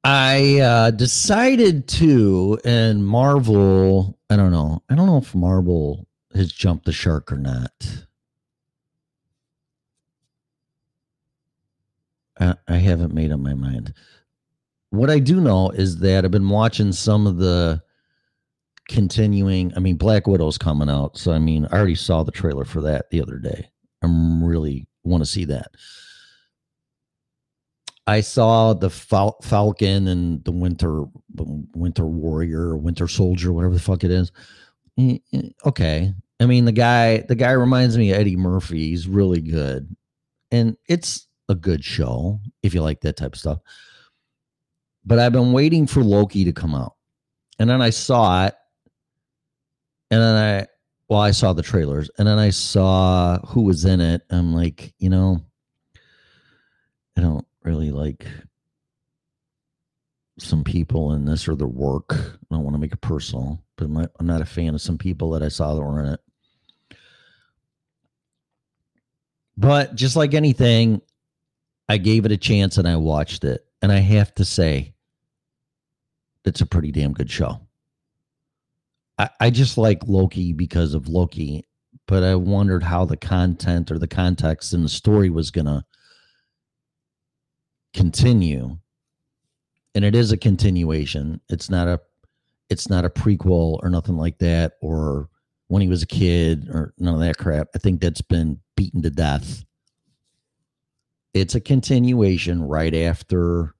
I 0.04 0.60
uh, 0.60 0.90
decided 0.92 1.86
to, 1.88 2.58
and 2.64 3.04
Marvel, 3.06 4.18
I 4.30 4.36
don't 4.36 4.52
know. 4.52 4.82
I 4.88 4.94
don't 4.94 5.06
know 5.06 5.18
if 5.18 5.34
Marvel 5.34 6.06
has 6.34 6.50
jumped 6.50 6.86
the 6.86 6.92
shark 6.92 7.30
or 7.30 7.36
not. 7.36 8.06
I, 12.40 12.54
I 12.66 12.76
haven't 12.76 13.12
made 13.12 13.32
up 13.32 13.40
my 13.40 13.54
mind. 13.54 13.92
What 14.90 15.10
I 15.10 15.18
do 15.18 15.40
know 15.40 15.70
is 15.70 15.98
that 15.98 16.24
I've 16.24 16.30
been 16.30 16.48
watching 16.48 16.92
some 16.92 17.26
of 17.26 17.36
the 17.36 17.82
continuing. 18.88 19.72
I 19.76 19.80
mean, 19.80 19.96
Black 19.96 20.26
Widow's 20.26 20.58
coming 20.58 20.88
out, 20.90 21.16
so 21.16 21.32
I 21.32 21.38
mean, 21.38 21.66
I 21.70 21.76
already 21.76 21.94
saw 21.94 22.22
the 22.22 22.32
trailer 22.32 22.64
for 22.64 22.80
that 22.82 23.10
the 23.10 23.22
other 23.22 23.38
day. 23.38 23.70
I'm 24.02 24.42
really 24.42 24.88
want 25.04 25.22
to 25.22 25.30
see 25.30 25.44
that. 25.46 25.68
I 28.06 28.22
saw 28.22 28.72
the 28.72 28.88
Fal- 28.88 29.38
Falcon 29.42 30.08
and 30.08 30.42
the 30.44 30.52
Winter 30.52 31.04
Winter 31.36 32.06
Warrior, 32.06 32.76
Winter 32.76 33.06
Soldier, 33.06 33.52
whatever 33.52 33.74
the 33.74 33.80
fuck 33.80 34.02
it 34.02 34.10
is. 34.10 34.32
Eh, 34.98 35.18
eh, 35.34 35.42
okay, 35.66 36.14
I 36.40 36.46
mean 36.46 36.64
the 36.64 36.72
guy 36.72 37.18
the 37.18 37.34
guy 37.34 37.52
reminds 37.52 37.98
me 37.98 38.10
of 38.10 38.18
Eddie 38.18 38.36
Murphy. 38.36 38.88
He's 38.88 39.06
really 39.06 39.42
good, 39.42 39.94
and 40.50 40.76
it's 40.88 41.28
a 41.50 41.54
good 41.54 41.84
show 41.84 42.40
if 42.62 42.74
you 42.74 42.82
like 42.82 43.00
that 43.02 43.16
type 43.16 43.34
of 43.34 43.38
stuff. 43.38 43.58
But 45.04 45.18
I've 45.18 45.32
been 45.32 45.52
waiting 45.52 45.86
for 45.86 46.02
Loki 46.02 46.44
to 46.44 46.52
come 46.52 46.74
out. 46.74 46.94
And 47.58 47.68
then 47.68 47.82
I 47.82 47.90
saw 47.90 48.46
it. 48.46 48.54
And 50.10 50.22
then 50.22 50.34
I, 50.34 50.66
well, 51.08 51.20
I 51.20 51.30
saw 51.30 51.52
the 51.52 51.62
trailers 51.62 52.10
and 52.18 52.26
then 52.26 52.38
I 52.38 52.50
saw 52.50 53.38
who 53.46 53.62
was 53.62 53.84
in 53.84 54.00
it. 54.00 54.22
I'm 54.30 54.54
like, 54.54 54.94
you 54.98 55.10
know, 55.10 55.40
I 57.16 57.20
don't 57.20 57.46
really 57.62 57.90
like 57.90 58.26
some 60.38 60.64
people 60.64 61.12
in 61.12 61.24
this 61.24 61.48
or 61.48 61.56
their 61.56 61.66
work. 61.66 62.12
I 62.12 62.54
don't 62.54 62.62
want 62.62 62.74
to 62.74 62.80
make 62.80 62.92
it 62.92 63.00
personal, 63.00 63.62
but 63.76 63.86
I'm 63.86 63.92
not, 63.92 64.10
I'm 64.20 64.26
not 64.26 64.40
a 64.40 64.46
fan 64.46 64.74
of 64.74 64.80
some 64.80 64.98
people 64.98 65.30
that 65.30 65.42
I 65.42 65.48
saw 65.48 65.74
that 65.74 65.82
were 65.82 66.00
in 66.00 66.12
it. 66.12 66.20
But 69.56 69.96
just 69.96 70.14
like 70.14 70.34
anything, 70.34 71.02
I 71.88 71.96
gave 71.98 72.24
it 72.24 72.32
a 72.32 72.36
chance 72.36 72.78
and 72.78 72.86
I 72.86 72.96
watched 72.96 73.44
it. 73.44 73.64
And 73.82 73.90
I 73.90 73.98
have 73.98 74.34
to 74.36 74.44
say, 74.44 74.94
it's 76.44 76.60
a 76.60 76.66
pretty 76.66 76.92
damn 76.92 77.12
good 77.12 77.30
show. 77.30 77.60
I, 79.18 79.50
just 79.50 79.76
like 79.76 80.06
Loki 80.06 80.52
because 80.52 80.94
of 80.94 81.08
Loki, 81.08 81.66
but 82.06 82.22
I 82.22 82.36
wondered 82.36 82.84
how 82.84 83.04
the 83.04 83.16
content 83.16 83.90
or 83.90 83.98
the 83.98 84.06
context 84.06 84.72
in 84.72 84.82
the 84.82 84.88
story 84.88 85.28
was 85.28 85.50
to 85.66 85.84
continue. 87.92 88.78
And 89.94 90.04
it 90.04 90.14
is 90.14 90.30
a 90.30 90.36
continuation. 90.36 91.40
It's 91.48 91.68
not 91.68 91.88
a 91.88 92.00
it's 92.70 92.88
not 92.90 93.04
a 93.04 93.10
prequel 93.10 93.78
or 93.82 93.88
nothing 93.88 94.16
like 94.16 94.38
that 94.38 94.74
or 94.82 95.28
when 95.68 95.82
he 95.82 95.88
was 95.88 96.02
a 96.02 96.06
kid 96.06 96.68
or 96.70 96.92
none 96.98 97.14
of 97.14 97.20
that 97.20 97.38
crap. 97.38 97.68
I 97.74 97.78
think 97.78 98.00
that's 98.00 98.20
been 98.20 98.60
beaten 98.76 99.02
to 99.02 99.10
death. 99.10 99.64
It's 101.34 101.54
a 101.54 101.60
continuation 101.60 102.62
right 102.62 102.94
after 102.94 103.74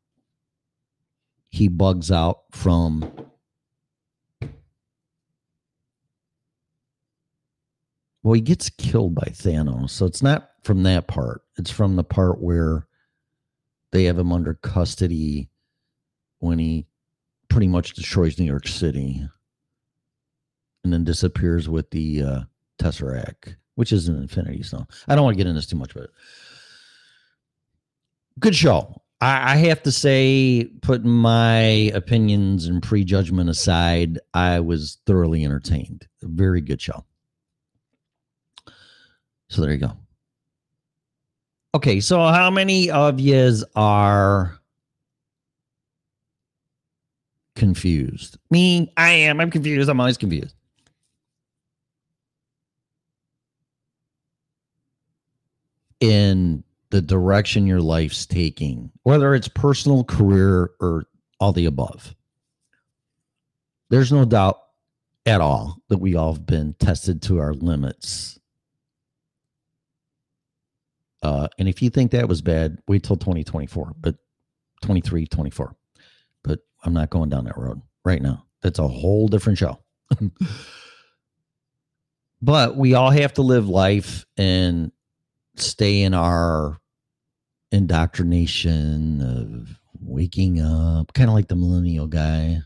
he 1.51 1.69
bugs 1.69 2.11
out 2.11 2.41
from 2.53 3.28
well 8.29 8.35
he 8.35 8.43
gets 8.43 8.69
killed 8.69 9.15
by 9.15 9.27
thanos 9.31 9.89
so 9.89 10.05
it's 10.05 10.23
not 10.23 10.51
from 10.63 10.83
that 10.83 11.09
part 11.09 11.41
it's 11.57 11.71
from 11.71 11.97
the 11.97 12.05
part 12.05 12.43
where 12.43 12.87
they 13.91 14.05
have 14.05 14.19
him 14.19 14.33
under 14.33 14.53
custody 14.53 15.49
when 16.41 16.59
he 16.59 16.87
pretty 17.49 17.67
much 17.67 17.95
destroys 17.95 18.39
new 18.39 18.45
york 18.45 18.69
city 18.69 19.27
and 20.85 20.93
then 20.93 21.05
disappears 21.05 21.71
with 21.71 21.91
the 21.91 22.23
uh, 22.23 22.41
tesseract 22.79 23.57
which 23.77 23.93
is 23.93 24.09
an 24.09 24.17
infinity 24.21 24.63
stone 24.63 24.87
i 25.09 25.15
don't 25.15 25.25
want 25.25 25.35
to 25.35 25.39
get 25.39 25.49
into 25.49 25.59
this 25.59 25.67
too 25.67 25.77
much 25.77 25.95
but 25.95 26.11
good 28.39 28.55
show 28.55 28.95
I, 29.23 29.55
I 29.55 29.57
have 29.57 29.83
to 29.83 29.91
say, 29.91 30.71
putting 30.83 31.11
my 31.11 31.61
opinions 31.93 32.67
and 32.67 32.81
prejudgment 32.81 33.51
aside, 33.51 34.21
I 34.33 34.61
was 34.61 34.99
thoroughly 35.07 35.45
entertained. 35.45 36.07
Very 36.23 36.61
good 36.61 36.81
show. 36.81 37.05
So 39.49 39.63
there 39.63 39.73
you 39.73 39.79
go. 39.79 39.93
Okay, 41.75 42.01
so 42.01 42.19
how 42.19 42.51
many 42.51 42.91
of 42.91 43.21
yous 43.21 43.65
are 43.77 44.59
confused? 47.55 48.39
Me, 48.51 48.93
I 48.97 49.11
am. 49.11 49.41
I'm 49.41 49.51
confused. 49.51 49.89
I'm 49.89 50.01
always 50.01 50.17
confused. 50.17 50.55
In 56.01 56.63
the 56.91 57.03
direction 57.03 57.67
your 57.67 57.81
life's 57.81 58.25
taking, 58.25 58.91
whether 59.03 59.35
it's 59.35 59.49
personal, 59.49 60.05
career, 60.05 60.71
or 60.81 61.05
all 61.41 61.53
the 61.53 61.67
above. 61.67 62.15
There's 63.91 64.13
no 64.13 64.25
doubt 64.25 64.59
at 65.27 65.41
all 65.41 65.79
that 65.89 65.99
we 65.99 66.15
all 66.15 66.35
have 66.35 66.47
been 66.47 66.75
tested 66.75 67.23
to 67.23 67.39
our 67.39 67.53
limits. 67.53 68.39
Uh, 71.23 71.49
and 71.59 71.69
if 71.69 71.83
you 71.83 71.91
think 71.91 72.13
that 72.13 72.29
was 72.29 72.43
bad, 72.43 72.79
wait 72.87 73.03
till 73.03 73.17
2024, 73.17 73.95
but 73.99 74.17
23, 74.83 75.27
24. 75.27 75.75
But 76.45 76.61
I'm 76.85 76.93
not 76.93 77.11
going 77.11 77.31
down 77.31 77.45
that 77.45 77.59
road 77.59 77.83
right 78.05 78.23
now. 78.23 78.45
That's 78.63 78.79
a 78.79 78.89
whole 78.89 79.29
different 79.29 79.59
show. 79.59 79.79
but 82.43 82.77
we 82.77 82.95
all 82.95 83.11
have 83.11 83.35
to 83.35 83.43
live 83.43 83.69
life 83.69 84.25
and 84.37 84.93
stay 85.57 86.03
in 86.03 86.15
our 86.15 86.79
indoctrination 87.73 89.21
of 89.21 89.79
waking 90.01 90.61
up, 90.61 91.13
kind 91.13 91.29
of 91.29 91.35
like 91.35 91.49
the 91.49 91.57
millennial 91.57 92.07
guy 92.07 92.61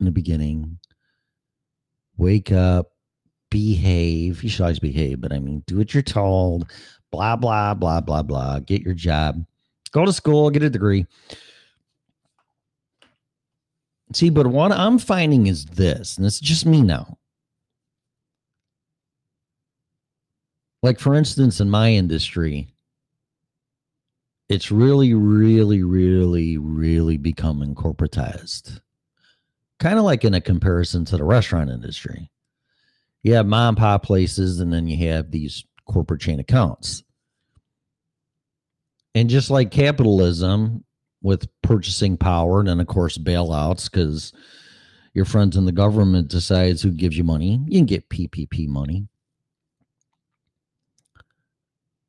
in 0.00 0.06
the 0.06 0.10
beginning. 0.10 0.78
Wake 2.16 2.52
up, 2.52 2.92
behave. 3.50 4.42
You 4.42 4.50
should 4.50 4.62
always 4.62 4.78
behave, 4.78 5.20
but 5.20 5.32
I 5.32 5.38
mean, 5.38 5.62
do 5.66 5.78
what 5.78 5.94
you're 5.94 6.02
told. 6.02 6.70
Blah, 7.14 7.36
blah, 7.36 7.74
blah, 7.74 8.00
blah, 8.00 8.22
blah. 8.22 8.58
Get 8.58 8.82
your 8.82 8.92
job, 8.92 9.46
go 9.92 10.04
to 10.04 10.12
school, 10.12 10.50
get 10.50 10.64
a 10.64 10.70
degree. 10.70 11.06
See, 14.12 14.30
but 14.30 14.48
what 14.48 14.72
I'm 14.72 14.98
finding 14.98 15.46
is 15.46 15.64
this, 15.64 16.18
and 16.18 16.26
it's 16.26 16.40
just 16.40 16.66
me 16.66 16.82
now. 16.82 17.18
Like, 20.82 20.98
for 20.98 21.14
instance, 21.14 21.60
in 21.60 21.70
my 21.70 21.92
industry, 21.92 22.68
it's 24.48 24.72
really, 24.72 25.14
really, 25.14 25.84
really, 25.84 26.58
really 26.58 27.16
becoming 27.16 27.76
corporatized. 27.76 28.80
Kind 29.78 30.00
of 30.00 30.04
like 30.04 30.24
in 30.24 30.34
a 30.34 30.40
comparison 30.40 31.04
to 31.04 31.16
the 31.16 31.24
restaurant 31.24 31.70
industry. 31.70 32.28
You 33.22 33.34
have 33.34 33.46
mom 33.46 33.68
and 33.68 33.76
pop 33.76 34.02
places, 34.02 34.58
and 34.58 34.72
then 34.72 34.88
you 34.88 35.08
have 35.08 35.30
these 35.30 35.64
corporate 35.86 36.20
chain 36.20 36.40
accounts. 36.40 37.03
And 39.14 39.30
just 39.30 39.50
like 39.50 39.70
capitalism 39.70 40.84
with 41.22 41.48
purchasing 41.62 42.16
power, 42.16 42.60
and 42.60 42.68
then 42.68 42.80
of 42.80 42.86
course 42.86 43.16
bailouts, 43.16 43.90
because 43.90 44.32
your 45.14 45.24
friends 45.24 45.56
in 45.56 45.64
the 45.64 45.72
government 45.72 46.28
decides 46.28 46.82
who 46.82 46.90
gives 46.90 47.16
you 47.16 47.24
money. 47.24 47.60
You 47.66 47.78
can 47.78 47.86
get 47.86 48.10
PPP 48.10 48.68
money. 48.68 49.06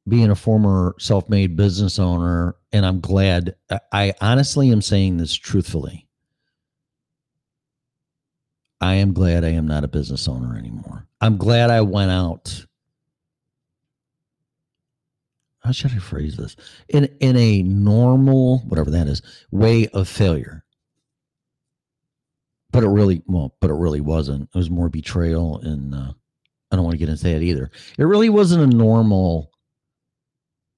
Being 0.08 0.32
a 0.32 0.36
former 0.36 0.96
self-made 1.00 1.56
business 1.56 1.98
owner 1.98 2.56
and 2.72 2.86
i'm 2.86 3.00
glad 3.00 3.56
i 3.92 4.14
honestly 4.22 4.72
am 4.72 4.82
saying 4.82 5.18
this 5.18 5.34
truthfully. 5.34 6.08
I 8.82 8.96
am 8.96 9.14
glad 9.14 9.44
i 9.44 9.50
am 9.50 9.66
not 9.66 9.84
a 9.84 9.88
business 9.88 10.28
owner 10.28 10.58
anymore. 10.58 11.08
I'm 11.22 11.38
glad 11.38 11.72
i 11.72 11.82
went 11.82 12.12
out 12.12 12.66
how 15.66 15.72
should 15.72 15.92
i 15.92 15.98
phrase 15.98 16.38
this 16.38 16.56
in 16.90 17.06
in 17.20 17.36
a 17.36 17.64
normal 17.64 18.60
whatever 18.60 18.92
that 18.92 19.08
is 19.08 19.22
way 19.52 19.88
of 19.88 20.08
failure 20.08 20.64
but 22.72 22.84
it 22.84 22.88
really 22.88 23.22
well 23.28 23.56
but 23.60 23.70
it 23.70 23.76
really 23.76 24.02
wasn't 24.02 24.44
it 24.44 24.58
was 24.58 24.70
more 24.70 24.90
betrayal 24.90 25.60
and 25.60 25.94
uh, 25.94 26.12
i 26.72 26.76
don't 26.76 26.86
want 26.86 26.94
to 26.94 27.00
get 27.00 27.10
into 27.10 27.24
that 27.24 27.42
either 27.42 27.70
it 27.98 28.04
really 28.04 28.30
wasn't 28.30 28.62
a 28.62 28.78
normal 28.78 29.52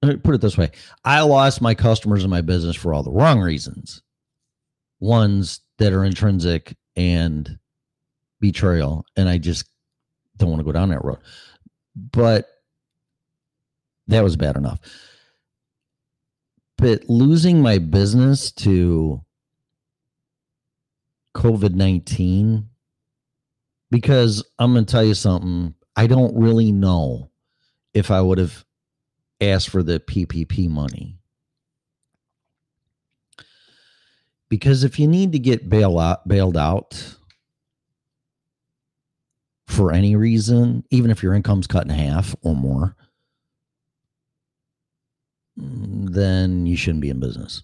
put 0.01 0.35
it 0.35 0.41
this 0.41 0.57
way 0.57 0.71
I 1.03 1.21
lost 1.21 1.61
my 1.61 1.73
customers 1.73 2.23
in 2.23 2.29
my 2.29 2.41
business 2.41 2.75
for 2.75 2.93
all 2.93 3.03
the 3.03 3.11
wrong 3.11 3.41
reasons. 3.41 4.01
Ones 4.99 5.61
that 5.79 5.93
are 5.93 6.03
intrinsic 6.03 6.75
and 6.95 7.57
betrayal. 8.39 9.05
And 9.15 9.29
I 9.29 9.37
just 9.37 9.67
don't 10.37 10.49
want 10.49 10.59
to 10.59 10.65
go 10.65 10.71
down 10.71 10.89
that 10.89 11.03
road. 11.03 11.19
But 11.95 12.47
that 14.07 14.23
was 14.23 14.35
bad 14.35 14.55
enough. 14.55 14.79
But 16.77 17.09
losing 17.09 17.61
my 17.61 17.79
business 17.79 18.51
to 18.53 19.23
COVID 21.35 21.73
19, 21.73 22.69
because 23.89 24.43
I'm 24.59 24.73
going 24.73 24.85
to 24.85 24.91
tell 24.91 25.03
you 25.03 25.13
something, 25.13 25.73
I 25.95 26.07
don't 26.07 26.35
really 26.39 26.71
know 26.71 27.31
if 27.93 28.11
I 28.11 28.21
would 28.21 28.37
have 28.37 28.63
asked 29.41 29.69
for 29.69 29.81
the 29.81 29.99
PPP 29.99 30.69
money. 30.69 31.17
Because 34.49 34.83
if 34.83 34.99
you 34.99 35.07
need 35.07 35.31
to 35.33 35.39
get 35.39 35.69
bail 35.69 35.99
out, 35.99 36.27
bailed 36.27 36.55
out 36.55 37.17
for 39.65 39.91
any 39.91 40.15
reason, 40.15 40.85
even 40.89 41.11
if 41.11 41.21
your 41.21 41.33
income's 41.33 41.67
cut 41.67 41.83
in 41.83 41.89
half 41.89 42.35
or 42.41 42.55
more, 42.55 42.95
then 45.57 46.65
you 46.65 46.77
shouldn't 46.77 47.01
be 47.01 47.09
in 47.09 47.19
business. 47.19 47.63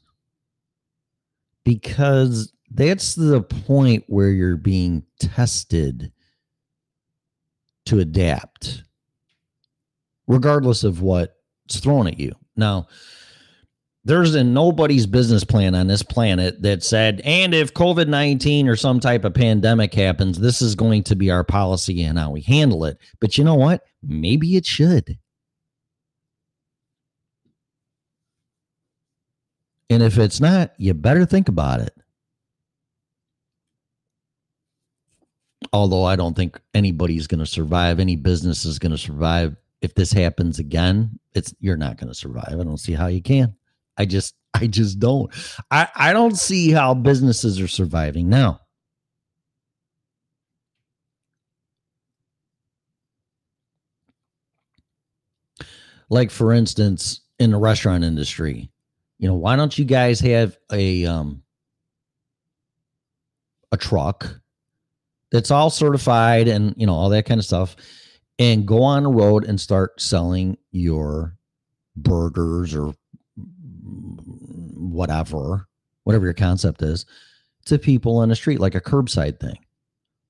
Because 1.63 2.51
that's 2.71 3.15
the 3.15 3.41
point 3.41 4.03
where 4.07 4.29
you're 4.29 4.57
being 4.57 5.03
tested 5.19 6.11
to 7.85 7.99
adapt, 7.99 8.83
regardless 10.27 10.83
of 10.83 11.01
what's 11.01 11.31
thrown 11.79 12.07
at 12.07 12.19
you. 12.19 12.33
Now, 12.55 12.87
there's 14.05 14.35
a 14.35 14.43
nobody's 14.43 15.05
business 15.05 15.43
plan 15.43 15.75
on 15.75 15.87
this 15.87 16.03
planet 16.03 16.61
that 16.63 16.83
said, 16.83 17.21
and 17.23 17.53
if 17.53 17.73
COVID 17.73 18.07
19 18.07 18.67
or 18.67 18.75
some 18.75 18.99
type 18.99 19.23
of 19.23 19.33
pandemic 19.33 19.93
happens, 19.93 20.39
this 20.39 20.61
is 20.61 20.75
going 20.75 21.03
to 21.03 21.15
be 21.15 21.31
our 21.31 21.43
policy 21.43 22.03
and 22.03 22.19
how 22.19 22.31
we 22.31 22.41
handle 22.41 22.83
it. 22.85 22.97
But 23.21 23.37
you 23.37 23.43
know 23.43 23.55
what? 23.55 23.83
Maybe 24.01 24.57
it 24.57 24.65
should. 24.65 25.17
And 29.89 30.01
if 30.01 30.17
it's 30.17 30.39
not, 30.39 30.73
you 30.77 30.93
better 30.93 31.25
think 31.25 31.49
about 31.49 31.81
it. 31.81 31.93
Although 35.71 36.03
I 36.03 36.15
don't 36.15 36.35
think 36.35 36.59
anybody's 36.73 37.27
going 37.27 37.39
to 37.39 37.45
survive, 37.45 37.99
any 37.99 38.15
business 38.15 38.65
is 38.65 38.79
going 38.79 38.91
to 38.91 38.97
survive. 38.97 39.55
If 39.81 39.95
this 39.95 40.11
happens 40.11 40.59
again, 40.59 41.19
it's 41.33 41.53
you're 41.59 41.77
not 41.77 41.97
going 41.97 42.09
to 42.09 42.13
survive. 42.13 42.49
I 42.59 42.63
don't 42.63 42.77
see 42.77 42.93
how 42.93 43.07
you 43.07 43.21
can. 43.21 43.55
I 43.97 44.05
just 44.05 44.35
I 44.53 44.67
just 44.67 44.99
don't. 44.99 45.31
I 45.71 45.87
I 45.95 46.13
don't 46.13 46.37
see 46.37 46.71
how 46.71 46.93
businesses 46.93 47.59
are 47.59 47.67
surviving 47.67 48.29
now. 48.29 48.61
Like 56.09 56.29
for 56.31 56.53
instance, 56.53 57.21
in 57.39 57.51
the 57.51 57.57
restaurant 57.57 58.03
industry, 58.03 58.69
you 59.23 59.29
know, 59.29 59.35
why 59.35 59.55
don't 59.55 59.77
you 59.79 59.85
guys 59.85 60.19
have 60.19 60.57
a 60.69 61.05
um 61.05 61.41
a 63.71 63.77
truck 63.77 64.37
that's 65.31 65.49
all 65.49 65.69
certified 65.69 66.49
and 66.49 66.75
you 66.75 66.85
know 66.85 66.93
all 66.93 67.07
that 67.07 67.23
kind 67.25 67.39
of 67.39 67.45
stuff 67.45 67.77
and 68.37 68.67
go 68.67 68.83
on 68.83 69.03
the 69.03 69.09
road 69.09 69.45
and 69.45 69.61
start 69.61 70.01
selling 70.01 70.57
your 70.71 71.37
burgers 71.95 72.75
or 72.75 72.93
whatever 74.75 75.69
whatever 76.03 76.25
your 76.25 76.33
concept 76.33 76.81
is 76.81 77.05
to 77.63 77.79
people 77.79 78.17
on 78.17 78.27
the 78.27 78.35
street 78.35 78.59
like 78.59 78.75
a 78.75 78.81
curbside 78.81 79.39
thing. 79.39 79.57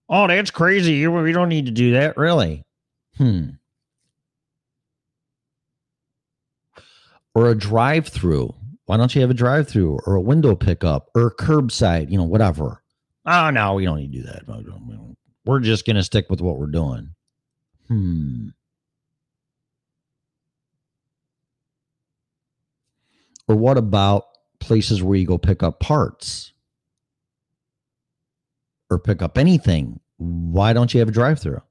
Oh 0.08 0.28
that's 0.28 0.52
crazy. 0.52 0.94
You- 0.94 1.12
we 1.14 1.32
don't 1.32 1.50
need 1.50 1.66
to 1.66 1.72
do 1.72 1.94
that. 1.94 2.16
Really? 2.16 2.64
Hmm. 3.18 3.50
Or 7.34 7.50
a 7.50 7.56
drive 7.56 8.08
through 8.08 8.54
why 8.86 8.98
don't 8.98 9.16
you 9.16 9.22
have 9.22 9.30
a 9.30 9.36
drive 9.36 9.68
through 9.68 10.00
or 10.06 10.16
a 10.16 10.22
window 10.22 10.56
pickup 10.56 11.10
or 11.16 11.34
curbside 11.36 12.10
you 12.12 12.18
know 12.18 12.24
whatever? 12.24 12.84
Oh 13.26 13.50
no 13.50 13.74
we 13.76 13.86
don't 13.86 13.98
need 13.98 14.12
to 14.12 14.20
do 14.20 14.24
that. 14.24 15.16
We're 15.46 15.60
just 15.60 15.86
going 15.86 15.98
to 15.98 16.04
stick 16.04 16.30
with 16.30 16.42
what 16.42 16.58
we're 16.58 16.68
doing. 16.68 17.10
Hmm. 17.88 18.50
Or 23.48 23.56
what 23.56 23.78
about 23.78 24.24
places 24.60 25.04
where 25.04 25.18
you 25.18 25.28
go 25.28 25.38
pick 25.38 25.62
up 25.64 25.80
parts? 25.82 26.54
Or 28.90 29.00
pick 29.00 29.22
up 29.22 29.38
anything? 29.38 30.00
Why 30.18 30.72
don't 30.72 30.94
you 30.94 31.00
have 31.02 31.10
a 31.10 31.14
drive 31.14 31.40
through 31.40 31.62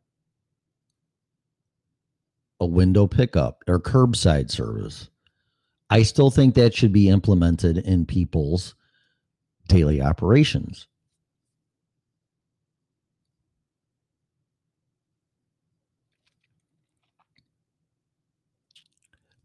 a 2.60 2.66
window 2.66 3.08
pickup 3.08 3.64
or 3.66 3.80
curbside 3.80 4.48
service 4.48 5.08
i 5.92 6.02
still 6.02 6.30
think 6.30 6.54
that 6.54 6.74
should 6.74 6.92
be 6.92 7.08
implemented 7.08 7.78
in 7.78 8.04
people's 8.04 8.74
daily 9.68 10.00
operations 10.00 10.86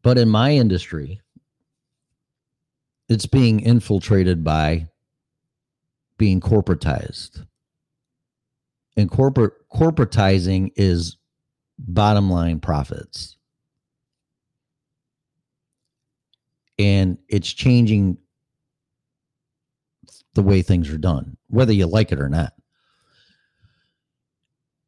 but 0.01 0.17
in 0.17 0.29
my 0.29 0.51
industry 0.51 1.21
it's 3.09 3.25
being 3.25 3.59
infiltrated 3.59 4.43
by 4.43 4.87
being 6.17 6.41
corporatized. 6.41 7.45
And 8.95 9.09
corporate 9.09 9.53
corporatizing 9.71 10.71
is 10.75 11.17
bottom 11.77 12.29
line 12.29 12.59
profits. 12.59 13.36
And 16.79 17.17
it's 17.27 17.51
changing 17.51 18.17
the 20.33 20.43
way 20.43 20.61
things 20.61 20.89
are 20.89 20.97
done, 20.97 21.37
whether 21.47 21.73
you 21.73 21.87
like 21.87 22.11
it 22.11 22.19
or 22.19 22.29
not. 22.29 22.53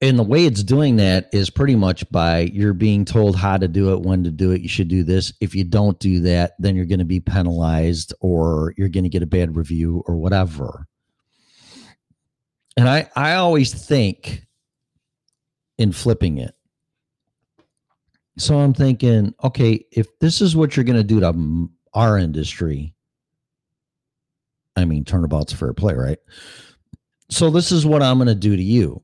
And 0.01 0.17
the 0.17 0.23
way 0.23 0.45
it's 0.45 0.63
doing 0.63 0.95
that 0.97 1.29
is 1.33 1.49
pretty 1.49 1.75
much 1.75 2.09
by 2.09 2.41
you're 2.53 2.73
being 2.73 3.03
told 3.03 3.35
how 3.35 3.57
to 3.57 3.67
do 3.67 3.91
it, 3.93 4.01
when 4.01 4.23
to 4.23 4.31
do 4.31 4.51
it. 4.51 4.61
You 4.61 4.69
should 4.69 4.87
do 4.87 5.03
this. 5.03 5.33
If 5.41 5.55
you 5.55 5.65
don't 5.65 5.99
do 5.99 6.21
that, 6.21 6.53
then 6.57 6.75
you're 6.75 6.85
going 6.85 6.99
to 6.99 7.05
be 7.05 7.19
penalized 7.19 8.13
or 8.21 8.73
you're 8.77 8.87
going 8.87 9.03
to 9.03 9.09
get 9.09 9.23
a 9.23 9.27
bad 9.27 9.57
review 9.57 10.03
or 10.07 10.15
whatever. 10.15 10.87
And 12.77 12.87
I, 12.87 13.09
I 13.13 13.33
always 13.33 13.73
think 13.73 14.45
in 15.77 15.91
flipping 15.91 16.37
it. 16.37 16.55
So 18.37 18.57
I'm 18.57 18.73
thinking, 18.73 19.33
okay, 19.43 19.85
if 19.91 20.17
this 20.19 20.39
is 20.39 20.55
what 20.55 20.77
you're 20.77 20.85
going 20.85 20.95
to 20.95 21.03
do 21.03 21.19
to 21.19 21.69
our 21.93 22.17
industry, 22.17 22.93
I 24.75 24.85
mean, 24.85 25.03
turnabout's 25.05 25.53
fair 25.53 25.73
play, 25.73 25.93
right? 25.93 26.19
So 27.29 27.49
this 27.49 27.71
is 27.71 27.85
what 27.85 28.01
I'm 28.01 28.17
going 28.17 28.27
to 28.27 28.35
do 28.35 28.55
to 28.55 28.63
you. 28.63 29.03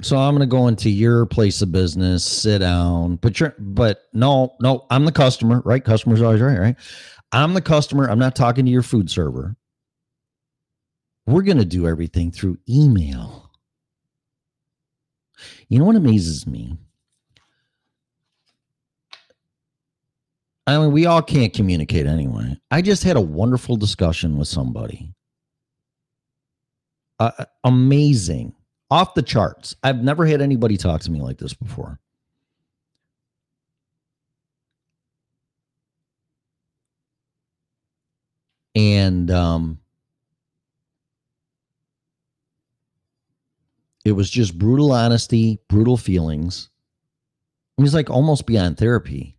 So 0.00 0.16
I'm 0.16 0.36
going 0.36 0.48
to 0.48 0.50
go 0.50 0.68
into 0.68 0.90
your 0.90 1.26
place 1.26 1.60
of 1.60 1.72
business, 1.72 2.24
sit 2.24 2.58
down, 2.58 3.16
but 3.16 3.40
you're, 3.40 3.54
but 3.58 4.02
no, 4.12 4.54
no, 4.60 4.86
I'm 4.90 5.04
the 5.04 5.12
customer, 5.12 5.60
right? 5.64 5.84
Customer's 5.84 6.22
always 6.22 6.40
right, 6.40 6.58
right? 6.58 6.76
I'm 7.32 7.54
the 7.54 7.60
customer. 7.60 8.08
I'm 8.08 8.18
not 8.18 8.36
talking 8.36 8.64
to 8.64 8.70
your 8.70 8.82
food 8.82 9.10
server. 9.10 9.56
We're 11.26 11.42
going 11.42 11.58
to 11.58 11.64
do 11.64 11.86
everything 11.88 12.30
through 12.30 12.58
email. 12.68 13.50
You 15.68 15.78
know 15.78 15.84
what 15.84 15.96
amazes 15.96 16.46
me? 16.46 16.78
I 20.68 20.76
mean, 20.76 20.92
we 20.92 21.06
all 21.06 21.22
can't 21.22 21.54
communicate 21.54 22.04
anyway. 22.04 22.54
I 22.70 22.82
just 22.82 23.02
had 23.02 23.16
a 23.16 23.22
wonderful 23.22 23.76
discussion 23.76 24.36
with 24.36 24.48
somebody. 24.48 25.14
Uh, 27.18 27.46
amazing 27.64 28.54
off 28.90 29.14
the 29.14 29.22
charts. 29.22 29.74
I've 29.82 30.02
never 30.02 30.26
had 30.26 30.42
anybody 30.42 30.76
talk 30.76 31.00
to 31.00 31.10
me 31.10 31.22
like 31.22 31.38
this 31.38 31.54
before. 31.54 31.98
And 38.74 39.30
um, 39.30 39.78
it 44.04 44.12
was 44.12 44.28
just 44.28 44.58
brutal 44.58 44.92
honesty, 44.92 45.60
brutal 45.68 45.96
feelings. 45.96 46.68
It 47.78 47.80
was 47.80 47.94
like 47.94 48.10
almost 48.10 48.44
beyond 48.44 48.76
therapy. 48.76 49.37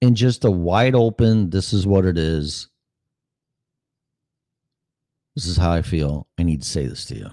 And 0.00 0.16
just 0.16 0.44
a 0.44 0.50
wide 0.50 0.94
open, 0.94 1.50
this 1.50 1.72
is 1.72 1.86
what 1.86 2.04
it 2.04 2.16
is. 2.16 2.68
This 5.34 5.46
is 5.46 5.56
how 5.56 5.72
I 5.72 5.82
feel. 5.82 6.28
I 6.38 6.44
need 6.44 6.62
to 6.62 6.68
say 6.68 6.86
this 6.86 7.04
to 7.06 7.16
you 7.16 7.30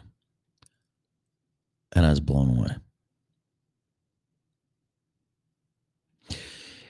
and 1.95 2.05
I 2.05 2.09
was 2.09 2.19
blown 2.19 2.57
away. 2.57 2.75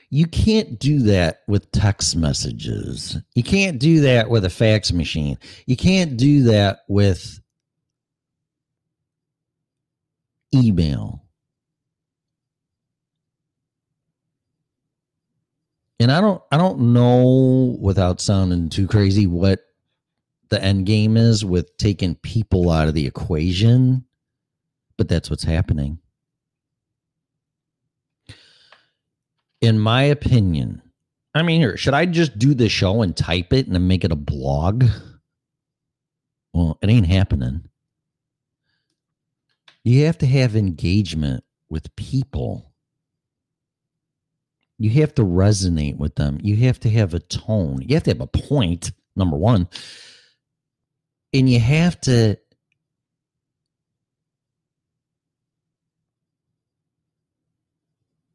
You 0.09 0.27
can't 0.27 0.79
do 0.79 0.99
that 1.03 1.41
with 1.47 1.71
text 1.71 2.15
messages. 2.15 3.17
You 3.33 3.43
can't 3.43 3.79
do 3.79 4.01
that 4.01 4.29
with 4.29 4.45
a 4.45 4.49
fax 4.49 4.91
machine. 4.91 5.37
You 5.65 5.75
can't 5.75 6.17
do 6.17 6.43
that 6.43 6.79
with 6.87 7.39
email. 10.53 11.24
And 15.99 16.11
I 16.11 16.21
don't 16.21 16.41
I 16.51 16.57
don't 16.57 16.93
know 16.93 17.77
without 17.79 18.19
sounding 18.21 18.69
too 18.69 18.87
crazy 18.87 19.27
what 19.27 19.61
the 20.49 20.61
end 20.61 20.85
game 20.85 21.17
is 21.17 21.43
with 21.43 21.75
taking 21.77 22.15
people 22.15 22.69
out 22.69 22.87
of 22.87 22.93
the 22.93 23.07
equation 23.07 24.05
but 24.97 25.07
that's 25.07 25.29
what's 25.29 25.43
happening. 25.43 25.99
In 29.61 29.79
my 29.79 30.03
opinion, 30.03 30.81
I 31.33 31.41
mean, 31.41 31.59
here, 31.59 31.75
should 31.77 31.93
I 31.93 32.05
just 32.05 32.37
do 32.37 32.53
the 32.53 32.69
show 32.69 33.01
and 33.01 33.15
type 33.15 33.51
it 33.51 33.65
and 33.65 33.75
then 33.75 33.87
make 33.87 34.03
it 34.03 34.11
a 34.11 34.17
blog? 34.17 34.85
Well, 36.53 36.77
it 36.81 36.89
ain't 36.89 37.07
happening. 37.07 37.67
You 39.83 40.05
have 40.05 40.17
to 40.19 40.25
have 40.25 40.55
engagement 40.55 41.43
with 41.69 41.95
people. 41.95 42.73
You 44.77 44.89
have 45.01 45.15
to 45.15 45.23
resonate 45.23 45.97
with 45.97 46.15
them. 46.15 46.39
You 46.41 46.55
have 46.57 46.79
to 46.81 46.89
have 46.89 47.13
a 47.13 47.19
tone. 47.19 47.81
You 47.81 47.95
have 47.95 48.03
to 48.03 48.11
have 48.11 48.21
a 48.21 48.27
point, 48.27 48.91
number 49.15 49.37
one. 49.37 49.69
And 51.33 51.49
you 51.49 51.59
have 51.59 51.99
to 52.01 52.37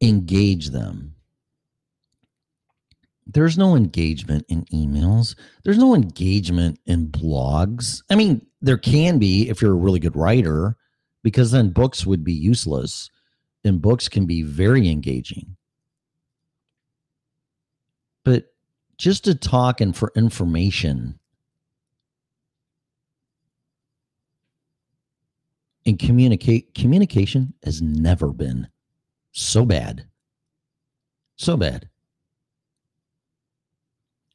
engage 0.01 0.70
them. 0.70 1.14
There's 3.26 3.59
no 3.59 3.76
engagement 3.76 4.47
in 4.49 4.64
emails. 4.66 5.36
There's 5.62 5.78
no 5.78 5.95
engagement 5.95 6.80
in 6.86 7.09
blogs. 7.09 8.03
I 8.11 8.16
mean, 8.16 8.45
there 8.61 8.78
can 8.78 9.18
be 9.18 9.49
if 9.49 9.62
you're 9.62 9.72
a 9.72 9.76
really 9.76 10.01
good 10.01 10.16
writer, 10.16 10.76
because 11.22 11.51
then 11.51 11.70
books 11.70 12.07
would 12.07 12.24
be 12.24 12.32
useless 12.32 13.11
and 13.62 13.80
books 13.82 14.09
can 14.09 14.26
be 14.26 14.43
very 14.43 14.88
engaging. 14.88 15.57
But 18.24 18.47
just 19.01 19.24
to 19.24 19.34
talk 19.34 19.80
and 19.80 19.96
for 19.96 20.12
information. 20.14 21.18
And 25.86 25.98
communicate 25.98 26.74
communication 26.74 27.55
has 27.64 27.80
never 27.80 28.32
been 28.34 28.68
so 29.32 29.64
bad. 29.64 30.05
So 31.36 31.57
bad. 31.57 31.88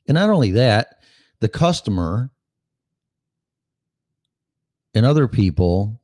And 0.08 0.16
not 0.16 0.32
only 0.32 0.52
that 0.52 1.04
the 1.42 1.50
customer 1.50 2.32
and 4.96 5.06
other 5.06 5.28
people 5.28 6.02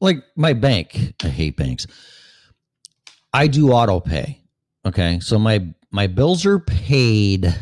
like 0.00 0.22
my 0.36 0.52
bank 0.52 1.14
i 1.24 1.28
hate 1.28 1.56
banks. 1.56 1.86
I 3.32 3.46
do 3.46 3.72
auto 3.72 4.00
pay 4.00 4.42
okay? 4.88 5.20
So 5.20 5.38
my 5.38 5.66
my 5.90 6.06
bills 6.06 6.44
are 6.46 6.58
paid 6.58 7.54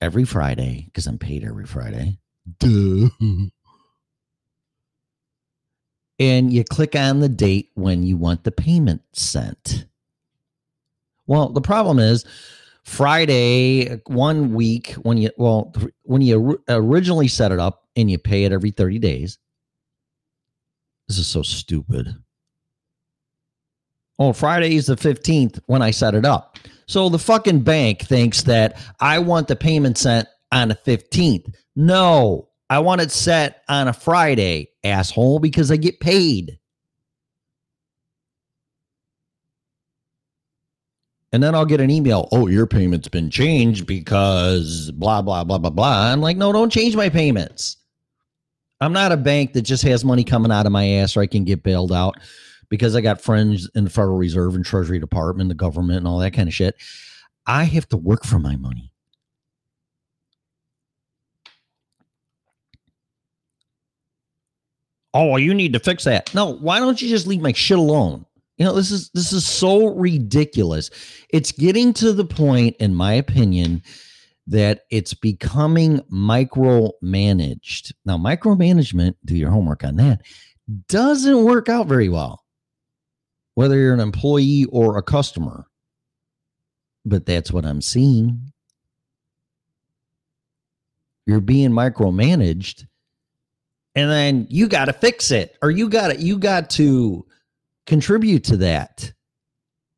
every 0.00 0.24
friday 0.24 0.84
because 0.86 1.06
i'm 1.06 1.18
paid 1.18 1.44
every 1.44 1.66
friday. 1.66 2.18
Duh. 2.58 3.08
And 6.20 6.52
you 6.52 6.62
click 6.64 6.94
on 6.94 7.20
the 7.20 7.28
date 7.28 7.70
when 7.74 8.02
you 8.04 8.16
want 8.16 8.44
the 8.44 8.52
payment 8.52 9.02
sent. 9.12 9.86
Well 11.26 11.48
the 11.48 11.60
problem 11.60 11.98
is 11.98 12.24
friday 12.84 14.00
one 14.06 14.52
week 14.52 14.92
when 15.02 15.16
you 15.16 15.30
well 15.38 15.74
when 16.02 16.20
you 16.20 16.62
originally 16.68 17.28
set 17.28 17.50
it 17.50 17.58
up 17.58 17.88
and 17.96 18.10
you 18.10 18.18
pay 18.18 18.44
it 18.44 18.52
every 18.52 18.70
30 18.70 18.98
days. 18.98 19.38
This 21.08 21.18
is 21.18 21.26
so 21.26 21.42
stupid. 21.42 22.14
Oh, 24.18 24.32
Friday 24.32 24.76
is 24.76 24.86
the 24.86 24.96
15th 24.96 25.60
when 25.66 25.82
I 25.82 25.90
set 25.90 26.14
it 26.14 26.24
up. 26.24 26.58
So 26.86 27.08
the 27.08 27.18
fucking 27.18 27.60
bank 27.60 28.02
thinks 28.02 28.42
that 28.42 28.78
I 29.00 29.18
want 29.18 29.48
the 29.48 29.56
payment 29.56 29.98
sent 29.98 30.28
on 30.52 30.68
the 30.68 30.76
15th. 30.76 31.52
No, 31.74 32.48
I 32.70 32.78
want 32.78 33.00
it 33.00 33.10
set 33.10 33.62
on 33.68 33.88
a 33.88 33.92
Friday, 33.92 34.70
asshole, 34.84 35.40
because 35.40 35.70
I 35.70 35.76
get 35.76 36.00
paid. 36.00 36.58
And 41.32 41.42
then 41.42 41.56
I'll 41.56 41.66
get 41.66 41.80
an 41.80 41.90
email, 41.90 42.28
oh, 42.30 42.46
your 42.46 42.66
payment's 42.68 43.08
been 43.08 43.28
changed 43.28 43.86
because 43.86 44.92
blah, 44.92 45.20
blah, 45.20 45.42
blah, 45.42 45.58
blah, 45.58 45.70
blah. 45.70 46.12
I'm 46.12 46.20
like, 46.20 46.36
no, 46.36 46.52
don't 46.52 46.70
change 46.70 46.94
my 46.94 47.08
payments. 47.08 47.78
I'm 48.80 48.92
not 48.92 49.10
a 49.10 49.16
bank 49.16 49.52
that 49.54 49.62
just 49.62 49.82
has 49.82 50.04
money 50.04 50.22
coming 50.22 50.52
out 50.52 50.66
of 50.66 50.70
my 50.70 50.86
ass 50.86 51.16
or 51.16 51.22
I 51.22 51.26
can 51.26 51.42
get 51.42 51.64
bailed 51.64 51.92
out 51.92 52.20
because 52.68 52.96
I 52.96 53.00
got 53.00 53.20
friends 53.20 53.68
in 53.74 53.84
the 53.84 53.90
Federal 53.90 54.16
Reserve 54.16 54.54
and 54.54 54.64
Treasury 54.64 54.98
Department, 54.98 55.48
the 55.48 55.54
government, 55.54 55.98
and 55.98 56.08
all 56.08 56.18
that 56.18 56.32
kind 56.32 56.48
of 56.48 56.54
shit. 56.54 56.76
I 57.46 57.64
have 57.64 57.88
to 57.90 57.96
work 57.96 58.24
for 58.24 58.38
my 58.38 58.56
money. 58.56 58.92
Oh, 65.12 65.26
well, 65.26 65.38
you 65.38 65.54
need 65.54 65.72
to 65.74 65.78
fix 65.78 66.04
that. 66.04 66.34
No, 66.34 66.54
why 66.56 66.80
don't 66.80 67.00
you 67.00 67.08
just 67.08 67.26
leave 67.26 67.40
my 67.40 67.52
shit 67.52 67.78
alone? 67.78 68.26
You 68.56 68.64
know, 68.64 68.74
this 68.74 68.90
is 68.90 69.10
this 69.14 69.32
is 69.32 69.46
so 69.46 69.88
ridiculous. 69.94 70.90
It's 71.30 71.52
getting 71.52 71.92
to 71.94 72.12
the 72.12 72.24
point, 72.24 72.76
in 72.78 72.94
my 72.94 73.14
opinion, 73.14 73.82
that 74.46 74.82
it's 74.90 75.14
becoming 75.14 76.00
micromanaged. 76.12 77.92
Now, 78.04 78.18
micromanagement, 78.18 79.14
do 79.24 79.36
your 79.36 79.50
homework 79.50 79.84
on 79.84 79.96
that, 79.96 80.22
doesn't 80.88 81.44
work 81.44 81.68
out 81.68 81.86
very 81.86 82.08
well, 82.08 82.43
whether 83.54 83.76
you're 83.76 83.94
an 83.94 84.00
employee 84.00 84.66
or 84.70 84.96
a 84.96 85.02
customer. 85.02 85.66
But 87.04 87.26
that's 87.26 87.52
what 87.52 87.64
I'm 87.64 87.80
seeing. 87.80 88.52
You're 91.26 91.40
being 91.40 91.70
micromanaged, 91.70 92.86
and 93.94 94.10
then 94.10 94.46
you 94.50 94.68
got 94.68 94.86
to 94.86 94.92
fix 94.92 95.30
it, 95.30 95.56
or 95.62 95.70
you 95.70 95.88
got 95.88 96.08
to 96.08 96.20
you 96.20 96.38
got 96.38 96.70
to 96.70 97.26
contribute 97.86 98.44
to 98.44 98.58
that. 98.58 99.12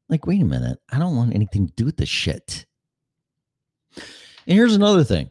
Like, 0.08 0.26
wait 0.26 0.42
a 0.42 0.44
minute, 0.44 0.78
I 0.92 0.98
don't 0.98 1.16
want 1.16 1.34
anything 1.34 1.66
to 1.66 1.72
do 1.74 1.84
with 1.84 1.96
this 1.96 2.08
shit. 2.08 2.66
And 3.96 4.54
here's 4.54 4.76
another 4.76 5.02
thing. 5.02 5.30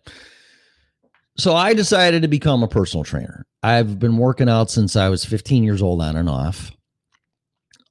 So 1.38 1.54
I 1.56 1.74
decided 1.74 2.22
to 2.22 2.28
become 2.28 2.64
a 2.64 2.68
personal 2.68 3.04
trainer. 3.04 3.46
I've 3.64 4.00
been 4.00 4.18
working 4.18 4.50
out 4.50 4.70
since 4.70 4.96
I 4.96 5.10
was 5.10 5.26
15 5.26 5.64
years 5.64 5.82
old 5.82 6.02
on 6.02 6.16
and 6.16 6.30
off. 6.30 6.72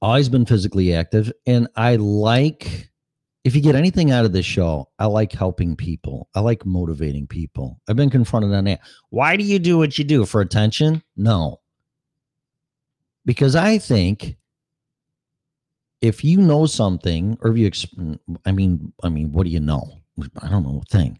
Always 0.05 0.29
been 0.29 0.45
physically 0.45 0.93
active. 0.93 1.33
And 1.47 1.67
I 1.75 1.95
like, 1.95 2.91
if 3.43 3.55
you 3.55 3.61
get 3.61 3.73
anything 3.73 4.11
out 4.11 4.23
of 4.23 4.33
this 4.33 4.45
show, 4.45 4.87
I 4.99 5.07
like 5.07 5.31
helping 5.31 5.75
people. 5.75 6.29
I 6.35 6.41
like 6.41 6.63
motivating 6.63 7.25
people. 7.25 7.81
I've 7.89 7.95
been 7.95 8.11
confronted 8.11 8.53
on 8.53 8.65
that. 8.65 8.81
Why 9.09 9.35
do 9.35 9.43
you 9.43 9.57
do 9.57 9.79
what 9.79 9.97
you 9.97 10.03
do? 10.03 10.23
For 10.25 10.41
attention? 10.41 11.01
No. 11.17 11.59
Because 13.25 13.55
I 13.55 13.79
think 13.79 14.37
if 16.01 16.23
you 16.23 16.37
know 16.37 16.67
something 16.67 17.35
or 17.41 17.49
if 17.49 17.57
you, 17.57 17.67
exp- 17.67 18.19
I 18.45 18.51
mean, 18.51 18.93
I 19.01 19.09
mean, 19.09 19.31
what 19.31 19.45
do 19.45 19.49
you 19.49 19.59
know? 19.59 20.01
I 20.39 20.49
don't 20.49 20.61
know 20.61 20.83
a 20.83 20.95
thing. 20.95 21.19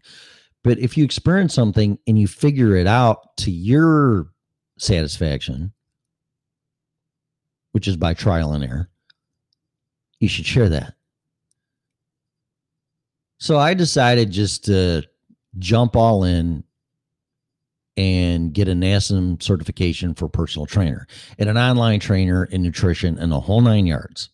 But 0.62 0.78
if 0.78 0.96
you 0.96 1.04
experience 1.04 1.54
something 1.54 1.98
and 2.06 2.16
you 2.16 2.28
figure 2.28 2.76
it 2.76 2.86
out 2.86 3.36
to 3.38 3.50
your 3.50 4.28
satisfaction, 4.78 5.72
which 7.76 7.86
is 7.86 7.98
by 7.98 8.14
trial 8.14 8.54
and 8.54 8.64
error, 8.64 8.88
you 10.18 10.28
should 10.28 10.46
share 10.46 10.70
that. 10.70 10.94
So 13.36 13.58
I 13.58 13.74
decided 13.74 14.30
just 14.30 14.64
to 14.64 15.02
jump 15.58 15.94
all 15.94 16.24
in 16.24 16.64
and 17.98 18.54
get 18.54 18.66
a 18.68 18.72
NASM 18.72 19.42
certification 19.42 20.14
for 20.14 20.26
personal 20.26 20.64
trainer 20.64 21.06
and 21.38 21.50
an 21.50 21.58
online 21.58 22.00
trainer 22.00 22.46
in 22.46 22.62
nutrition 22.62 23.18
and 23.18 23.30
the 23.30 23.40
whole 23.40 23.60
nine 23.60 23.84
yards. 23.84 24.30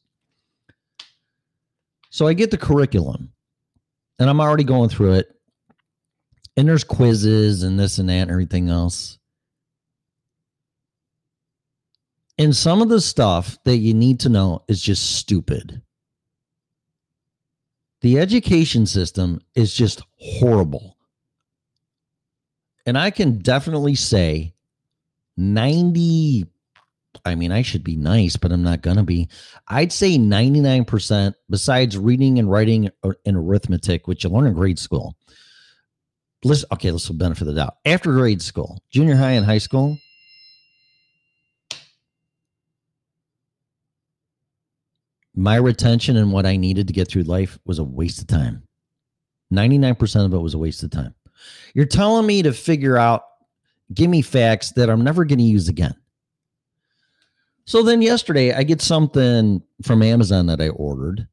So 2.11 2.29
I 2.29 2.35
get 2.35 2.53
the 2.53 2.59
curriculum 2.59 3.33
and 4.21 4.31
I'm 4.31 4.41
already 4.41 4.63
going 4.63 4.89
through 4.89 5.15
it. 5.15 5.35
And 6.57 6.69
there's 6.69 6.85
quizzes 6.85 7.65
and 7.65 7.77
this 7.77 7.99
and 7.99 8.09
that 8.09 8.13
and 8.13 8.31
everything 8.31 8.69
else. 8.69 9.19
And 12.39 12.57
some 12.57 12.83
of 12.83 12.89
the 12.89 13.01
stuff 13.01 13.59
that 13.65 13.77
you 13.77 13.95
need 13.95 14.21
to 14.21 14.29
know 14.29 14.65
is 14.69 14.81
just 14.83 15.17
stupid. 15.17 15.83
The 18.01 18.19
education 18.19 18.87
system 18.87 19.41
is 19.55 19.75
just 19.75 20.03
horrible. 20.17 20.97
And 22.85 22.99
I 22.99 23.11
can 23.11 23.39
definitely 23.39 23.95
say 23.95 24.55
90 25.37 26.47
I 27.25 27.35
mean, 27.35 27.53
I 27.53 27.63
should 27.63 27.85
be 27.85 27.97
nice, 27.97 28.37
but 28.37 28.53
I'm 28.53 28.63
not 28.63 28.83
going 28.83 28.97
to 28.97 29.03
be. 29.03 29.29
I'd 29.69 29.93
say 29.93 30.17
99%, 30.17 31.35
besides 31.51 31.99
reading 31.99 32.39
and 32.39 32.51
writing 32.51 32.91
and 33.03 33.37
arithmetic, 33.37 34.09
which 34.09 34.25
you 34.25 34.31
learn 34.31 34.47
in 34.47 34.55
grade 34.55 34.79
school. 34.79 35.15
Listen, 36.43 36.69
okay, 36.73 36.91
let's 36.91 37.09
benefit 37.11 37.43
of 37.43 37.55
the 37.55 37.61
doubt. 37.61 37.77
After 37.85 38.13
grade 38.13 38.43
school, 38.43 38.83
junior 38.91 39.15
high 39.15 39.33
and 39.33 39.47
high 39.47 39.59
school, 39.59 39.99
my 45.35 45.57
retention 45.57 46.17
and 46.17 46.33
what 46.33 46.47
I 46.47 46.57
needed 46.57 46.87
to 46.89 46.93
get 46.93 47.09
through 47.09 47.23
life 47.23 47.59
was 47.65 47.79
a 47.79 47.85
waste 47.85 48.21
of 48.21 48.27
time. 48.27 48.63
99% 49.53 50.25
of 50.25 50.33
it 50.33 50.39
was 50.39 50.55
a 50.55 50.59
waste 50.59 50.83
of 50.83 50.91
time. 50.91 51.15
You're 51.75 51.87
telling 51.87 52.27
me 52.27 52.43
to 52.43 52.53
figure 52.53 52.97
out, 52.97 53.25
give 53.93 54.11
me 54.11 54.23
facts 54.23 54.73
that 54.73 54.89
I'm 54.89 55.05
never 55.05 55.25
going 55.25 55.39
to 55.39 55.45
use 55.45 55.69
again. 55.69 55.95
So 57.65 57.83
then 57.83 58.03
yesterday 58.03 58.53
I 58.53 58.63
get 58.65 58.83
something 58.83 59.63
from 59.83 60.03
Amazon 60.03 60.47
that 60.47 60.61
I 60.61 60.69
ordered. 60.69 61.29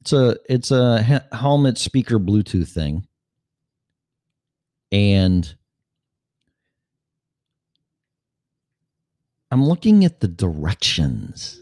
It's 0.00 0.12
a 0.12 0.36
it's 0.48 0.70
a 0.70 1.02
helmet 1.32 1.78
speaker 1.78 2.18
Bluetooth 2.18 2.68
thing. 2.68 3.06
And 4.92 5.54
I'm 9.50 9.64
looking 9.64 10.04
at 10.04 10.20
the 10.20 10.28
directions. 10.28 11.60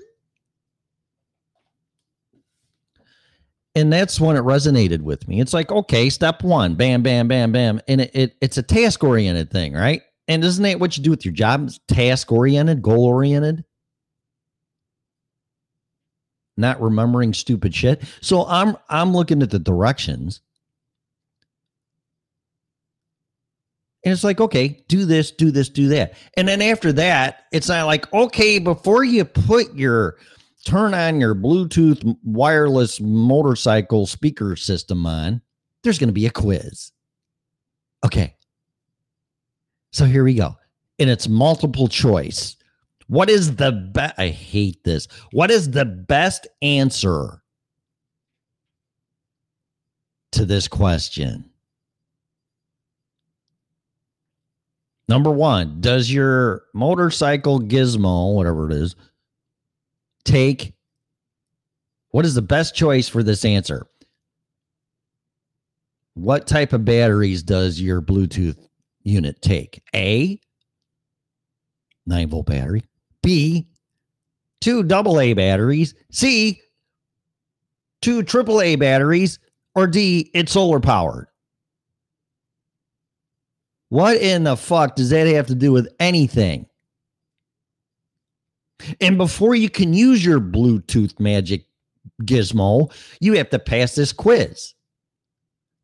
And 3.75 3.93
that's 3.93 4.20
when 4.20 4.37
it 4.37 4.43
resonated 4.43 5.01
with 5.01 5.27
me. 5.27 5.41
It's 5.41 5.55
like, 5.55 5.73
okay, 5.73 6.11
step 6.11 6.43
one, 6.43 6.75
bam, 6.75 7.03
bam, 7.03 7.27
bam, 7.27 7.53
bam. 7.53 7.81
And 7.89 8.03
it, 8.03 8.11
it 8.14 8.37
it's 8.41 8.59
a 8.59 8.62
task 8.62 9.03
oriented 9.03 9.51
thing, 9.51 9.73
right? 9.73 10.03
And 10.29 10.45
isn't 10.45 10.62
that 10.62 10.79
what 10.79 10.97
you 10.97 11.03
do 11.03 11.11
with 11.11 11.25
your 11.25 11.33
job? 11.33 11.70
Task 11.89 12.31
oriented, 12.31 12.83
goal 12.83 13.05
oriented 13.07 13.64
not 16.57 16.81
remembering 16.81 17.35
stupid 17.35 17.75
shit. 17.75 18.03
So 18.20 18.47
I'm 18.47 18.77
I'm 18.89 19.12
looking 19.12 19.43
at 19.43 19.51
the 19.51 19.59
directions. 19.59 20.41
And 24.05 24.12
it's 24.12 24.25
like, 24.25 24.41
okay, 24.41 24.85
do 24.89 25.05
this, 25.05 25.31
do 25.31 25.53
this, 25.53 25.68
do 25.68 25.89
that. 25.89 26.14
And 26.37 26.49
then 26.49 26.61
after 26.61 26.93
that, 26.95 27.45
it's 27.53 27.68
not 27.68 27.87
like, 27.87 28.12
okay, 28.12 28.59
before 28.59 29.05
you 29.05 29.25
put 29.25 29.73
your 29.77 30.16
turn 30.65 30.95
on 30.95 31.21
your 31.21 31.35
Bluetooth 31.35 32.17
wireless 32.25 33.01
motorcycle 33.01 34.07
speaker 34.07 34.57
system 34.57 35.07
on, 35.07 35.41
there's 35.83 35.99
going 35.99 36.09
to 36.09 36.15
be 36.15 36.27
a 36.27 36.31
quiz. 36.31 36.93
Okay. 38.05 38.35
So 39.93 40.05
here 40.05 40.25
we 40.25 40.35
go. 40.35 40.57
And 40.99 41.11
it's 41.11 41.29
multiple 41.29 41.89
choice. 41.89 42.57
What 43.09 43.29
is 43.29 43.57
the 43.57 43.73
best? 43.73 44.15
I 44.19 44.29
hate 44.29 44.83
this. 44.85 45.09
What 45.33 45.51
is 45.51 45.71
the 45.71 45.85
best 45.85 46.47
answer 46.63 47.43
to 50.33 50.45
this 50.45 50.69
question? 50.69 51.45
Number 55.09 55.31
one, 55.31 55.81
does 55.81 56.11
your 56.11 56.63
motorcycle 56.73 57.61
gizmo, 57.61 58.35
whatever 58.35 58.71
it 58.71 58.77
is, 58.77 58.97
take 60.25 60.75
what 62.12 62.27
is 62.27 62.35
the 62.35 62.43
best 62.43 62.75
choice 62.75 63.09
for 63.09 63.23
this 63.23 63.45
answer? 63.45 63.87
What 66.14 66.47
type 66.47 66.75
of 66.75 66.85
batteries 66.85 67.43
does 67.43 67.81
your 67.81 68.03
Bluetooth 68.03 68.59
unit 69.03 69.41
take? 69.41 69.83
A, 69.95 70.39
9 72.07 72.29
volt 72.29 72.47
battery. 72.47 72.85
B, 73.23 73.66
two 74.61 74.83
double 74.83 75.20
A 75.20 75.33
batteries. 75.33 75.95
C, 76.11 76.61
two 78.03 78.23
triple 78.23 78.61
A 78.61 78.77
batteries. 78.77 79.39
Or 79.75 79.87
D, 79.87 80.31
it's 80.35 80.53
solar 80.53 80.81
powered. 80.81 81.29
What 83.89 84.18
in 84.18 84.45
the 84.45 84.57
fuck 84.57 84.97
does 84.97 85.09
that 85.11 85.27
have 85.29 85.47
to 85.47 85.55
do 85.55 85.73
with 85.73 85.89
anything? 85.99 86.66
And 89.01 89.16
before 89.18 89.55
you 89.55 89.70
can 89.70 89.93
use 89.93 90.24
your 90.24 90.41
Bluetooth 90.41 91.18
magic 91.20 91.66
gizmo, 92.22 92.93
you 93.20 93.35
have 93.35 93.51
to 93.51 93.59
pass 93.59 93.95
this 93.95 94.12
quiz 94.12 94.74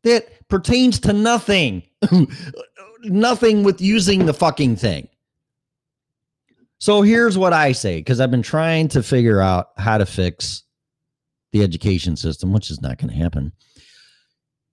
that 0.03 0.47
pertains 0.47 0.99
to 1.01 1.13
nothing. 1.13 1.83
nothing 3.03 3.63
with 3.63 3.81
using 3.81 4.25
the 4.25 4.33
fucking 4.33 4.75
thing. 4.75 5.07
So 6.79 7.01
here's 7.01 7.37
what 7.37 7.53
I 7.53 7.73
say 7.73 7.99
because 7.99 8.19
I've 8.19 8.31
been 8.31 8.41
trying 8.41 8.87
to 8.89 9.03
figure 9.03 9.41
out 9.41 9.69
how 9.77 9.97
to 9.97 10.05
fix 10.05 10.63
the 11.51 11.63
education 11.63 12.15
system, 12.15 12.53
which 12.53 12.71
is 12.71 12.81
not 12.81 12.97
going 12.97 13.09
to 13.09 13.15
happen. 13.15 13.51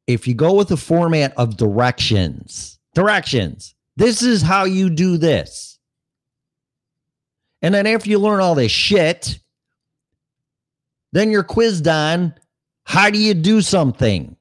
If 0.06 0.28
you 0.28 0.34
go 0.34 0.54
with 0.54 0.68
the 0.68 0.76
format 0.76 1.32
of 1.36 1.56
directions, 1.56 2.78
directions, 2.94 3.74
this 3.96 4.22
is 4.22 4.40
how 4.40 4.64
you 4.64 4.88
do 4.88 5.16
this. 5.16 5.75
And 7.62 7.74
then 7.74 7.86
after 7.86 8.10
you 8.10 8.18
learn 8.18 8.40
all 8.40 8.54
this 8.54 8.72
shit, 8.72 9.38
then 11.12 11.30
you're 11.30 11.42
quizzed 11.42 11.88
on 11.88 12.34
how 12.84 13.10
do 13.10 13.18
you 13.18 13.34
do 13.34 13.60
something? 13.62 14.36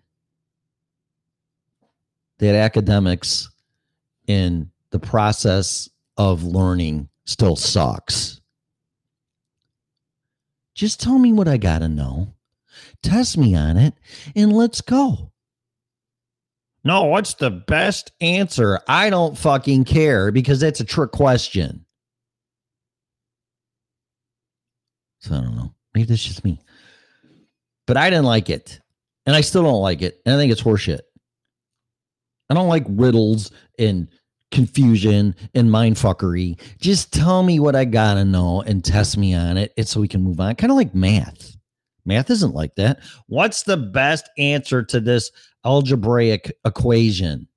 that 2.38 2.56
academics 2.56 3.48
in 4.26 4.72
the 4.90 4.98
process 4.98 5.88
of 6.16 6.42
learning 6.42 7.08
still 7.24 7.56
sucks. 7.56 8.40
Just 10.74 11.00
tell 11.00 11.18
me 11.18 11.32
what 11.32 11.48
I 11.48 11.56
got 11.56 11.80
to 11.80 11.88
know 11.88 12.34
test 13.02 13.36
me 13.36 13.54
on 13.54 13.76
it, 13.76 13.94
and 14.34 14.52
let's 14.52 14.80
go. 14.80 15.32
No, 16.84 17.04
what's 17.04 17.34
the 17.34 17.50
best 17.50 18.12
answer? 18.20 18.80
I 18.88 19.10
don't 19.10 19.38
fucking 19.38 19.84
care 19.84 20.32
because 20.32 20.60
that's 20.60 20.80
a 20.80 20.84
trick 20.84 21.12
question. 21.12 21.84
So 25.20 25.36
I 25.36 25.40
don't 25.40 25.54
know. 25.54 25.72
Maybe 25.94 26.06
that's 26.06 26.24
just 26.24 26.44
me. 26.44 26.60
But 27.86 27.96
I 27.96 28.10
didn't 28.10 28.24
like 28.24 28.50
it. 28.50 28.80
And 29.26 29.36
I 29.36 29.42
still 29.42 29.62
don't 29.62 29.82
like 29.82 30.02
it. 30.02 30.20
And 30.26 30.34
I 30.34 30.38
think 30.38 30.50
it's 30.50 30.62
horseshit. 30.62 31.00
I 32.50 32.54
don't 32.54 32.68
like 32.68 32.84
riddles 32.88 33.52
and 33.78 34.08
confusion 34.52 35.34
and 35.54 35.68
mindfuckery. 35.68 36.60
Just 36.78 37.12
tell 37.12 37.42
me 37.42 37.58
what 37.58 37.74
I 37.74 37.84
gotta 37.84 38.24
know 38.24 38.62
and 38.62 38.84
test 38.84 39.16
me 39.16 39.34
on 39.34 39.56
it. 39.56 39.72
It's 39.76 39.90
so 39.90 40.00
we 40.00 40.08
can 40.08 40.22
move 40.22 40.38
on. 40.38 40.54
Kind 40.54 40.70
of 40.70 40.76
like 40.76 40.94
math. 40.94 41.56
Math 42.04 42.30
isn't 42.30 42.54
like 42.54 42.74
that. 42.76 43.00
What's 43.26 43.64
the 43.64 43.76
best 43.76 44.28
answer 44.38 44.82
to 44.84 45.00
this 45.00 45.30
algebraic 45.64 46.52
equation? 46.64 47.48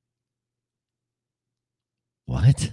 What? 2.25 2.71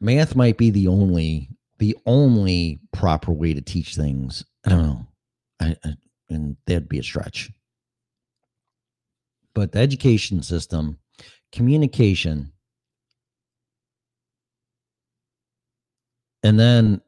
Math 0.00 0.36
might 0.36 0.56
be 0.56 0.70
the 0.70 0.88
only 0.88 1.50
the 1.78 1.96
only 2.06 2.80
proper 2.92 3.32
way 3.32 3.52
to 3.52 3.60
teach 3.60 3.96
things. 3.96 4.44
I 4.64 4.70
don't 4.70 4.82
know. 4.82 5.06
I, 5.60 5.76
I 5.84 5.94
and 6.30 6.56
that'd 6.66 6.88
be 6.88 6.98
a 6.98 7.02
stretch. 7.02 7.50
But 9.54 9.72
the 9.72 9.78
education 9.78 10.42
system, 10.42 10.98
communication, 11.52 12.52
and 16.42 16.58
then 16.58 17.00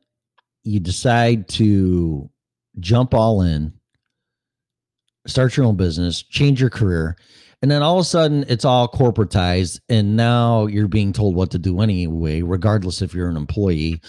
you 0.65 0.81
decide 0.81 1.49
to 1.49 2.31
jump 2.81 3.15
all 3.15 3.43
in, 3.43 3.73
start 5.27 5.57
your 5.57 5.67
own 5.67 5.77
business, 5.77 6.23
change 6.23 6.61
your 6.61 6.71
career, 6.71 7.17
and 7.63 7.71
then 7.71 7.83
all 7.83 7.99
of 7.99 8.03
a 8.03 8.05
sudden 8.05 8.45
it's 8.49 8.65
all 8.65 8.89
corporatized, 8.89 9.81
and 9.89 10.17
now 10.17 10.67
you're 10.67 10.89
being 10.89 11.13
told 11.13 11.35
what 11.35 11.51
to 11.51 11.59
do 11.59 11.81
anyway, 11.81 12.43
regardless 12.43 13.03
if 13.03 13.15
you're 13.15 13.29
an 13.29 13.37
employee 13.37 14.01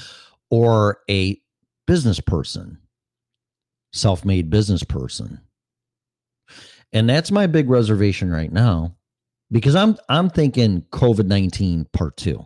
or 0.50 1.00
a 1.10 1.40
business 1.86 2.20
person, 2.20 2.78
self 3.94 4.26
made 4.26 4.50
business 4.50 4.84
person. 4.84 5.42
And 6.94 7.10
that's 7.10 7.32
my 7.32 7.48
big 7.48 7.70
reservation 7.70 8.32
right 8.32 8.52
now 8.52 8.96
because 9.52 9.76
I'm 9.76 9.98
I'm 10.10 10.30
thinking 10.30 10.84
COVID 10.92 11.26
19 11.26 11.88
part 11.94 12.18
2 12.18 12.46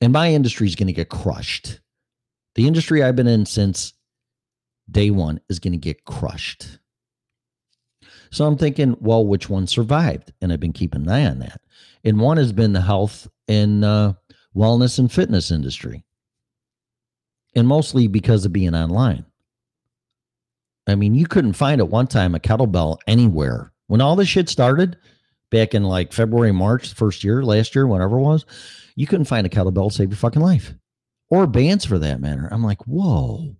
and 0.00 0.12
my 0.12 0.32
industry 0.32 0.66
is 0.66 0.76
going 0.76 0.86
to 0.86 0.92
get 0.92 1.08
crushed. 1.08 1.80
The 2.54 2.66
industry 2.66 3.02
I've 3.02 3.16
been 3.16 3.26
in 3.26 3.46
since 3.46 3.94
day 4.90 5.10
one 5.10 5.40
is 5.48 5.58
going 5.58 5.72
to 5.72 5.78
get 5.78 6.04
crushed. 6.04 6.78
So 8.30 8.46
I'm 8.46 8.56
thinking, 8.56 8.96
well, 9.00 9.26
which 9.26 9.48
one 9.48 9.66
survived? 9.66 10.32
And 10.40 10.52
I've 10.52 10.60
been 10.60 10.72
keeping 10.72 11.02
an 11.02 11.08
eye 11.08 11.26
on 11.26 11.38
that. 11.38 11.60
And 12.04 12.20
one 12.20 12.36
has 12.36 12.52
been 12.52 12.72
the 12.72 12.80
health 12.80 13.26
and 13.48 13.84
uh, 13.84 14.14
wellness 14.54 14.98
and 14.98 15.10
fitness 15.10 15.50
industry, 15.50 16.04
and 17.54 17.66
mostly 17.66 18.06
because 18.06 18.44
of 18.44 18.52
being 18.52 18.74
online. 18.74 19.24
I 20.90 20.94
mean, 20.94 21.14
you 21.14 21.26
couldn't 21.26 21.52
find 21.54 21.80
at 21.80 21.88
one 21.88 22.06
time 22.06 22.34
a 22.34 22.40
kettlebell 22.40 22.98
anywhere 23.06 23.72
when 23.86 24.00
all 24.00 24.16
this 24.16 24.28
shit 24.28 24.48
started 24.48 24.96
back 25.50 25.74
in 25.74 25.84
like 25.84 26.12
February, 26.12 26.52
March, 26.52 26.94
first 26.94 27.24
year, 27.24 27.42
last 27.42 27.74
year, 27.74 27.86
whatever 27.86 28.18
it 28.18 28.22
was 28.22 28.44
you 28.98 29.06
couldn't 29.06 29.26
find 29.26 29.46
a 29.46 29.50
kettlebell 29.50 29.90
to 29.90 29.94
save 29.94 30.10
your 30.10 30.16
fucking 30.16 30.42
life 30.42 30.74
or 31.30 31.46
bands 31.46 31.84
for 31.84 32.00
that 32.00 32.20
matter. 32.20 32.48
I'm 32.50 32.64
like, 32.64 32.82
whoa. 32.84 33.54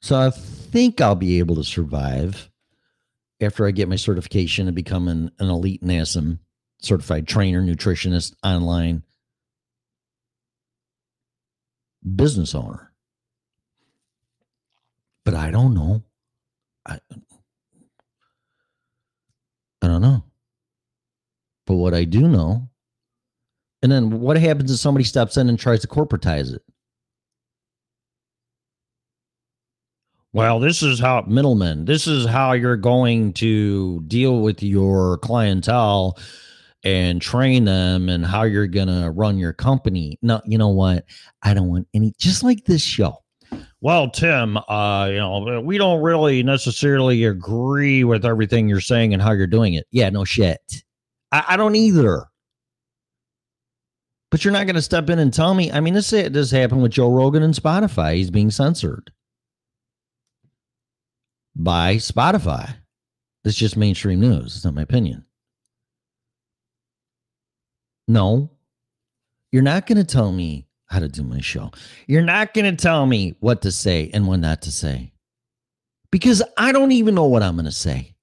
So 0.00 0.16
I 0.16 0.30
think 0.30 1.00
I'll 1.00 1.16
be 1.16 1.40
able 1.40 1.56
to 1.56 1.64
survive 1.64 2.48
after 3.40 3.66
I 3.66 3.72
get 3.72 3.88
my 3.88 3.96
certification 3.96 4.68
and 4.68 4.76
become 4.76 5.08
an, 5.08 5.32
an 5.40 5.48
elite 5.48 5.82
NASM 5.82 6.38
certified 6.80 7.26
trainer, 7.26 7.60
nutritionist, 7.60 8.34
online 8.44 9.02
business 12.04 12.54
owner. 12.54 12.92
But 15.24 15.34
I 15.34 15.50
don't 15.50 15.74
know. 15.74 16.02
I, 16.86 16.98
I 19.82 19.86
don't 19.86 20.02
know. 20.02 20.24
But 21.66 21.74
what 21.76 21.94
I 21.94 22.04
do 22.04 22.26
know, 22.26 22.68
and 23.82 23.90
then 23.92 24.20
what 24.20 24.36
happens 24.36 24.70
if 24.72 24.78
somebody 24.78 25.04
steps 25.04 25.36
in 25.36 25.48
and 25.48 25.58
tries 25.58 25.80
to 25.80 25.88
corporatize 25.88 26.52
it? 26.52 26.62
Well, 30.32 30.60
this 30.60 30.82
is 30.82 31.00
how 31.00 31.24
middlemen. 31.26 31.86
This 31.86 32.06
is 32.06 32.26
how 32.26 32.52
you're 32.52 32.76
going 32.76 33.32
to 33.34 34.00
deal 34.02 34.40
with 34.40 34.62
your 34.62 35.18
clientele 35.18 36.16
and 36.84 37.20
train 37.20 37.64
them 37.64 38.08
and 38.08 38.24
how 38.24 38.42
you're 38.42 38.66
going 38.66 38.88
to 38.88 39.10
run 39.10 39.38
your 39.38 39.52
company. 39.52 40.18
No, 40.22 40.40
you 40.44 40.58
know 40.58 40.68
what? 40.68 41.04
I 41.42 41.54
don't 41.54 41.68
want 41.68 41.88
any 41.94 42.14
just 42.18 42.42
like 42.42 42.64
this 42.64 42.82
show. 42.82 43.18
Well, 43.80 44.10
Tim, 44.10 44.56
uh, 44.56 45.08
you 45.10 45.16
know, 45.16 45.60
we 45.64 45.78
don't 45.78 46.02
really 46.02 46.42
necessarily 46.42 47.24
agree 47.24 48.04
with 48.04 48.24
everything 48.24 48.68
you're 48.68 48.80
saying 48.80 49.12
and 49.12 49.22
how 49.22 49.32
you're 49.32 49.46
doing 49.46 49.74
it. 49.74 49.86
Yeah, 49.90 50.10
no 50.10 50.24
shit. 50.24 50.60
I, 51.32 51.44
I 51.48 51.56
don't 51.56 51.74
either. 51.74 52.26
But 54.30 54.44
you're 54.44 54.52
not 54.52 54.66
going 54.66 54.76
to 54.76 54.82
step 54.82 55.10
in 55.10 55.18
and 55.18 55.32
tell 55.34 55.54
me. 55.54 55.72
I 55.72 55.80
mean, 55.80 55.94
this 55.94 56.10
this 56.10 56.50
happened 56.50 56.82
with 56.82 56.92
Joe 56.92 57.10
Rogan 57.10 57.42
and 57.42 57.54
Spotify. 57.54 58.14
He's 58.14 58.30
being 58.30 58.50
censored 58.50 59.10
by 61.56 61.96
Spotify. 61.96 62.74
That's 63.42 63.56
just 63.56 63.76
mainstream 63.76 64.20
news. 64.20 64.54
It's 64.54 64.64
not 64.64 64.74
my 64.74 64.82
opinion. 64.82 65.24
No, 68.08 68.50
you're 69.52 69.62
not 69.62 69.86
going 69.86 69.98
to 69.98 70.04
tell 70.04 70.32
me 70.32 70.66
how 70.86 70.98
to 70.98 71.08
do 71.08 71.22
my 71.22 71.40
show. 71.40 71.70
You're 72.06 72.22
not 72.22 72.54
going 72.54 72.76
to 72.76 72.82
tell 72.82 73.06
me 73.06 73.36
what 73.40 73.62
to 73.62 73.70
say 73.70 74.10
and 74.12 74.26
what 74.26 74.40
not 74.40 74.62
to 74.62 74.72
say 74.72 75.12
because 76.10 76.42
I 76.56 76.72
don't 76.72 76.92
even 76.92 77.14
know 77.14 77.26
what 77.26 77.42
I'm 77.42 77.54
going 77.54 77.66
to 77.66 77.72
say. 77.72 78.14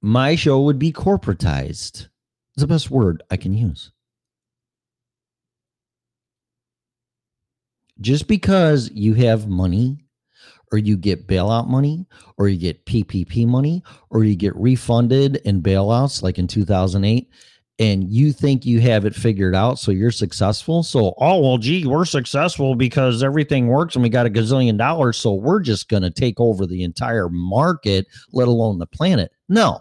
My 0.00 0.34
show 0.34 0.60
would 0.62 0.78
be 0.78 0.92
corporatized. 0.92 2.08
It's 2.54 2.60
the 2.60 2.66
best 2.66 2.90
word 2.90 3.22
I 3.30 3.36
can 3.36 3.54
use. 3.54 3.92
Just 8.00 8.26
because 8.26 8.90
you 8.92 9.14
have 9.14 9.46
money 9.46 10.01
or 10.72 10.78
you 10.78 10.96
get 10.96 11.26
bailout 11.26 11.68
money 11.68 12.06
or 12.38 12.48
you 12.48 12.58
get 12.58 12.84
PPP 12.86 13.46
money 13.46 13.82
or 14.10 14.24
you 14.24 14.34
get 14.34 14.56
refunded 14.56 15.36
in 15.44 15.62
bailouts 15.62 16.22
like 16.22 16.38
in 16.38 16.48
2008 16.48 17.30
and 17.78 18.04
you 18.10 18.32
think 18.32 18.64
you 18.64 18.80
have 18.80 19.04
it 19.04 19.14
figured 19.14 19.54
out 19.54 19.78
so 19.78 19.90
you're 19.90 20.10
successful. 20.10 20.82
So 20.82 21.14
oh 21.18 21.38
well 21.40 21.58
gee 21.58 21.86
we're 21.86 22.04
successful 22.04 22.74
because 22.74 23.22
everything 23.22 23.68
works 23.68 23.94
and 23.94 24.02
we 24.02 24.08
got 24.08 24.26
a 24.26 24.30
gazillion 24.30 24.78
dollars 24.78 25.18
so 25.18 25.34
we're 25.34 25.60
just 25.60 25.88
going 25.88 26.02
to 26.02 26.10
take 26.10 26.40
over 26.40 26.66
the 26.66 26.82
entire 26.82 27.28
market 27.28 28.06
let 28.32 28.48
alone 28.48 28.78
the 28.78 28.86
planet. 28.86 29.30
No. 29.48 29.80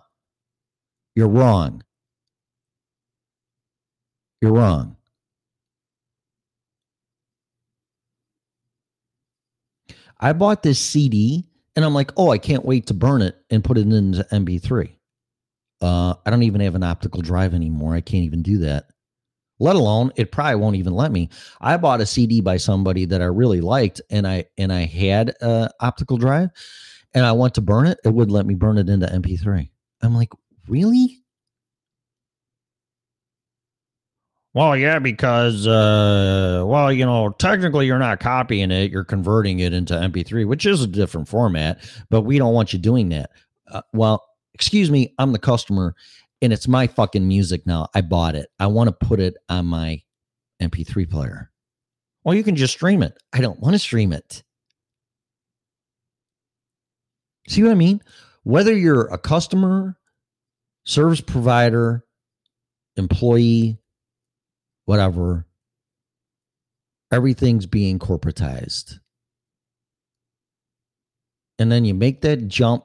You're 1.15 1.27
wrong. 1.27 1.83
You're 4.41 4.53
wrong 4.53 4.97
I 10.22 10.34
bought 10.34 10.63
this 10.63 10.80
CD 10.80 11.47
and 11.76 11.84
I'm 11.84 11.93
like, 11.93 12.11
oh, 12.17 12.30
I 12.30 12.38
can't 12.38 12.65
wait 12.65 12.88
to 12.88 12.93
burn 12.93 13.22
it 13.22 13.36
and 13.49 13.63
put 13.63 13.78
it 13.78 13.88
into 13.88 14.26
MP3. 14.32 14.95
Uh, 15.82 16.13
I 16.26 16.30
don't 16.30 16.43
even 16.43 16.61
have 16.61 16.76
an 16.76 16.84
optical 16.84 17.22
drive 17.22 17.53
anymore. 17.53 17.95
I 17.95 18.01
can't 18.01 18.24
even 18.24 18.43
do 18.43 18.59
that. 18.59 18.86
Let 19.59 19.76
alone 19.76 20.11
it 20.15 20.32
probably 20.32 20.55
won't 20.55 20.76
even 20.76 20.93
let 20.93 21.11
me. 21.11 21.30
I 21.59 21.78
bought 21.78 22.01
a 22.01 22.05
CD 22.05 22.41
by 22.41 22.57
somebody 22.57 23.05
that 23.05 23.22
I 23.22 23.26
really 23.26 23.61
liked, 23.61 24.01
and 24.09 24.28
I 24.28 24.45
and 24.57 24.74
I 24.74 24.86
had 24.86 25.36
a 25.41 25.69
optical 25.80 26.17
drive, 26.17 26.49
and 27.13 27.26
I 27.26 27.32
want 27.32 27.53
to 27.55 27.61
burn 27.61 27.86
it. 27.86 27.99
It 28.03 28.09
wouldn't 28.09 28.34
let 28.34 28.47
me 28.47 28.55
burn 28.55 28.80
it 28.80 28.89
into 28.89 29.05
MP3. 29.05 29.69
I'm 30.01 30.15
like, 30.15 30.32
really? 30.67 31.20
Well, 34.53 34.75
yeah, 34.75 34.99
because 34.99 35.65
uh, 35.65 36.63
well, 36.65 36.91
you 36.91 37.05
know, 37.05 37.29
technically 37.29 37.85
you're 37.85 37.99
not 37.99 38.19
copying 38.19 38.69
it; 38.71 38.91
you're 38.91 39.05
converting 39.05 39.59
it 39.59 39.73
into 39.73 39.93
MP3, 39.93 40.45
which 40.45 40.65
is 40.65 40.83
a 40.83 40.87
different 40.87 41.29
format. 41.29 41.79
But 42.09 42.21
we 42.21 42.37
don't 42.37 42.53
want 42.53 42.73
you 42.73 42.79
doing 42.79 43.09
that. 43.09 43.29
Uh, 43.69 43.81
well, 43.93 44.25
excuse 44.53 44.91
me, 44.91 45.13
I'm 45.17 45.31
the 45.31 45.39
customer, 45.39 45.95
and 46.41 46.51
it's 46.51 46.67
my 46.67 46.87
fucking 46.87 47.25
music 47.25 47.65
now. 47.65 47.87
I 47.95 48.01
bought 48.01 48.35
it. 48.35 48.49
I 48.59 48.67
want 48.67 48.89
to 48.89 49.05
put 49.05 49.21
it 49.21 49.35
on 49.47 49.67
my 49.67 50.01
MP3 50.61 51.09
player. 51.09 51.49
Well, 52.25 52.35
you 52.35 52.43
can 52.43 52.57
just 52.57 52.73
stream 52.73 53.01
it. 53.03 53.17
I 53.31 53.39
don't 53.39 53.59
want 53.61 53.73
to 53.73 53.79
stream 53.79 54.11
it. 54.11 54.43
See 57.47 57.63
what 57.63 57.71
I 57.71 57.75
mean? 57.75 58.01
Whether 58.43 58.75
you're 58.75 59.07
a 59.07 59.17
customer, 59.17 59.97
service 60.85 61.21
provider, 61.21 62.05
employee, 62.97 63.80
whatever. 64.91 65.45
Everything's 67.13 67.65
being 67.65 67.97
corporatized. 67.97 68.99
And 71.57 71.71
then 71.71 71.85
you 71.85 71.93
make 71.93 72.19
that 72.23 72.49
jump 72.49 72.83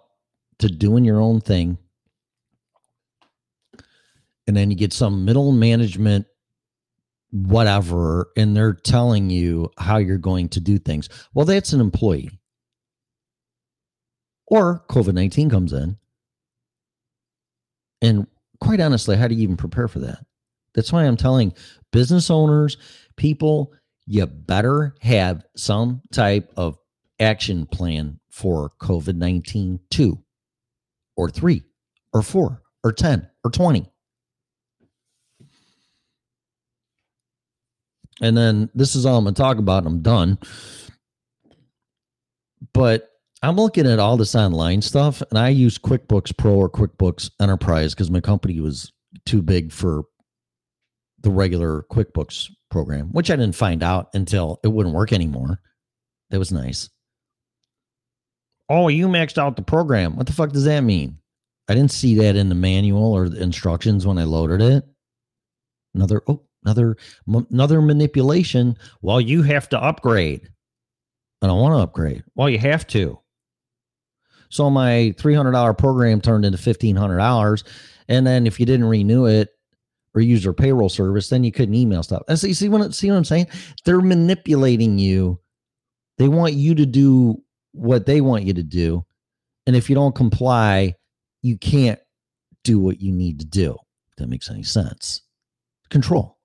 to 0.61 0.69
doing 0.69 1.05
your 1.05 1.21
own 1.21 1.41
thing. 1.41 1.79
And 4.47 4.57
then 4.57 4.71
you 4.71 4.77
get 4.77 4.93
some 4.93 5.25
middle 5.25 5.51
management, 5.51 6.27
whatever, 7.33 8.29
and 8.37 8.57
they're 8.57 8.73
telling 8.73 9.29
you 9.29 9.73
how 9.77 9.97
you're 9.97 10.17
going 10.17 10.49
to 10.51 10.61
do 10.61 10.79
things. 10.79 11.09
Well, 11.35 11.45
that's 11.45 11.73
an 11.73 11.81
employee. 11.81 12.39
Or 14.47 14.85
COVID 14.89 15.15
19 15.15 15.51
comes 15.51 15.73
in. 15.73 15.97
And 18.01 18.29
quite 18.61 18.79
honestly, 18.79 19.17
how 19.17 19.27
do 19.27 19.35
you 19.35 19.43
even 19.43 19.57
prepare 19.57 19.89
for 19.89 19.99
that? 19.99 20.26
That's 20.77 20.93
why 20.93 21.05
I'm 21.05 21.17
telling 21.17 21.53
business 21.91 22.31
owners, 22.31 22.77
people, 23.17 23.73
you 24.07 24.27
better 24.27 24.95
have 25.01 25.45
some 25.57 26.03
type 26.13 26.53
of 26.57 26.79
action 27.19 27.67
plan 27.67 28.21
for 28.31 28.71
COVID 28.81 29.17
19 29.17 29.81
two 29.91 30.23
or 31.17 31.31
three 31.31 31.65
or 32.13 32.23
four 32.23 32.63
or 32.85 32.93
10 32.93 33.29
or 33.43 33.51
20. 33.51 33.91
And 38.23 38.37
then 38.37 38.71
this 38.75 38.95
is 38.95 39.05
all 39.05 39.19
I'm 39.19 39.25
going 39.25 39.35
to 39.35 39.43
talk 39.43 39.59
about. 39.59 39.87
I'm 39.87 40.01
done. 40.01 40.39
But 42.73 43.11
I'm 43.43 43.57
looking 43.57 43.87
at 43.87 43.99
all 43.99 44.17
this 44.17 44.35
online 44.35 44.81
stuff 44.83 45.23
and 45.31 45.39
I 45.39 45.51
use 45.51 45.79
QuickBooks 45.79 46.37
Pro 46.37 46.55
or 46.55 46.71
QuickBooks 46.71 47.31
Enterprise 47.41 47.95
because 47.95 48.11
my 48.11 48.21
company 48.21 48.61
was 48.61 48.93
too 49.25 49.43
big 49.43 49.73
for 49.73 50.05
the 51.27 51.33
regular 51.33 51.85
QuickBooks 51.91 52.53
program, 52.71 53.09
which 53.09 53.33
I 53.33 53.37
didn't 53.37 53.57
find 53.57 53.83
out 53.83 54.11
until 54.15 54.61
it 54.63 54.69
wouldn't 54.69 54.95
work 54.95 55.13
anymore. 55.13 55.61
That 56.31 56.39
was 56.39 56.53
nice. 56.53 56.89
Oh, 58.69 58.87
you 58.87 59.09
maxed 59.09 59.37
out 59.37 59.57
the 59.57 59.63
program. 59.63 60.15
What 60.15 60.29
the 60.29 60.33
fuck 60.33 60.53
does 60.53 60.67
that 60.67 60.83
mean? 60.83 61.19
I 61.69 61.75
didn't 61.75 61.91
see 61.91 62.15
that 62.21 62.37
in 62.37 62.49
the 62.49 62.55
manual 62.55 63.13
or 63.13 63.29
the 63.29 63.43
instructions 63.43 64.07
when 64.07 64.19
I 64.19 64.23
loaded 64.23 64.63
it. 64.63 64.85
Another 65.97 66.23
oh, 66.29 66.45
another 66.65 66.97
another 67.51 67.83
manipulation. 67.83 68.77
Well, 69.03 69.21
you 69.21 69.43
have 69.43 69.69
to 69.71 69.83
upgrade. 69.83 70.49
I 71.43 71.49
don't 71.49 71.61
want 71.61 71.75
to 71.75 71.83
upgrade. 71.83 72.23
Well, 72.37 72.49
you 72.49 72.59
have 72.61 72.87
to. 72.89 73.19
So 74.49 74.71
my 74.71 75.13
$300 75.19 75.77
program 75.77 76.21
turned 76.21 76.45
into 76.45 76.57
$1500 76.57 77.65
and 78.09 78.25
then 78.25 78.47
if 78.47 78.61
you 78.61 78.67
didn't 78.67 78.87
renew 78.87 79.27
it, 79.27 79.56
or 80.17 80.23
use 80.23 80.43
their 80.43 80.55
payroll 80.55 80.89
service, 80.89 81.29
then 81.29 81.45
you 81.45 81.53
couldn't 81.53 81.75
email 81.75 82.03
stuff. 82.03 82.23
And 82.27 82.39
so 82.39 82.47
you 82.47 82.55
see 82.55 82.71
what 82.71 82.95
see 82.95 83.11
what 83.11 83.19
I'm 83.19 83.25
saying? 83.25 83.49
They're 83.85 84.01
manipulating 84.01 84.99
you. 84.99 85.39
They 86.17 86.29
want 86.29 86.55
you 86.55 86.75
to 86.77 86.87
do 86.87 87.43
what 87.73 88.07
they 88.07 88.23
want 88.23 88.45
you 88.45 88.55
to 88.55 88.63
do. 88.63 89.05
And 89.67 89.77
if 89.77 89.91
you 89.91 89.95
don't 89.95 90.15
comply, 90.15 90.95
you 91.43 91.59
can't 91.59 92.01
do 92.65 92.79
what 92.79 93.01
you 93.01 93.13
need 93.13 93.41
to 93.41 93.45
do. 93.47 93.77
If 94.11 94.17
that 94.17 94.29
makes 94.29 94.51
any 94.51 94.63
sense. 94.63 95.21
Control. 95.91 96.39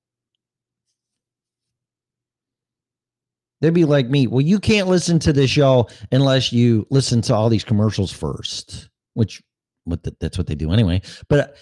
They'd 3.62 3.74
be 3.74 3.86
like 3.86 4.10
me. 4.10 4.28
Well, 4.28 4.42
you 4.42 4.60
can't 4.60 4.88
listen 4.88 5.20
to 5.20 5.32
this 5.32 5.50
show 5.50 5.88
unless 6.12 6.52
you 6.52 6.86
listen 6.90 7.22
to 7.22 7.36
all 7.36 7.48
these 7.48 7.64
commercials 7.64 8.12
first, 8.12 8.90
which 9.14 9.42
what 9.86 10.04
the, 10.04 10.16
that's 10.20 10.38
what 10.38 10.48
they 10.48 10.56
do 10.56 10.72
anyway. 10.72 11.02
But 11.30 11.56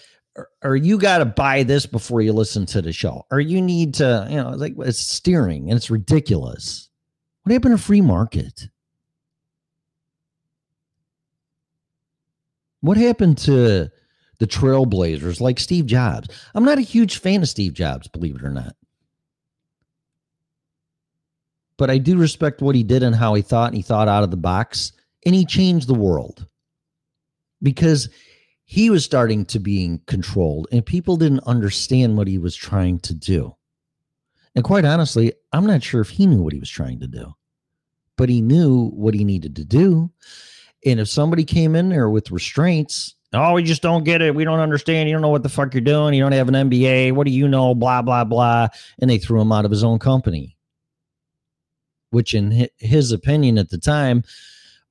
or, 0.62 0.76
you 0.76 0.98
got 0.98 1.18
to 1.18 1.24
buy 1.24 1.62
this 1.62 1.86
before 1.86 2.20
you 2.20 2.32
listen 2.32 2.66
to 2.66 2.82
the 2.82 2.92
show, 2.92 3.26
or 3.30 3.40
you 3.40 3.60
need 3.60 3.94
to, 3.94 4.26
you 4.30 4.36
know, 4.36 4.50
like 4.50 4.74
it's 4.78 4.98
steering 4.98 5.68
and 5.68 5.76
it's 5.76 5.90
ridiculous. 5.90 6.88
What 7.42 7.52
happened 7.52 7.76
to 7.76 7.82
free 7.82 8.00
market? 8.00 8.68
What 12.80 12.96
happened 12.96 13.38
to 13.38 13.90
the 14.38 14.46
trailblazers 14.46 15.40
like 15.40 15.58
Steve 15.58 15.86
Jobs? 15.86 16.28
I'm 16.54 16.64
not 16.64 16.78
a 16.78 16.82
huge 16.82 17.18
fan 17.18 17.42
of 17.42 17.48
Steve 17.48 17.74
Jobs, 17.74 18.08
believe 18.08 18.36
it 18.36 18.44
or 18.44 18.50
not. 18.50 18.74
But 21.76 21.90
I 21.90 21.98
do 21.98 22.16
respect 22.16 22.62
what 22.62 22.74
he 22.74 22.82
did 22.82 23.02
and 23.02 23.16
how 23.16 23.34
he 23.34 23.42
thought, 23.42 23.68
and 23.68 23.76
he 23.76 23.82
thought 23.82 24.08
out 24.08 24.22
of 24.22 24.30
the 24.30 24.36
box, 24.36 24.92
and 25.26 25.34
he 25.34 25.44
changed 25.44 25.88
the 25.88 25.94
world 25.94 26.46
because 27.62 28.08
he 28.72 28.88
was 28.88 29.04
starting 29.04 29.44
to 29.44 29.58
being 29.58 30.00
controlled 30.06 30.68
and 30.70 30.86
people 30.86 31.16
didn't 31.16 31.40
understand 31.40 32.16
what 32.16 32.28
he 32.28 32.38
was 32.38 32.54
trying 32.54 33.00
to 33.00 33.12
do. 33.12 33.56
And 34.54 34.62
quite 34.62 34.84
honestly, 34.84 35.32
I'm 35.52 35.66
not 35.66 35.82
sure 35.82 36.00
if 36.00 36.10
he 36.10 36.24
knew 36.24 36.40
what 36.40 36.52
he 36.52 36.60
was 36.60 36.70
trying 36.70 37.00
to 37.00 37.08
do. 37.08 37.34
but 38.20 38.28
he 38.28 38.42
knew 38.42 38.90
what 38.90 39.14
he 39.14 39.24
needed 39.24 39.56
to 39.56 39.64
do. 39.64 40.10
And 40.84 41.00
if 41.00 41.08
somebody 41.08 41.42
came 41.42 41.74
in 41.74 41.88
there 41.88 42.10
with 42.10 42.30
restraints, 42.30 43.14
oh, 43.32 43.54
we 43.54 43.62
just 43.62 43.80
don't 43.80 44.04
get 44.04 44.20
it. 44.20 44.34
We 44.34 44.44
don't 44.44 44.60
understand. 44.60 45.08
You 45.08 45.14
don't 45.14 45.22
know 45.22 45.30
what 45.30 45.42
the 45.42 45.48
fuck 45.48 45.72
you're 45.72 45.80
doing. 45.80 46.12
You 46.12 46.22
don't 46.22 46.32
have 46.32 46.48
an 46.48 46.68
MBA. 46.68 47.12
What 47.12 47.26
do 47.26 47.32
you 47.32 47.48
know? 47.48 47.74
Blah, 47.74 48.02
blah, 48.02 48.24
blah. 48.24 48.68
And 48.98 49.08
they 49.08 49.16
threw 49.16 49.40
him 49.40 49.52
out 49.52 49.64
of 49.64 49.70
his 49.70 49.82
own 49.82 49.98
company, 49.98 50.58
which, 52.10 52.34
in 52.34 52.68
his 52.76 53.10
opinion 53.10 53.56
at 53.56 53.70
the 53.70 53.78
time, 53.78 54.22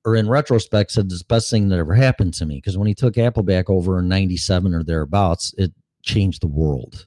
or 0.06 0.16
in 0.16 0.30
retrospect, 0.30 0.92
said 0.92 1.06
it's 1.06 1.20
the 1.20 1.26
best 1.26 1.50
thing 1.50 1.70
that 1.70 1.80
ever 1.80 1.94
happened 1.94 2.34
to 2.36 2.46
me. 2.46 2.56
Because 2.56 2.78
when 2.78 2.88
he 2.88 2.96
took 2.96 3.18
Apple 3.18 3.44
back 3.44 3.70
over 3.70 4.00
in 4.00 4.08
97 4.08 4.74
or 4.74 4.84
thereabouts, 4.84 5.54
it 5.58 5.74
changed 6.04 6.42
the 6.42 6.48
world. 6.48 7.06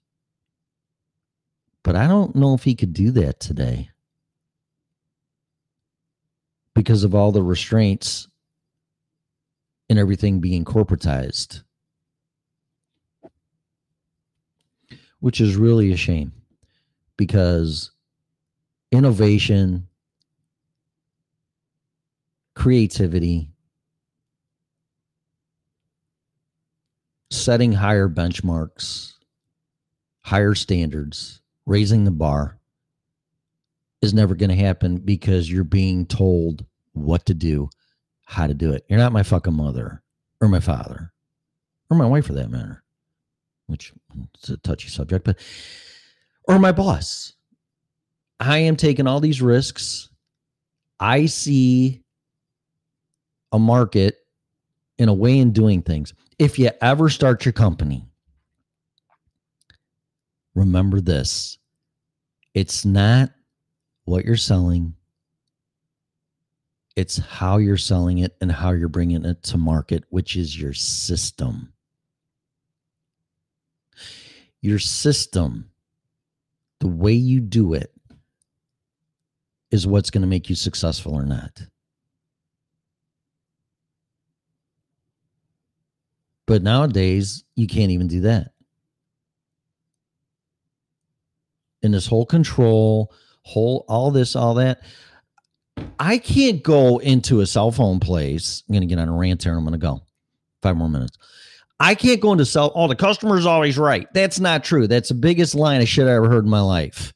But 1.82 1.96
I 1.96 2.06
don't 2.06 2.36
know 2.36 2.54
if 2.54 2.64
he 2.64 2.74
could 2.74 2.92
do 2.92 3.10
that 3.12 3.40
today 3.40 3.90
because 6.74 7.04
of 7.04 7.14
all 7.14 7.32
the 7.32 7.42
restraints 7.42 8.28
and 9.90 9.98
everything 9.98 10.40
being 10.40 10.64
corporatized, 10.64 11.62
which 15.20 15.40
is 15.40 15.56
really 15.56 15.92
a 15.92 15.96
shame 15.96 16.32
because 17.16 17.90
innovation, 18.90 19.88
creativity, 22.54 23.50
setting 27.30 27.72
higher 27.72 28.08
benchmarks, 28.08 29.14
higher 30.20 30.54
standards, 30.54 31.40
raising 31.66 32.04
the 32.04 32.10
bar 32.10 32.58
is 34.00 34.12
never 34.12 34.34
going 34.34 34.50
to 34.50 34.56
happen 34.56 34.96
because 34.98 35.50
you're 35.50 35.64
being 35.64 36.04
told 36.06 36.66
what 36.92 37.24
to 37.26 37.34
do, 37.34 37.70
how 38.24 38.46
to 38.46 38.54
do 38.54 38.72
it. 38.72 38.84
You're 38.88 38.98
not 38.98 39.12
my 39.12 39.22
fucking 39.22 39.54
mother 39.54 40.02
or 40.40 40.48
my 40.48 40.60
father 40.60 41.12
or 41.90 41.96
my 41.96 42.06
wife 42.06 42.26
for 42.26 42.32
that 42.34 42.50
matter, 42.50 42.82
which 43.66 43.92
is 44.42 44.50
a 44.50 44.56
touchy 44.58 44.88
subject, 44.88 45.24
but 45.24 45.38
or 46.48 46.58
my 46.58 46.72
boss. 46.72 47.34
I 48.40 48.58
am 48.58 48.74
taking 48.74 49.06
all 49.06 49.20
these 49.20 49.40
risks. 49.40 50.08
I 50.98 51.26
see 51.26 52.01
a 53.52 53.58
market 53.58 54.18
in 54.98 55.08
a 55.08 55.14
way 55.14 55.38
in 55.38 55.52
doing 55.52 55.82
things. 55.82 56.14
If 56.38 56.58
you 56.58 56.70
ever 56.80 57.08
start 57.08 57.44
your 57.44 57.52
company, 57.52 58.06
remember 60.54 61.00
this 61.00 61.58
it's 62.54 62.84
not 62.84 63.30
what 64.04 64.24
you're 64.24 64.36
selling, 64.36 64.94
it's 66.96 67.18
how 67.18 67.58
you're 67.58 67.76
selling 67.76 68.18
it 68.18 68.36
and 68.40 68.50
how 68.52 68.72
you're 68.72 68.88
bringing 68.88 69.24
it 69.24 69.42
to 69.44 69.58
market, 69.58 70.04
which 70.10 70.36
is 70.36 70.58
your 70.58 70.74
system. 70.74 71.72
Your 74.60 74.78
system, 74.78 75.70
the 76.80 76.86
way 76.88 77.12
you 77.12 77.40
do 77.40 77.74
it, 77.74 77.92
is 79.70 79.86
what's 79.86 80.10
going 80.10 80.20
to 80.22 80.28
make 80.28 80.50
you 80.50 80.54
successful 80.54 81.14
or 81.14 81.24
not. 81.24 81.62
But 86.46 86.62
nowadays, 86.62 87.44
you 87.54 87.66
can't 87.66 87.90
even 87.90 88.08
do 88.08 88.22
that. 88.22 88.52
And 91.82 91.94
this 91.94 92.06
whole 92.06 92.26
control, 92.26 93.12
whole 93.42 93.84
all 93.88 94.10
this, 94.10 94.36
all 94.36 94.54
that. 94.54 94.82
I 95.98 96.18
can't 96.18 96.62
go 96.62 96.98
into 96.98 97.40
a 97.40 97.46
cell 97.46 97.70
phone 97.70 98.00
place. 98.00 98.62
I'm 98.68 98.80
to 98.80 98.86
get 98.86 98.98
on 98.98 99.08
a 99.08 99.16
rant 99.16 99.42
here. 99.42 99.56
I'm 99.56 99.64
going 99.64 99.72
to 99.72 99.78
go 99.78 100.02
five 100.62 100.76
more 100.76 100.88
minutes. 100.88 101.16
I 101.80 101.94
can't 101.96 102.20
go 102.20 102.32
into 102.32 102.44
cell. 102.44 102.70
Oh, 102.74 102.86
the 102.86 102.94
customer's 102.94 103.46
always 103.46 103.76
right. 103.76 104.06
That's 104.14 104.38
not 104.38 104.62
true. 104.62 104.86
That's 104.86 105.08
the 105.08 105.14
biggest 105.14 105.54
line 105.54 105.80
of 105.80 105.88
shit 105.88 106.06
I 106.06 106.14
ever 106.14 106.28
heard 106.28 106.44
in 106.44 106.50
my 106.50 106.60
life. 106.60 107.12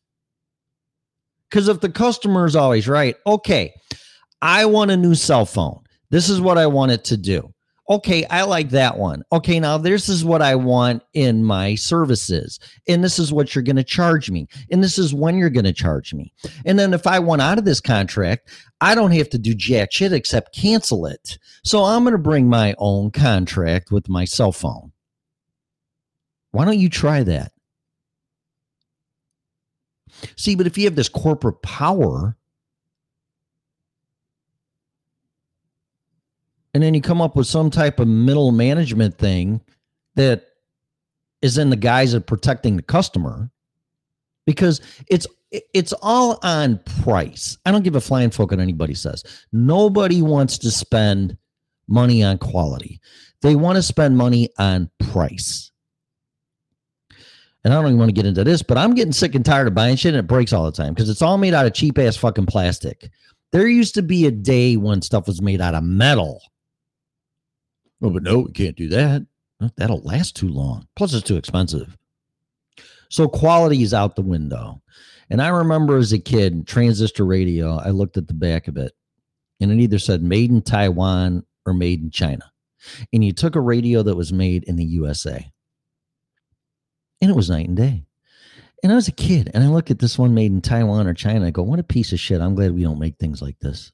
Because 1.48 1.68
if 1.68 1.80
the 1.80 1.88
customer 1.88 2.46
is 2.46 2.56
always 2.56 2.88
right, 2.88 3.14
okay, 3.26 3.72
I 4.42 4.66
want 4.66 4.90
a 4.90 4.96
new 4.96 5.14
cell 5.14 5.46
phone. 5.46 5.84
This 6.10 6.28
is 6.28 6.40
what 6.40 6.58
I 6.58 6.66
want 6.66 6.92
it 6.92 7.04
to 7.04 7.16
do. 7.16 7.52
Okay, 7.88 8.24
I 8.24 8.42
like 8.42 8.70
that 8.70 8.98
one. 8.98 9.22
Okay, 9.30 9.60
now 9.60 9.78
this 9.78 10.08
is 10.08 10.24
what 10.24 10.42
I 10.42 10.56
want 10.56 11.04
in 11.12 11.44
my 11.44 11.76
services. 11.76 12.58
And 12.88 13.04
this 13.04 13.20
is 13.20 13.32
what 13.32 13.54
you're 13.54 13.62
going 13.62 13.76
to 13.76 13.84
charge 13.84 14.28
me. 14.28 14.48
And 14.72 14.82
this 14.82 14.98
is 14.98 15.14
when 15.14 15.38
you're 15.38 15.50
going 15.50 15.66
to 15.66 15.72
charge 15.72 16.12
me. 16.12 16.32
And 16.64 16.78
then 16.78 16.92
if 16.92 17.06
I 17.06 17.20
want 17.20 17.42
out 17.42 17.58
of 17.58 17.64
this 17.64 17.80
contract, 17.80 18.50
I 18.80 18.96
don't 18.96 19.12
have 19.12 19.30
to 19.30 19.38
do 19.38 19.54
jack 19.54 19.92
shit 19.92 20.12
except 20.12 20.54
cancel 20.54 21.06
it. 21.06 21.38
So 21.62 21.84
I'm 21.84 22.02
going 22.02 22.12
to 22.12 22.18
bring 22.18 22.48
my 22.48 22.74
own 22.78 23.12
contract 23.12 23.92
with 23.92 24.08
my 24.08 24.24
cell 24.24 24.52
phone. 24.52 24.90
Why 26.50 26.64
don't 26.64 26.80
you 26.80 26.88
try 26.88 27.22
that? 27.22 27.52
See, 30.36 30.56
but 30.56 30.66
if 30.66 30.76
you 30.76 30.84
have 30.86 30.96
this 30.96 31.08
corporate 31.08 31.62
power, 31.62 32.36
and 36.76 36.82
then 36.82 36.92
you 36.92 37.00
come 37.00 37.22
up 37.22 37.36
with 37.36 37.46
some 37.46 37.70
type 37.70 37.98
of 38.00 38.06
middle 38.06 38.52
management 38.52 39.16
thing 39.16 39.62
that 40.14 40.44
is 41.40 41.56
in 41.56 41.70
the 41.70 41.76
guise 41.76 42.12
of 42.12 42.26
protecting 42.26 42.76
the 42.76 42.82
customer, 42.82 43.50
because 44.44 44.82
it's 45.08 45.26
it's 45.72 45.94
all 46.02 46.38
on 46.42 46.78
price. 47.02 47.56
I 47.64 47.70
don't 47.72 47.82
give 47.82 47.96
a 47.96 48.00
flying 48.02 48.28
fuck 48.28 48.50
what 48.50 48.60
anybody 48.60 48.92
says. 48.92 49.24
Nobody 49.54 50.20
wants 50.20 50.58
to 50.58 50.70
spend 50.70 51.38
money 51.88 52.22
on 52.22 52.36
quality. 52.36 53.00
They 53.40 53.56
want 53.56 53.76
to 53.76 53.82
spend 53.82 54.18
money 54.18 54.50
on 54.58 54.90
price. 54.98 55.72
And 57.64 57.72
I 57.72 57.76
don't 57.76 57.86
even 57.86 57.98
want 57.98 58.10
to 58.10 58.14
get 58.14 58.26
into 58.26 58.44
this, 58.44 58.60
but 58.60 58.76
I'm 58.76 58.94
getting 58.94 59.14
sick 59.14 59.34
and 59.34 59.46
tired 59.46 59.66
of 59.66 59.74
buying 59.74 59.96
shit 59.96 60.12
and 60.12 60.20
it 60.20 60.26
breaks 60.26 60.52
all 60.52 60.66
the 60.66 60.72
time 60.72 60.92
because 60.92 61.08
it's 61.08 61.22
all 61.22 61.38
made 61.38 61.54
out 61.54 61.64
of 61.64 61.72
cheap 61.72 61.96
ass 61.96 62.18
fucking 62.18 62.44
plastic. 62.44 63.08
There 63.52 63.66
used 63.66 63.94
to 63.94 64.02
be 64.02 64.26
a 64.26 64.30
day 64.30 64.76
when 64.76 65.00
stuff 65.00 65.26
was 65.26 65.40
made 65.40 65.62
out 65.62 65.74
of 65.74 65.82
metal. 65.82 66.42
Oh, 68.02 68.10
but 68.10 68.22
no, 68.22 68.40
we 68.40 68.52
can't 68.52 68.76
do 68.76 68.88
that. 68.88 69.26
That'll 69.76 70.02
last 70.02 70.36
too 70.36 70.48
long. 70.48 70.86
Plus, 70.96 71.14
it's 71.14 71.26
too 71.26 71.36
expensive. 71.36 71.96
So 73.08 73.28
quality 73.28 73.82
is 73.82 73.94
out 73.94 74.16
the 74.16 74.22
window. 74.22 74.82
And 75.30 75.40
I 75.40 75.48
remember 75.48 75.96
as 75.96 76.12
a 76.12 76.18
kid, 76.18 76.66
transistor 76.66 77.24
radio, 77.24 77.76
I 77.78 77.90
looked 77.90 78.16
at 78.16 78.28
the 78.28 78.34
back 78.34 78.68
of 78.68 78.76
it 78.76 78.92
and 79.60 79.72
it 79.72 79.78
either 79.80 79.98
said 79.98 80.22
made 80.22 80.50
in 80.50 80.62
Taiwan 80.62 81.44
or 81.64 81.72
made 81.72 82.02
in 82.02 82.10
China. 82.10 82.52
And 83.12 83.24
you 83.24 83.32
took 83.32 83.56
a 83.56 83.60
radio 83.60 84.02
that 84.02 84.16
was 84.16 84.32
made 84.32 84.64
in 84.64 84.76
the 84.76 84.84
USA 84.84 85.50
and 87.20 87.30
it 87.30 87.36
was 87.36 87.50
night 87.50 87.66
and 87.66 87.76
day. 87.76 88.04
And 88.82 88.92
I 88.92 88.94
was 88.94 89.08
a 89.08 89.12
kid 89.12 89.50
and 89.52 89.64
I 89.64 89.68
look 89.68 89.90
at 89.90 89.98
this 89.98 90.18
one 90.18 90.34
made 90.34 90.52
in 90.52 90.60
Taiwan 90.60 91.08
or 91.08 91.14
China. 91.14 91.46
I 91.46 91.50
go, 91.50 91.62
what 91.62 91.80
a 91.80 91.84
piece 91.84 92.12
of 92.12 92.20
shit. 92.20 92.40
I'm 92.40 92.54
glad 92.54 92.72
we 92.72 92.82
don't 92.82 93.00
make 93.00 93.16
things 93.16 93.42
like 93.42 93.58
this. 93.58 93.90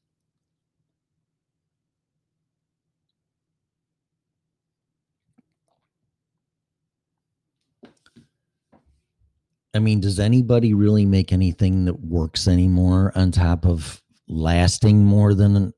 I 9.74 9.78
mean, 9.78 10.00
does 10.00 10.20
anybody 10.20 10.74
really 10.74 11.06
make 11.06 11.32
anything 11.32 11.86
that 11.86 11.98
works 12.00 12.46
anymore 12.46 13.12
on 13.14 13.30
top 13.30 13.64
of 13.64 14.02
lasting 14.28 15.04
more 15.04 15.34
than 15.34 15.72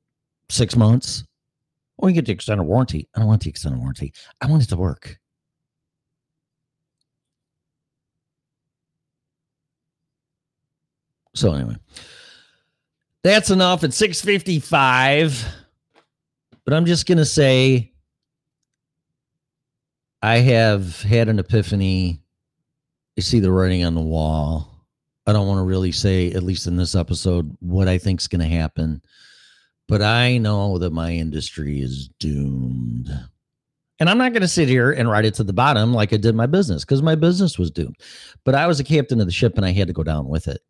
six 0.51 0.77
months? 0.77 1.25
Or 1.99 2.09
you 2.09 2.15
get 2.15 2.27
the 2.27 2.33
extended 2.33 2.65
warranty. 2.65 3.09
I 3.15 3.21
don't 3.21 3.29
want 3.29 3.45
the 3.45 3.51
extended 3.51 3.79
warranty. 3.79 4.13
I 4.41 4.47
want 4.47 4.65
it 4.65 4.69
to 4.71 4.77
work. 4.77 5.19
So 11.35 11.53
anyway, 11.53 11.77
that's 13.23 13.51
enough 13.51 13.85
at 13.85 13.93
655. 13.93 15.45
But 16.65 16.75
I'm 16.75 16.87
just 16.87 17.07
gonna 17.07 17.25
say 17.25 17.93
I 20.23 20.39
have 20.39 21.03
had 21.03 21.29
an 21.29 21.39
epiphany. 21.39 22.24
You 23.17 23.23
see 23.23 23.41
the 23.41 23.53
writing 23.53 23.85
on 23.85 23.95
the 23.95 24.01
wall. 24.01 24.71
I 25.27 25.33
don't 25.33 25.47
want 25.47 25.59
to 25.59 25.65
really 25.65 25.93
say, 25.93 26.33
at 26.33 26.43
least 26.43 26.67
in 26.67 26.77
this 26.77 26.95
episode, 26.95 27.57
what 27.61 27.89
I 27.89 27.99
think's 27.99 28.27
gonna 28.27 28.49
happen. 28.49 29.01
But 29.89 30.03
I 30.03 30.39
know 30.39 30.79
that 30.79 30.93
my 30.93 31.13
industry 31.13 31.81
is 31.81 32.09
doomed. 32.19 33.11
And 34.01 34.11
I'm 34.11 34.19
not 34.19 34.33
going 34.33 34.43
to 34.43 34.49
sit 34.49 34.69
here 34.69 34.91
and 34.91 35.09
write 35.09 35.25
it 35.25 35.35
to 35.35 35.45
the 35.45 35.53
bottom 35.53 35.95
like 35.95 36.13
I 36.13 36.17
did 36.17 36.35
my 36.35 36.47
business 36.47 36.85
because 36.85 37.01
my 37.01 37.15
business 37.15 37.59
was 37.59 37.71
doomed. 37.71 37.97
But 38.45 38.55
I 38.55 38.67
was 38.67 38.81
a 38.81 38.85
captain 38.85 39.21
of 39.21 39.27
the 39.27 39.33
ship 39.33 39.57
and 39.57 39.65
I 39.65 39.71
had 39.71 39.87
to 39.87 39.93
go 39.93 40.03
down 40.03 40.29
with 40.29 40.49
it 40.49 40.61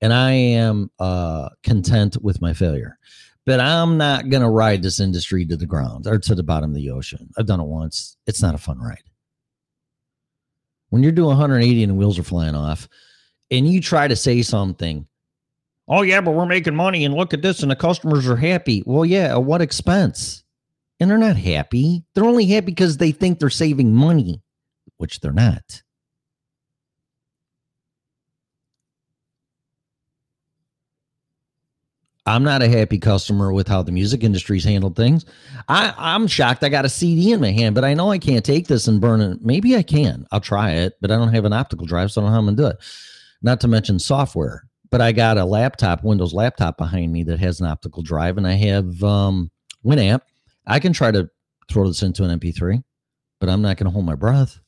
and 0.00 0.12
I 0.12 0.32
am 0.32 0.90
uh, 0.98 1.50
content 1.62 2.16
with 2.22 2.40
my 2.40 2.52
failure. 2.52 2.98
But 3.44 3.60
I'm 3.60 3.96
not 3.96 4.28
going 4.28 4.42
to 4.42 4.48
ride 4.48 4.82
this 4.82 4.98
industry 4.98 5.46
to 5.46 5.56
the 5.56 5.66
ground 5.66 6.08
or 6.08 6.18
to 6.18 6.34
the 6.34 6.42
bottom 6.42 6.70
of 6.70 6.76
the 6.76 6.90
ocean. 6.90 7.30
I've 7.38 7.46
done 7.46 7.60
it 7.60 7.66
once. 7.66 8.16
It's 8.26 8.42
not 8.42 8.56
a 8.56 8.58
fun 8.58 8.80
ride. 8.80 9.05
When 10.90 11.02
you're 11.02 11.12
doing 11.12 11.28
180 11.28 11.82
and 11.82 11.90
the 11.90 11.94
wheels 11.94 12.18
are 12.18 12.22
flying 12.22 12.54
off, 12.54 12.88
and 13.50 13.68
you 13.68 13.80
try 13.80 14.08
to 14.08 14.16
say 14.16 14.42
something 14.42 15.06
Oh, 15.88 16.02
yeah, 16.02 16.20
but 16.20 16.32
we're 16.32 16.46
making 16.46 16.74
money 16.74 17.04
and 17.04 17.14
look 17.14 17.32
at 17.32 17.42
this 17.42 17.62
and 17.62 17.70
the 17.70 17.76
customers 17.76 18.28
are 18.28 18.36
happy. 18.36 18.82
Well, 18.86 19.04
yeah, 19.04 19.32
at 19.32 19.44
what 19.44 19.62
expense? 19.62 20.42
And 20.98 21.08
they're 21.08 21.18
not 21.18 21.36
happy. 21.36 22.04
They're 22.14 22.24
only 22.24 22.46
happy 22.46 22.66
because 22.66 22.96
they 22.96 23.12
think 23.12 23.38
they're 23.38 23.50
saving 23.50 23.94
money, 23.94 24.42
which 24.96 25.20
they're 25.20 25.32
not. 25.32 25.82
I'm 32.26 32.42
not 32.42 32.62
a 32.62 32.68
happy 32.68 32.98
customer 32.98 33.52
with 33.52 33.68
how 33.68 33.82
the 33.82 33.92
music 33.92 34.24
industry's 34.24 34.64
handled 34.64 34.96
things. 34.96 35.24
I, 35.68 35.94
I'm 35.96 36.26
shocked 36.26 36.64
I 36.64 36.68
got 36.68 36.84
a 36.84 36.88
CD 36.88 37.32
in 37.32 37.40
my 37.40 37.52
hand, 37.52 37.74
but 37.74 37.84
I 37.84 37.94
know 37.94 38.10
I 38.10 38.18
can't 38.18 38.44
take 38.44 38.66
this 38.66 38.88
and 38.88 39.00
burn 39.00 39.20
it. 39.20 39.44
Maybe 39.44 39.76
I 39.76 39.84
can. 39.84 40.26
I'll 40.32 40.40
try 40.40 40.72
it, 40.72 40.94
but 41.00 41.12
I 41.12 41.16
don't 41.16 41.32
have 41.32 41.44
an 41.44 41.52
optical 41.52 41.86
drive, 41.86 42.10
so 42.10 42.20
I 42.20 42.24
don't 42.24 42.30
know 42.30 42.34
how 42.34 42.40
I'm 42.40 42.46
gonna 42.46 42.56
do 42.56 42.66
it. 42.66 42.84
Not 43.42 43.60
to 43.60 43.68
mention 43.68 43.98
software. 43.98 44.64
But 44.90 45.00
I 45.00 45.12
got 45.12 45.36
a 45.36 45.44
laptop, 45.44 46.04
Windows 46.04 46.32
laptop 46.32 46.78
behind 46.78 47.12
me 47.12 47.24
that 47.24 47.40
has 47.40 47.60
an 47.60 47.66
optical 47.66 48.02
drive, 48.02 48.38
and 48.38 48.46
I 48.46 48.52
have 48.52 49.02
um, 49.02 49.50
Winamp. 49.84 50.20
I 50.66 50.78
can 50.78 50.92
try 50.92 51.10
to 51.10 51.28
throw 51.68 51.86
this 51.86 52.02
into 52.02 52.24
an 52.24 52.38
MP3, 52.38 52.82
but 53.40 53.48
I'm 53.48 53.62
not 53.62 53.76
gonna 53.76 53.90
hold 53.90 54.06
my 54.06 54.14
breath. 54.14 54.60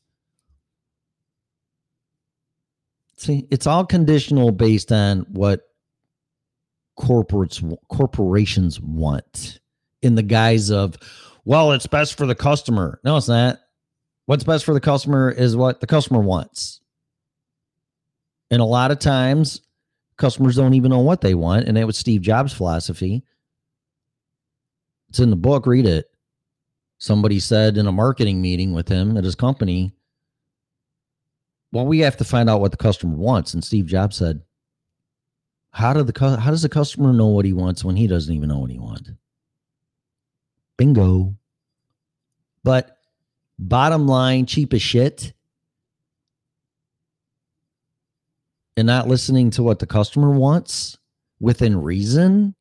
See, 3.17 3.47
it's 3.51 3.67
all 3.67 3.85
conditional 3.85 4.53
based 4.53 4.93
on 4.93 5.21
what 5.31 5.68
corporates 6.99 7.79
corporations 7.89 8.81
want 8.81 9.61
in 10.03 10.17
the 10.17 10.23
guise 10.23 10.71
of 10.71 10.97
well 11.45 11.73
it's 11.73 11.87
best 11.87 12.17
for 12.17 12.27
the 12.27 12.35
customer. 12.35 13.01
No 13.05 13.17
it's 13.17 13.29
not. 13.29 13.61
What's 14.27 14.45
best 14.45 14.65
for 14.65 14.75
the 14.75 14.81
customer 14.81 15.31
is 15.31 15.57
what 15.57 15.81
the 15.81 15.87
customer 15.87 16.21
wants. 16.21 16.81
And 18.51 18.61
a 18.61 18.65
lot 18.65 18.91
of 18.91 18.99
times 18.99 19.63
customers 20.17 20.57
don't 20.57 20.75
even 20.75 20.91
know 20.91 21.01
what 21.01 21.21
they 21.21 21.35
want 21.35 21.67
and 21.69 21.77
that 21.77 21.87
was 21.87 21.97
steve 21.97 22.21
jobs 22.21 22.53
philosophy. 22.53 23.23
It's 25.09 25.21
in 25.21 25.31
the 25.31 25.37
book 25.37 25.67
read 25.67 25.87
it. 25.87 26.11
Somebody 26.99 27.39
said 27.39 27.79
in 27.79 27.87
a 27.87 27.93
marketing 27.93 28.43
meeting 28.43 28.75
with 28.75 28.89
him 28.89 29.17
at 29.17 29.25
his 29.25 29.37
company 29.37 29.95
well 31.71 31.87
we 31.87 32.01
have 32.01 32.17
to 32.17 32.25
find 32.25 32.51
out 32.51 32.61
what 32.61 32.73
the 32.73 32.77
customer 32.77 33.15
wants 33.15 33.55
and 33.55 33.63
steve 33.63 33.87
jobs 33.87 34.17
said 34.17 34.41
how 35.79 35.93
do 35.93 36.03
the 36.03 36.39
how 36.41 36.51
does 36.51 36.63
the 36.63 36.69
customer 36.69 37.13
know 37.13 37.29
what 37.29 37.45
he 37.45 37.53
wants 37.53 37.85
when 37.85 37.95
he 37.95 38.09
doesn't 38.09 38.35
even 38.35 38.49
know 38.49 38.59
what 38.59 38.71
he 38.73 38.81
wants? 38.81 39.13
Bingo. 40.77 41.37
But 42.65 42.99
bottom 43.61 44.09
line, 44.09 44.47
cheap 44.47 44.75
as 44.75 44.83
shit. 44.83 45.33
And 48.77 48.89
not 48.89 49.07
listening 49.07 49.51
to 49.51 49.63
what 49.63 49.79
the 49.79 49.87
customer 49.87 50.33
wants 50.33 50.99
within 51.39 51.81
reason. 51.81 52.57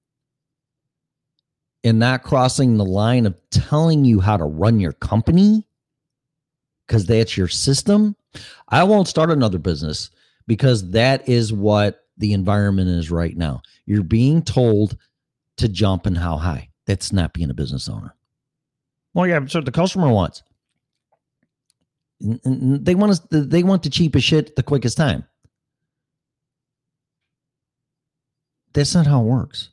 And 1.84 1.98
not 1.98 2.22
crossing 2.22 2.78
the 2.78 2.86
line 2.86 3.26
of 3.26 3.36
telling 3.50 4.06
you 4.06 4.20
how 4.20 4.38
to 4.38 4.44
run 4.44 4.80
your 4.80 4.94
company 4.94 5.66
because 6.86 7.08
that's 7.08 7.36
your 7.36 7.48
system. 7.48 8.16
I 8.70 8.84
won't 8.84 9.08
start 9.08 9.32
another 9.32 9.58
business 9.58 10.12
because 10.46 10.92
that 10.92 11.28
is 11.28 11.52
what 11.52 12.07
the 12.18 12.34
environment 12.34 12.90
is 12.90 13.12
right 13.12 13.36
now. 13.36 13.62
You're 13.86 14.04
being 14.04 14.42
told 14.42 14.98
to 15.58 15.68
jump 15.68 16.06
and 16.06 16.18
how 16.18 16.38
high. 16.38 16.70
That's 16.86 17.12
not 17.12 17.34
being 17.34 17.50
a 17.50 17.54
business 17.54 17.90
owner. 17.90 18.16
Well, 19.14 19.28
yeah, 19.28 19.46
so 19.48 19.62
the 19.62 19.72
customer 19.72 20.10
wants. 20.10 20.44
They 22.20 22.96
want 22.96 23.12
us. 23.12 23.22
They 23.30 23.64
want 23.64 23.84
the 23.84 23.90
cheapest 23.90 24.26
shit 24.26 24.56
the 24.56 24.64
quickest 24.64 24.98
time. 24.98 25.26
That's 28.74 28.94
not 28.96 29.08
how 29.08 29.22
it 29.22 29.26
works. 29.26 29.70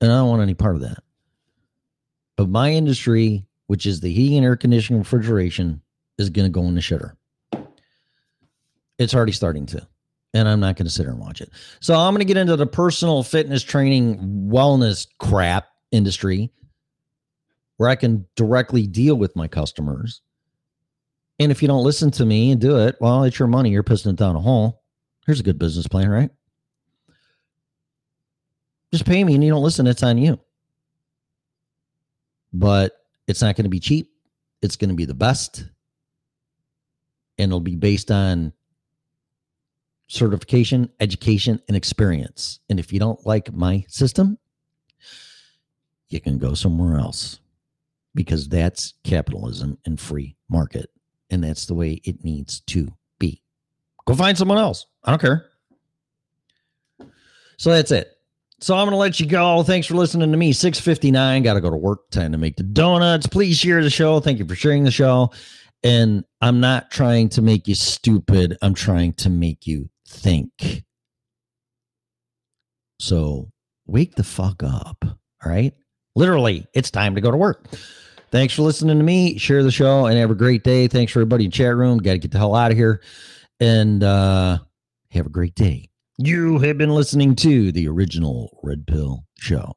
And 0.00 0.12
I 0.12 0.16
don't 0.16 0.28
want 0.28 0.42
any 0.42 0.54
part 0.54 0.74
of 0.76 0.82
that. 0.82 0.98
But 2.36 2.48
my 2.48 2.72
industry, 2.72 3.46
which 3.68 3.86
is 3.86 4.00
the 4.00 4.12
heating 4.12 4.38
and 4.38 4.46
air 4.46 4.56
conditioning 4.56 5.00
refrigeration, 5.00 5.80
is 6.18 6.30
going 6.30 6.46
to 6.46 6.50
go 6.50 6.66
in 6.66 6.74
the 6.74 6.80
shitter. 6.80 7.14
It's 8.98 9.14
already 9.14 9.32
starting 9.32 9.66
to. 9.66 9.86
And 10.34 10.48
I'm 10.48 10.60
not 10.60 10.76
going 10.76 10.86
to 10.86 10.90
sit 10.90 11.02
here 11.02 11.12
and 11.12 11.20
watch 11.20 11.40
it. 11.40 11.50
So 11.80 11.94
I'm 11.94 12.12
going 12.12 12.20
to 12.20 12.24
get 12.24 12.36
into 12.36 12.56
the 12.56 12.66
personal 12.66 13.22
fitness 13.22 13.62
training 13.62 14.18
wellness 14.50 15.06
crap 15.18 15.68
industry 15.92 16.50
where 17.76 17.88
I 17.88 17.94
can 17.94 18.26
directly 18.34 18.86
deal 18.86 19.14
with 19.14 19.36
my 19.36 19.46
customers. 19.46 20.22
And 21.38 21.50
if 21.50 21.62
you 21.62 21.68
don't 21.68 21.84
listen 21.84 22.10
to 22.12 22.24
me 22.24 22.50
and 22.50 22.60
do 22.60 22.78
it, 22.78 22.96
well, 23.00 23.24
it's 23.24 23.38
your 23.38 23.48
money. 23.48 23.70
You're 23.70 23.82
pissing 23.82 24.10
it 24.10 24.16
down 24.16 24.36
a 24.36 24.40
hole. 24.40 24.82
Here's 25.26 25.40
a 25.40 25.44
good 25.44 25.58
business 25.58 25.86
plan, 25.86 26.08
right? 26.08 26.30
Just 28.92 29.06
pay 29.06 29.24
me 29.24 29.34
and 29.34 29.42
you 29.42 29.50
don't 29.50 29.62
listen, 29.62 29.86
it's 29.86 30.02
on 30.02 30.18
you. 30.18 30.38
But 32.52 32.92
it's 33.26 33.42
not 33.42 33.56
going 33.56 33.64
to 33.64 33.70
be 33.70 33.80
cheap. 33.80 34.12
It's 34.62 34.76
going 34.76 34.90
to 34.90 34.94
be 34.94 35.04
the 35.04 35.14
best. 35.14 35.64
And 37.38 37.50
it'll 37.50 37.60
be 37.60 37.74
based 37.74 38.12
on 38.12 38.52
certification, 40.14 40.88
education, 41.00 41.60
and 41.68 41.76
experience. 41.76 42.60
And 42.68 42.78
if 42.78 42.92
you 42.92 42.98
don't 42.98 43.24
like 43.26 43.52
my 43.52 43.84
system, 43.88 44.38
you 46.08 46.20
can 46.20 46.38
go 46.38 46.54
somewhere 46.54 46.98
else 46.98 47.40
because 48.14 48.48
that's 48.48 48.94
capitalism 49.02 49.78
and 49.84 50.00
free 50.00 50.36
market. 50.48 50.90
And 51.30 51.42
that's 51.42 51.66
the 51.66 51.74
way 51.74 52.00
it 52.04 52.24
needs 52.24 52.60
to 52.68 52.92
be. 53.18 53.42
Go 54.06 54.14
find 54.14 54.38
someone 54.38 54.58
else. 54.58 54.86
I 55.02 55.10
don't 55.10 55.20
care. 55.20 55.46
So 57.56 57.70
that's 57.70 57.90
it. 57.90 58.10
So 58.60 58.74
I'm 58.74 58.86
going 58.86 58.92
to 58.92 58.96
let 58.96 59.20
you 59.20 59.26
go. 59.26 59.62
Thanks 59.62 59.86
for 59.86 59.94
listening 59.94 60.30
to 60.30 60.36
me. 60.36 60.52
659. 60.52 61.42
Got 61.42 61.54
to 61.54 61.60
go 61.60 61.70
to 61.70 61.76
work. 61.76 62.10
Time 62.10 62.32
to 62.32 62.38
make 62.38 62.56
the 62.56 62.62
donuts. 62.62 63.26
Please 63.26 63.58
share 63.58 63.82
the 63.82 63.90
show. 63.90 64.20
Thank 64.20 64.38
you 64.38 64.46
for 64.46 64.54
sharing 64.54 64.84
the 64.84 64.90
show. 64.90 65.30
And 65.82 66.24
I'm 66.40 66.60
not 66.60 66.90
trying 66.90 67.28
to 67.30 67.42
make 67.42 67.68
you 67.68 67.74
stupid. 67.74 68.56
I'm 68.62 68.74
trying 68.74 69.12
to 69.14 69.28
make 69.28 69.66
you 69.66 69.90
think. 70.06 70.84
So 73.00 73.50
wake 73.86 74.14
the 74.14 74.24
fuck 74.24 74.62
up. 74.62 75.04
All 75.04 75.50
right. 75.50 75.74
Literally, 76.16 76.66
it's 76.74 76.90
time 76.90 77.14
to 77.16 77.20
go 77.20 77.30
to 77.30 77.36
work. 77.36 77.68
Thanks 78.30 78.54
for 78.54 78.62
listening 78.62 78.98
to 78.98 79.04
me. 79.04 79.38
Share 79.38 79.62
the 79.62 79.70
show 79.70 80.06
and 80.06 80.18
have 80.18 80.30
a 80.30 80.34
great 80.34 80.64
day. 80.64 80.88
Thanks 80.88 81.12
for 81.12 81.20
everybody 81.20 81.44
in 81.44 81.50
chat 81.50 81.76
room. 81.76 81.98
Got 81.98 82.12
to 82.12 82.18
get 82.18 82.30
the 82.30 82.38
hell 82.38 82.54
out 82.54 82.70
of 82.70 82.76
here. 82.76 83.00
And 83.60 84.02
uh 84.02 84.58
have 85.10 85.26
a 85.26 85.30
great 85.30 85.54
day. 85.54 85.88
You 86.18 86.58
have 86.58 86.78
been 86.78 86.90
listening 86.90 87.36
to 87.36 87.72
the 87.72 87.88
original 87.88 88.58
Red 88.62 88.86
Pill 88.86 89.24
Show. 89.38 89.74